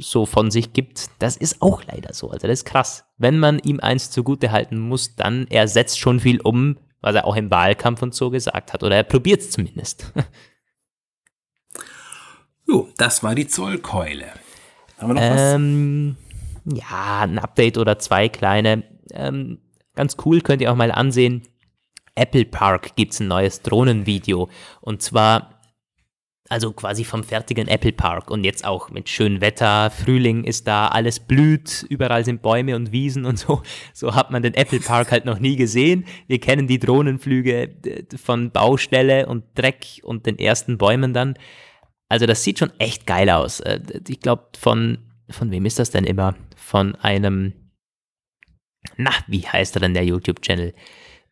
so 0.00 0.26
von 0.26 0.50
sich 0.50 0.72
gibt, 0.72 1.10
das 1.18 1.36
ist 1.36 1.62
auch 1.62 1.82
leider 1.84 2.12
so. 2.12 2.30
Also 2.30 2.46
das 2.46 2.60
ist 2.60 2.64
krass. 2.64 3.04
Wenn 3.18 3.38
man 3.38 3.58
ihm 3.58 3.80
eins 3.80 4.10
zugute 4.10 4.52
halten 4.52 4.78
muss, 4.78 5.16
dann 5.16 5.46
er 5.48 5.68
setzt 5.68 5.98
schon 5.98 6.20
viel 6.20 6.40
um, 6.40 6.78
was 7.00 7.14
er 7.14 7.26
auch 7.26 7.36
im 7.36 7.50
Wahlkampf 7.50 8.02
und 8.02 8.14
so 8.14 8.30
gesagt 8.30 8.72
hat. 8.72 8.82
Oder 8.82 8.96
er 8.96 9.04
probiert 9.04 9.40
es 9.40 9.50
zumindest. 9.50 10.12
Jo, 12.66 12.88
das 12.96 13.22
war 13.22 13.34
die 13.34 13.46
Zollkeule. 13.46 14.26
Haben 14.98 15.08
wir 15.08 15.14
noch 15.14 15.22
ähm, 15.22 16.16
was? 16.64 16.78
Ja, 16.78 17.20
ein 17.20 17.38
Update 17.38 17.76
oder 17.76 17.98
zwei 17.98 18.28
kleine. 18.30 18.84
Ähm, 19.12 19.58
ganz 19.94 20.16
cool, 20.24 20.40
könnt 20.40 20.62
ihr 20.62 20.72
auch 20.72 20.76
mal 20.76 20.90
ansehen. 20.90 21.42
Apple 22.14 22.44
Park 22.44 22.96
gibt 22.96 23.12
es 23.12 23.20
ein 23.20 23.28
neues 23.28 23.60
Drohnenvideo. 23.62 24.48
Und 24.80 25.02
zwar 25.02 25.53
also 26.50 26.72
quasi 26.72 27.04
vom 27.04 27.24
fertigen 27.24 27.68
Apple 27.68 27.92
Park 27.92 28.30
und 28.30 28.44
jetzt 28.44 28.66
auch 28.66 28.90
mit 28.90 29.08
schönem 29.08 29.40
Wetter, 29.40 29.90
Frühling 29.90 30.44
ist 30.44 30.66
da, 30.66 30.88
alles 30.88 31.20
blüht, 31.20 31.86
überall 31.88 32.24
sind 32.24 32.42
Bäume 32.42 32.76
und 32.76 32.92
Wiesen 32.92 33.24
und 33.24 33.38
so. 33.38 33.62
So 33.94 34.14
hat 34.14 34.30
man 34.30 34.42
den 34.42 34.54
Apple 34.54 34.80
Park 34.80 35.10
halt 35.10 35.24
noch 35.24 35.38
nie 35.38 35.56
gesehen. 35.56 36.04
Wir 36.26 36.40
kennen 36.40 36.66
die 36.66 36.78
Drohnenflüge 36.78 37.74
von 38.22 38.50
Baustelle 38.50 39.26
und 39.26 39.44
Dreck 39.54 40.00
und 40.02 40.26
den 40.26 40.38
ersten 40.38 40.76
Bäumen 40.76 41.14
dann. 41.14 41.38
Also 42.08 42.26
das 42.26 42.42
sieht 42.42 42.58
schon 42.58 42.72
echt 42.78 43.06
geil 43.06 43.30
aus. 43.30 43.60
Äh, 43.60 43.80
ich 44.06 44.20
glaube, 44.20 44.48
von, 44.58 44.98
von 45.30 45.50
wem 45.50 45.64
ist 45.64 45.78
das 45.78 45.90
denn 45.90 46.04
immer? 46.04 46.34
Von 46.56 46.94
einem, 46.96 47.54
na, 48.96 49.10
wie 49.26 49.46
heißt 49.46 49.76
er 49.76 49.80
denn 49.80 49.94
der 49.94 50.04
YouTube-Channel? 50.04 50.74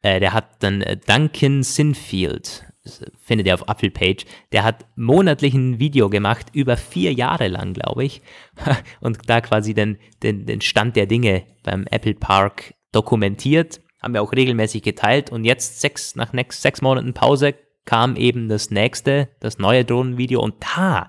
Äh, 0.00 0.20
der 0.20 0.32
hat 0.32 0.62
dann 0.62 0.80
äh, 0.80 0.96
Duncan 0.96 1.62
Sinfield 1.62 2.71
findet 3.20 3.46
ihr 3.46 3.54
auf 3.54 3.64
Apple 3.68 3.90
Page, 3.90 4.24
der 4.52 4.64
hat 4.64 4.86
monatlich 4.96 5.54
ein 5.54 5.78
Video 5.78 6.10
gemacht, 6.10 6.46
über 6.52 6.76
vier 6.76 7.12
Jahre 7.12 7.48
lang, 7.48 7.74
glaube 7.74 8.04
ich, 8.04 8.22
und 9.00 9.18
da 9.28 9.40
quasi 9.40 9.74
den, 9.74 9.98
den, 10.22 10.46
den 10.46 10.60
Stand 10.60 10.96
der 10.96 11.06
Dinge 11.06 11.44
beim 11.62 11.86
Apple 11.90 12.14
Park 12.14 12.74
dokumentiert, 12.90 13.80
haben 14.02 14.14
wir 14.14 14.22
auch 14.22 14.32
regelmäßig 14.32 14.82
geteilt. 14.82 15.30
Und 15.30 15.44
jetzt 15.44 15.80
sechs, 15.80 16.16
nach 16.16 16.32
next, 16.32 16.60
sechs 16.62 16.82
Monaten 16.82 17.14
Pause 17.14 17.54
kam 17.84 18.16
eben 18.16 18.48
das 18.48 18.70
nächste, 18.70 19.28
das 19.40 19.58
neue 19.58 19.84
Drohnenvideo. 19.84 20.40
Und 20.40 20.54
da 20.60 21.08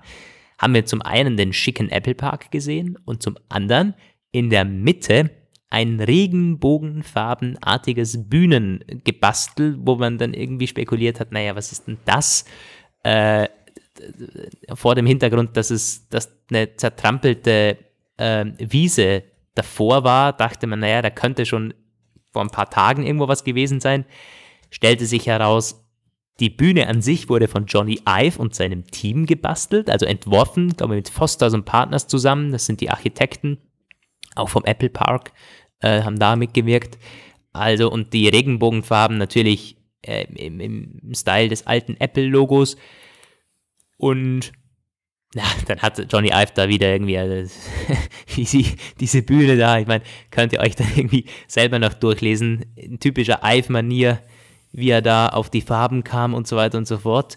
haben 0.58 0.74
wir 0.74 0.86
zum 0.86 1.02
einen 1.02 1.36
den 1.36 1.52
schicken 1.52 1.90
Apple 1.90 2.14
Park 2.14 2.50
gesehen 2.50 2.96
und 3.04 3.22
zum 3.22 3.36
anderen 3.48 3.94
in 4.30 4.50
der 4.50 4.64
Mitte 4.64 5.30
ein 5.74 5.98
regenbogenfarbenartiges 5.98 8.28
Bühnengebastel, 8.28 9.76
wo 9.80 9.96
man 9.96 10.18
dann 10.18 10.32
irgendwie 10.32 10.68
spekuliert 10.68 11.18
hat, 11.18 11.32
naja, 11.32 11.56
was 11.56 11.72
ist 11.72 11.88
denn 11.88 11.98
das? 12.04 12.44
Äh, 13.02 13.48
vor 14.72 14.94
dem 14.94 15.04
Hintergrund, 15.04 15.56
dass 15.56 15.70
es 15.70 16.08
dass 16.10 16.32
eine 16.48 16.76
zertrampelte 16.76 17.78
äh, 18.18 18.44
Wiese 18.58 19.24
davor 19.56 20.04
war, 20.04 20.32
dachte 20.32 20.68
man, 20.68 20.78
naja, 20.78 21.02
da 21.02 21.10
könnte 21.10 21.44
schon 21.44 21.74
vor 22.30 22.42
ein 22.42 22.50
paar 22.50 22.70
Tagen 22.70 23.04
irgendwo 23.04 23.26
was 23.26 23.42
gewesen 23.42 23.80
sein. 23.80 24.04
Stellte 24.70 25.06
sich 25.06 25.26
heraus, 25.26 25.84
die 26.38 26.50
Bühne 26.50 26.86
an 26.86 27.02
sich 27.02 27.28
wurde 27.28 27.48
von 27.48 27.66
Johnny 27.66 28.00
Ive 28.08 28.40
und 28.40 28.54
seinem 28.54 28.86
Team 28.86 29.26
gebastelt, 29.26 29.90
also 29.90 30.06
entworfen, 30.06 30.76
glaube 30.76 30.94
ich, 30.94 30.98
mit 30.98 31.08
Fosters 31.08 31.52
und 31.52 31.64
Partners 31.64 32.06
zusammen. 32.06 32.52
Das 32.52 32.66
sind 32.66 32.80
die 32.80 32.90
Architekten, 32.90 33.58
auch 34.36 34.48
vom 34.48 34.64
Apple 34.64 34.90
Park 34.90 35.32
äh, 35.84 36.02
haben 36.02 36.18
da 36.18 36.36
mitgewirkt. 36.36 36.98
Also, 37.52 37.90
und 37.90 38.12
die 38.12 38.28
Regenbogenfarben 38.28 39.18
natürlich 39.18 39.76
äh, 40.02 40.24
im, 40.34 40.60
im 40.60 41.14
Style 41.14 41.48
des 41.48 41.66
alten 41.66 41.96
Apple-Logos. 41.98 42.76
Und 43.96 44.52
ja, 45.34 45.44
dann 45.66 45.80
hat 45.80 46.12
Johnny 46.12 46.28
Ive 46.28 46.52
da 46.54 46.68
wieder 46.68 46.92
irgendwie 46.92 47.18
also, 47.18 47.54
diese 49.00 49.22
Bühne 49.22 49.56
da. 49.56 49.78
Ich 49.78 49.86
meine, 49.86 50.04
könnt 50.30 50.52
ihr 50.52 50.60
euch 50.60 50.76
dann 50.76 50.88
irgendwie 50.96 51.26
selber 51.48 51.78
noch 51.78 51.94
durchlesen. 51.94 52.66
In 52.76 53.00
typischer 53.00 53.40
Ive-Manier, 53.42 54.20
wie 54.72 54.90
er 54.90 55.02
da 55.02 55.28
auf 55.28 55.50
die 55.50 55.60
Farben 55.60 56.04
kam 56.04 56.34
und 56.34 56.46
so 56.46 56.56
weiter 56.56 56.78
und 56.78 56.86
so 56.86 56.98
fort. 56.98 57.36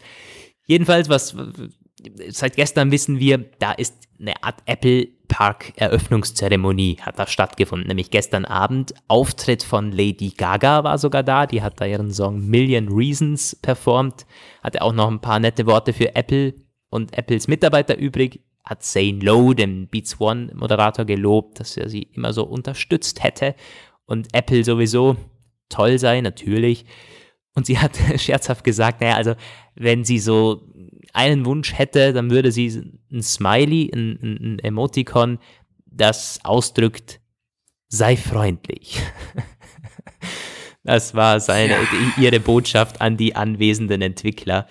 Jedenfalls, 0.65 1.09
was 1.09 1.35
seit 2.29 2.55
gestern 2.55 2.91
wissen 2.91 3.19
wir, 3.19 3.45
da 3.59 3.71
ist 3.71 3.95
eine 4.19 4.43
Art 4.43 4.61
Apple 4.65 5.07
Park 5.27 5.73
Eröffnungszeremonie 5.75 6.97
hat 7.01 7.19
da 7.19 7.27
stattgefunden, 7.27 7.87
nämlich 7.87 8.09
gestern 8.09 8.45
Abend. 8.45 8.93
Auftritt 9.07 9.63
von 9.63 9.91
Lady 9.91 10.33
Gaga 10.35 10.83
war 10.83 10.97
sogar 10.97 11.23
da, 11.23 11.45
die 11.45 11.61
hat 11.61 11.79
da 11.79 11.85
ihren 11.85 12.11
Song 12.11 12.47
Million 12.47 12.87
Reasons 12.87 13.55
performt, 13.55 14.25
hatte 14.63 14.81
auch 14.81 14.93
noch 14.93 15.09
ein 15.09 15.21
paar 15.21 15.39
nette 15.39 15.65
Worte 15.65 15.93
für 15.93 16.15
Apple 16.15 16.53
und 16.89 17.17
Apples 17.17 17.47
Mitarbeiter 17.47 17.97
übrig, 17.97 18.41
hat 18.63 18.83
Zane 18.83 19.19
Lowe, 19.19 19.55
den 19.55 19.87
Beats 19.87 20.19
One 20.19 20.51
Moderator, 20.55 21.05
gelobt, 21.05 21.59
dass 21.59 21.77
er 21.77 21.89
sie 21.89 22.03
immer 22.03 22.33
so 22.33 22.43
unterstützt 22.43 23.23
hätte 23.23 23.55
und 24.05 24.27
Apple 24.33 24.63
sowieso 24.63 25.17
toll 25.69 25.99
sei, 25.99 26.21
natürlich. 26.21 26.85
Und 27.57 27.65
sie 27.65 27.79
hat 27.79 27.97
scherzhaft 28.17 28.63
gesagt, 28.63 29.01
naja, 29.01 29.15
also 29.15 29.33
wenn 29.73 30.05
sie 30.05 30.19
so 30.19 30.61
einen 31.11 31.43
Wunsch 31.43 31.73
hätte, 31.73 32.13
dann 32.13 32.29
würde 32.29 32.51
sie 32.51 32.67
ein 33.11 33.23
Smiley, 33.23 33.89
ein, 33.91 34.19
ein 34.21 34.59
Emoticon, 34.59 35.39
das 35.87 36.39
ausdrückt, 36.43 37.19
sei 37.89 38.15
freundlich. 38.15 39.01
Das 40.83 41.13
war 41.15 41.41
seine, 41.41 41.73
ja. 41.73 41.79
ihre 42.17 42.39
Botschaft 42.39 43.01
an 43.01 43.17
die 43.17 43.35
anwesenden 43.35 44.01
Entwickler. 44.01 44.69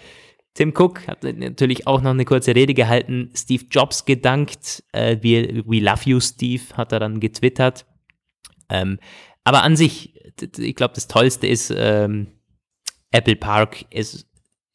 Tim 0.54 0.72
Cook 0.74 1.06
hat 1.06 1.24
natürlich 1.24 1.86
auch 1.86 2.00
noch 2.00 2.12
eine 2.12 2.24
kurze 2.24 2.54
Rede 2.54 2.72
gehalten, 2.72 3.30
Steve 3.34 3.64
Jobs 3.70 4.06
gedankt, 4.06 4.82
äh, 4.92 5.18
we, 5.20 5.62
we 5.66 5.80
love 5.80 6.08
you, 6.08 6.18
Steve, 6.18 6.62
hat 6.72 6.92
er 6.92 7.00
dann 7.00 7.20
getwittert. 7.20 7.84
Ähm, 8.70 8.98
aber 9.44 9.62
an 9.62 9.76
sich, 9.76 10.14
ich 10.56 10.74
glaube, 10.74 10.94
das 10.94 11.06
Tollste 11.06 11.48
ist, 11.48 11.70
ähm, 11.76 12.28
Apple 13.10 13.36
Park 13.36 13.86
ist 13.90 14.26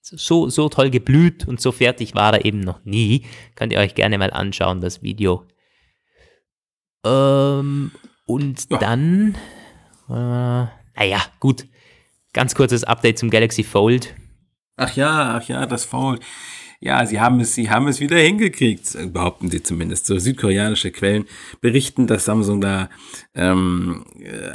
so, 0.02 0.50
so 0.50 0.70
toll 0.70 0.90
geblüht 0.90 1.48
und 1.48 1.62
so 1.62 1.72
fertig 1.72 2.16
war 2.16 2.34
er 2.34 2.46
eben 2.46 2.60
noch 2.60 2.84
nie. 2.84 3.26
Könnt 3.56 3.72
ihr 3.74 3.80
euch 3.80 3.96
gerne 3.96 4.18
mal 4.18 4.32
anschauen, 4.32 4.82
das 4.82 5.02
Video. 5.02 5.46
Ähm, 7.06 7.92
und 8.26 8.70
ja. 8.70 8.78
dann, 8.78 9.36
äh, 10.10 10.14
naja, 10.14 11.22
gut. 11.40 11.66
Ganz 12.34 12.56
kurzes 12.56 12.84
Update 12.84 13.20
zum 13.20 13.30
Galaxy 13.30 13.64
Fold. 13.64 14.16
Ach 14.78 14.96
ja, 14.96 15.36
ach 15.36 15.48
ja, 15.48 15.66
das 15.66 15.84
Fold. 15.84 16.22
Ja, 16.80 17.06
sie 17.06 17.20
haben 17.20 17.40
es, 17.40 17.54
sie 17.54 17.70
haben 17.70 17.88
es 17.88 18.00
wieder 18.00 18.18
hingekriegt, 18.18 18.98
behaupten 19.14 19.52
sie 19.52 19.62
zumindest. 19.62 20.08
So 20.08 20.18
südkoreanische 20.18 20.92
Quellen 20.92 21.26
berichten, 21.60 22.08
dass 22.08 22.26
Samsung 22.26 22.60
da 22.62 22.90
ähm, 23.36 24.06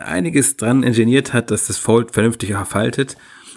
einiges 0.02 0.56
dran 0.56 0.82
ingeniert 0.82 1.32
hat, 1.32 1.52
dass 1.52 1.68
das 1.68 1.78
Fold 1.78 2.12
vernünftig 2.12 2.52
faltet 2.64 3.16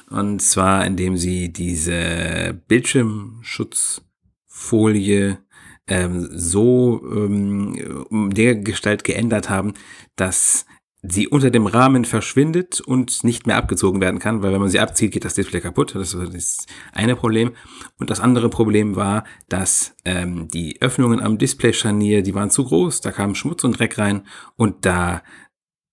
und 0.10 0.41
zwar, 0.41 0.86
indem 0.86 1.18
sie 1.18 1.51
diese 1.51 2.57
Bildschirmschutzfolie 2.68 5.39
ähm, 5.88 6.30
so 6.32 7.01
ähm, 7.12 8.32
der 8.34 8.55
Gestalt 8.55 9.03
geändert 9.03 9.49
haben, 9.49 9.74
dass 10.16 10.66
sie 11.01 11.28
unter 11.28 11.49
dem 11.49 11.66
Rahmen 11.66 12.03
verschwindet 12.03 12.82
und 12.82 13.24
nicht 13.24 13.47
mehr 13.47 13.55
abgezogen 13.55 14.01
werden 14.01 14.20
kann, 14.20 14.41
weil 14.41 14.51
wenn 14.51 14.60
man 14.60 14.70
sie 14.70 14.82
abzieht, 14.82 15.14
geht 15.14 15.24
das 15.24 15.34
Display 15.34 15.62
kaputt. 15.62 15.95
Das 15.95 16.14
ist 16.14 16.34
das 16.34 16.66
eine 16.91 17.16
Problem. 17.16 17.53
Und 17.99 18.10
das 18.10 18.20
andere 18.20 18.49
Problem 18.49 18.97
war, 18.97 19.24
dass 19.47 19.95
ähm, 20.03 20.49
die 20.49 20.82
Öffnungen 20.82 21.22
am 21.22 21.38
Display-Scharnier, 21.38 22.22
die 22.22 22.36
waren 22.36 22.49
zu 22.49 22.66
groß, 22.66 22.99
da 23.01 23.12
kam 23.12 23.36
Schmutz 23.36 23.64
und 23.64 23.80
Dreck 23.80 23.97
rein 23.97 24.24
und 24.57 24.86
da 24.86 25.24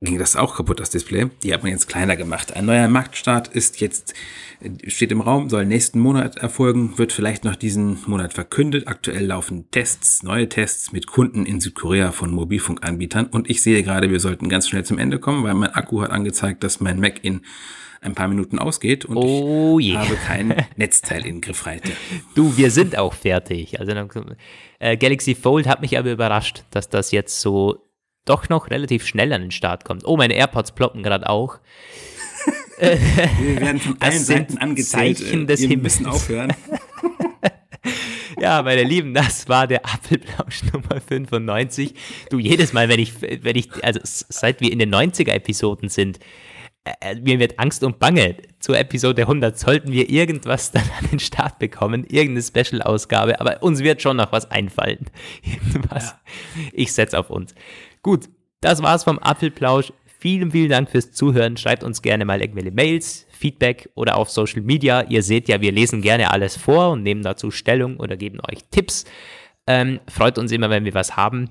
ging 0.07 0.19
das 0.19 0.37
auch 0.37 0.57
kaputt, 0.57 0.81
das 0.81 0.91
Display. 0.91 1.27
Die 1.43 1.53
hat 1.53 1.63
man 1.63 1.73
jetzt 1.73 1.89
kleiner 1.89 2.17
gemacht. 2.17 2.57
Ein 2.57 2.65
neuer 2.65 2.89
Marktstart 2.89 3.49
ist 3.49 3.81
jetzt, 3.81 4.15
steht 4.87 5.13
im 5.13 5.21
Raum, 5.21 5.51
soll 5.51 5.67
nächsten 5.67 6.01
Monat 6.01 6.37
erfolgen, 6.37 6.97
wird 6.97 7.13
vielleicht 7.13 7.45
noch 7.45 7.57
diesen 7.57 7.99
Monat 8.07 8.33
verkündet. 8.33 8.89
Aktuell 8.89 9.27
laufen 9.27 9.71
Tests, 9.71 10.23
neue 10.23 10.49
Tests 10.49 10.93
mit 10.93 11.07
Kunden 11.07 11.45
in 11.45 11.61
Südkorea 11.61 12.13
von 12.13 12.31
Mobilfunkanbietern. 12.31 13.27
Und 13.27 13.51
ich 13.51 13.63
sehe 13.63 13.83
gerade, 13.83 14.11
wir 14.11 14.21
sollten 14.21 14.49
ganz 14.49 14.69
schnell 14.69 14.85
zum 14.85 14.99
Ende 14.99 15.19
kommen, 15.19 15.45
weil 15.45 15.55
mein 15.55 15.75
Akku 15.75 16.01
hat 16.01 16.11
angezeigt, 16.11 16.65
dass 16.65 16.81
mein 16.81 17.01
Mac 17.01 17.23
in 17.23 17.43
ein 18.01 18.15
paar 18.15 18.29
Minuten 18.29 18.59
ausgeht 18.59 19.05
und 19.05 19.17
oh 19.17 19.79
ich 19.81 19.97
habe 19.97 20.15
kein 20.17 20.55
Netzteil 20.77 21.27
in 21.27 21.41
Griffweite. 21.41 21.93
Du, 22.35 22.57
wir 22.57 22.71
sind 22.71 22.97
auch 22.97 23.15
fertig. 23.15 23.81
Also 23.81 23.93
äh, 24.79 24.97
Galaxy 24.97 25.35
Fold 25.35 25.67
hat 25.67 25.81
mich 25.81 25.99
aber 25.99 26.13
überrascht, 26.13 26.65
dass 26.71 26.89
das 26.89 27.11
jetzt 27.11 27.41
so 27.41 27.86
doch 28.27 28.49
noch 28.49 28.71
relativ 28.71 29.07
schnell 29.07 29.33
an 29.33 29.41
den 29.41 29.51
Start 29.51 29.85
kommt. 29.85 30.05
Oh, 30.05 30.17
meine 30.17 30.35
AirPods 30.35 30.73
ploppen 30.73 31.03
gerade 31.03 31.29
auch. 31.29 31.59
Wir 32.79 33.61
werden 33.61 33.81
von 33.81 33.97
allen 34.01 34.19
Seiten 34.19 34.59
angezählt. 34.59 35.19
Zeichen 35.19 35.47
des 35.47 35.63
Wir 35.63 35.79
müssen 35.79 36.07
aufhören. 36.07 36.53
ja, 38.41 38.63
meine 38.63 38.83
Lieben, 38.83 39.15
das 39.15 39.49
war 39.49 39.67
der 39.67 39.85
Apfelplausch 39.87 40.65
Nummer 40.73 41.01
95. 41.01 41.95
Du, 42.31 42.39
jedes 42.39 42.73
Mal, 42.73 42.89
wenn 42.89 43.01
ich, 43.01 43.15
wenn 43.23 43.57
ich, 43.57 43.83
also 43.83 44.01
seit 44.03 44.61
wir 44.61 44.71
in 44.71 44.79
den 44.79 44.95
90er-Episoden 44.95 45.89
sind, 45.89 46.19
äh, 47.01 47.17
mir 47.17 47.39
wird 47.39 47.59
Angst 47.59 47.83
und 47.83 47.99
Bange. 47.99 48.37
Zur 48.61 48.79
Episode 48.79 49.23
100 49.23 49.59
sollten 49.59 49.93
wir 49.93 50.09
irgendwas 50.09 50.71
dann 50.71 50.89
an 51.01 51.09
den 51.11 51.19
Start 51.19 51.59
bekommen, 51.59 52.05
irgendeine 52.09 52.43
Special-Ausgabe, 52.43 53.41
aber 53.41 53.63
uns 53.63 53.81
wird 53.81 54.03
schon 54.03 54.19
noch 54.19 54.33
was 54.33 54.51
einfallen. 54.51 55.07
Irgendwas. 55.43 56.05
Ja. 56.05 56.21
Ich 56.73 56.93
setze 56.93 57.19
auf 57.19 57.31
uns. 57.31 57.55
Gut, 58.07 58.29
das 58.61 58.85
war's 58.85 59.03
vom 59.03 59.19
Apfelplausch. 59.19 59.93
Vielen, 60.21 60.53
vielen 60.53 60.71
Dank 60.71 60.89
fürs 60.89 61.11
Zuhören. 61.11 61.57
Schreibt 61.57 61.83
uns 61.83 62.03
gerne 62.03 62.25
mal 62.25 62.41
irgendwelche 62.41 62.71
Mails, 62.71 63.27
Feedback 63.33 63.91
oder 63.97 64.17
auf 64.17 64.31
Social 64.31 64.63
Media. 64.63 65.03
Ihr 65.09 65.25
seht 65.25 65.49
ja, 65.49 65.61
wir 65.61 65.73
lesen 65.73 66.03
gerne 66.03 66.31
alles 66.31 66.57
vor 66.57 66.93
und 66.93 67.03
nehmen 67.03 67.25
dazu 67.25 67.51
Stellung 67.51 67.97
oder 67.97 68.17
geben 68.17 68.39
euch 68.49 68.61
Tipps. 68.71 69.07
Ähm, 69.67 69.99
freut 70.09 70.39
uns 70.39 70.53
immer, 70.53 70.71
wenn 70.71 70.85
wir 70.85 70.95
was 70.95 71.17
haben. 71.17 71.51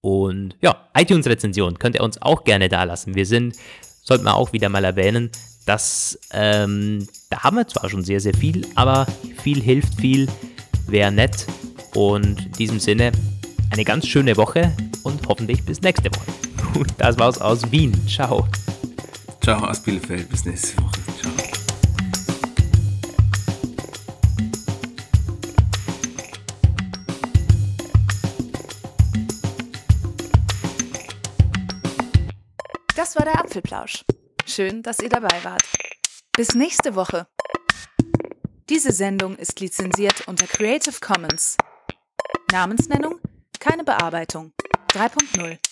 Und 0.00 0.56
ja, 0.60 0.88
iTunes-Rezension 0.96 1.80
könnt 1.80 1.96
ihr 1.96 2.04
uns 2.04 2.22
auch 2.22 2.44
gerne 2.44 2.68
da 2.68 2.84
lassen. 2.84 3.16
Wir 3.16 3.26
sind, 3.26 3.56
sollten 4.04 4.22
wir 4.22 4.36
auch 4.36 4.52
wieder 4.52 4.68
mal 4.68 4.84
erwähnen, 4.84 5.32
dass 5.66 6.16
ähm, 6.30 7.08
da 7.28 7.42
haben 7.42 7.56
wir 7.56 7.66
zwar 7.66 7.90
schon 7.90 8.04
sehr, 8.04 8.20
sehr 8.20 8.34
viel, 8.34 8.64
aber 8.76 9.08
viel 9.42 9.60
hilft 9.60 9.96
viel 9.96 10.28
wäre 10.86 11.10
nett. 11.10 11.44
Und 11.96 12.46
in 12.46 12.52
diesem 12.52 12.78
Sinne 12.78 13.10
eine 13.72 13.82
ganz 13.82 14.06
schöne 14.06 14.36
Woche 14.36 14.72
und 15.04 15.26
hoffentlich 15.28 15.64
bis 15.64 15.80
nächste 15.80 16.10
Woche. 16.14 16.78
Und 16.78 16.92
das 16.98 17.18
war's 17.18 17.40
aus 17.40 17.70
Wien. 17.70 17.92
Ciao. 18.08 18.46
Ciao 19.42 19.64
aus 19.64 19.82
Bielefeld. 19.82 20.28
Bis 20.28 20.44
nächste 20.44 20.82
Woche. 20.82 21.00
Ciao. 21.20 21.32
Das 32.96 33.16
war 33.16 33.24
der 33.24 33.40
Apfelplausch. 33.40 34.04
Schön, 34.46 34.82
dass 34.82 35.00
ihr 35.00 35.08
dabei 35.08 35.42
wart. 35.42 35.62
Bis 36.36 36.54
nächste 36.54 36.94
Woche. 36.94 37.26
Diese 38.68 38.92
Sendung 38.92 39.36
ist 39.36 39.60
lizenziert 39.60 40.26
unter 40.28 40.46
Creative 40.46 40.96
Commons. 41.00 41.56
Namensnennung, 42.52 43.18
keine 43.58 43.84
Bearbeitung. 43.84 44.52
3.0 44.92 45.71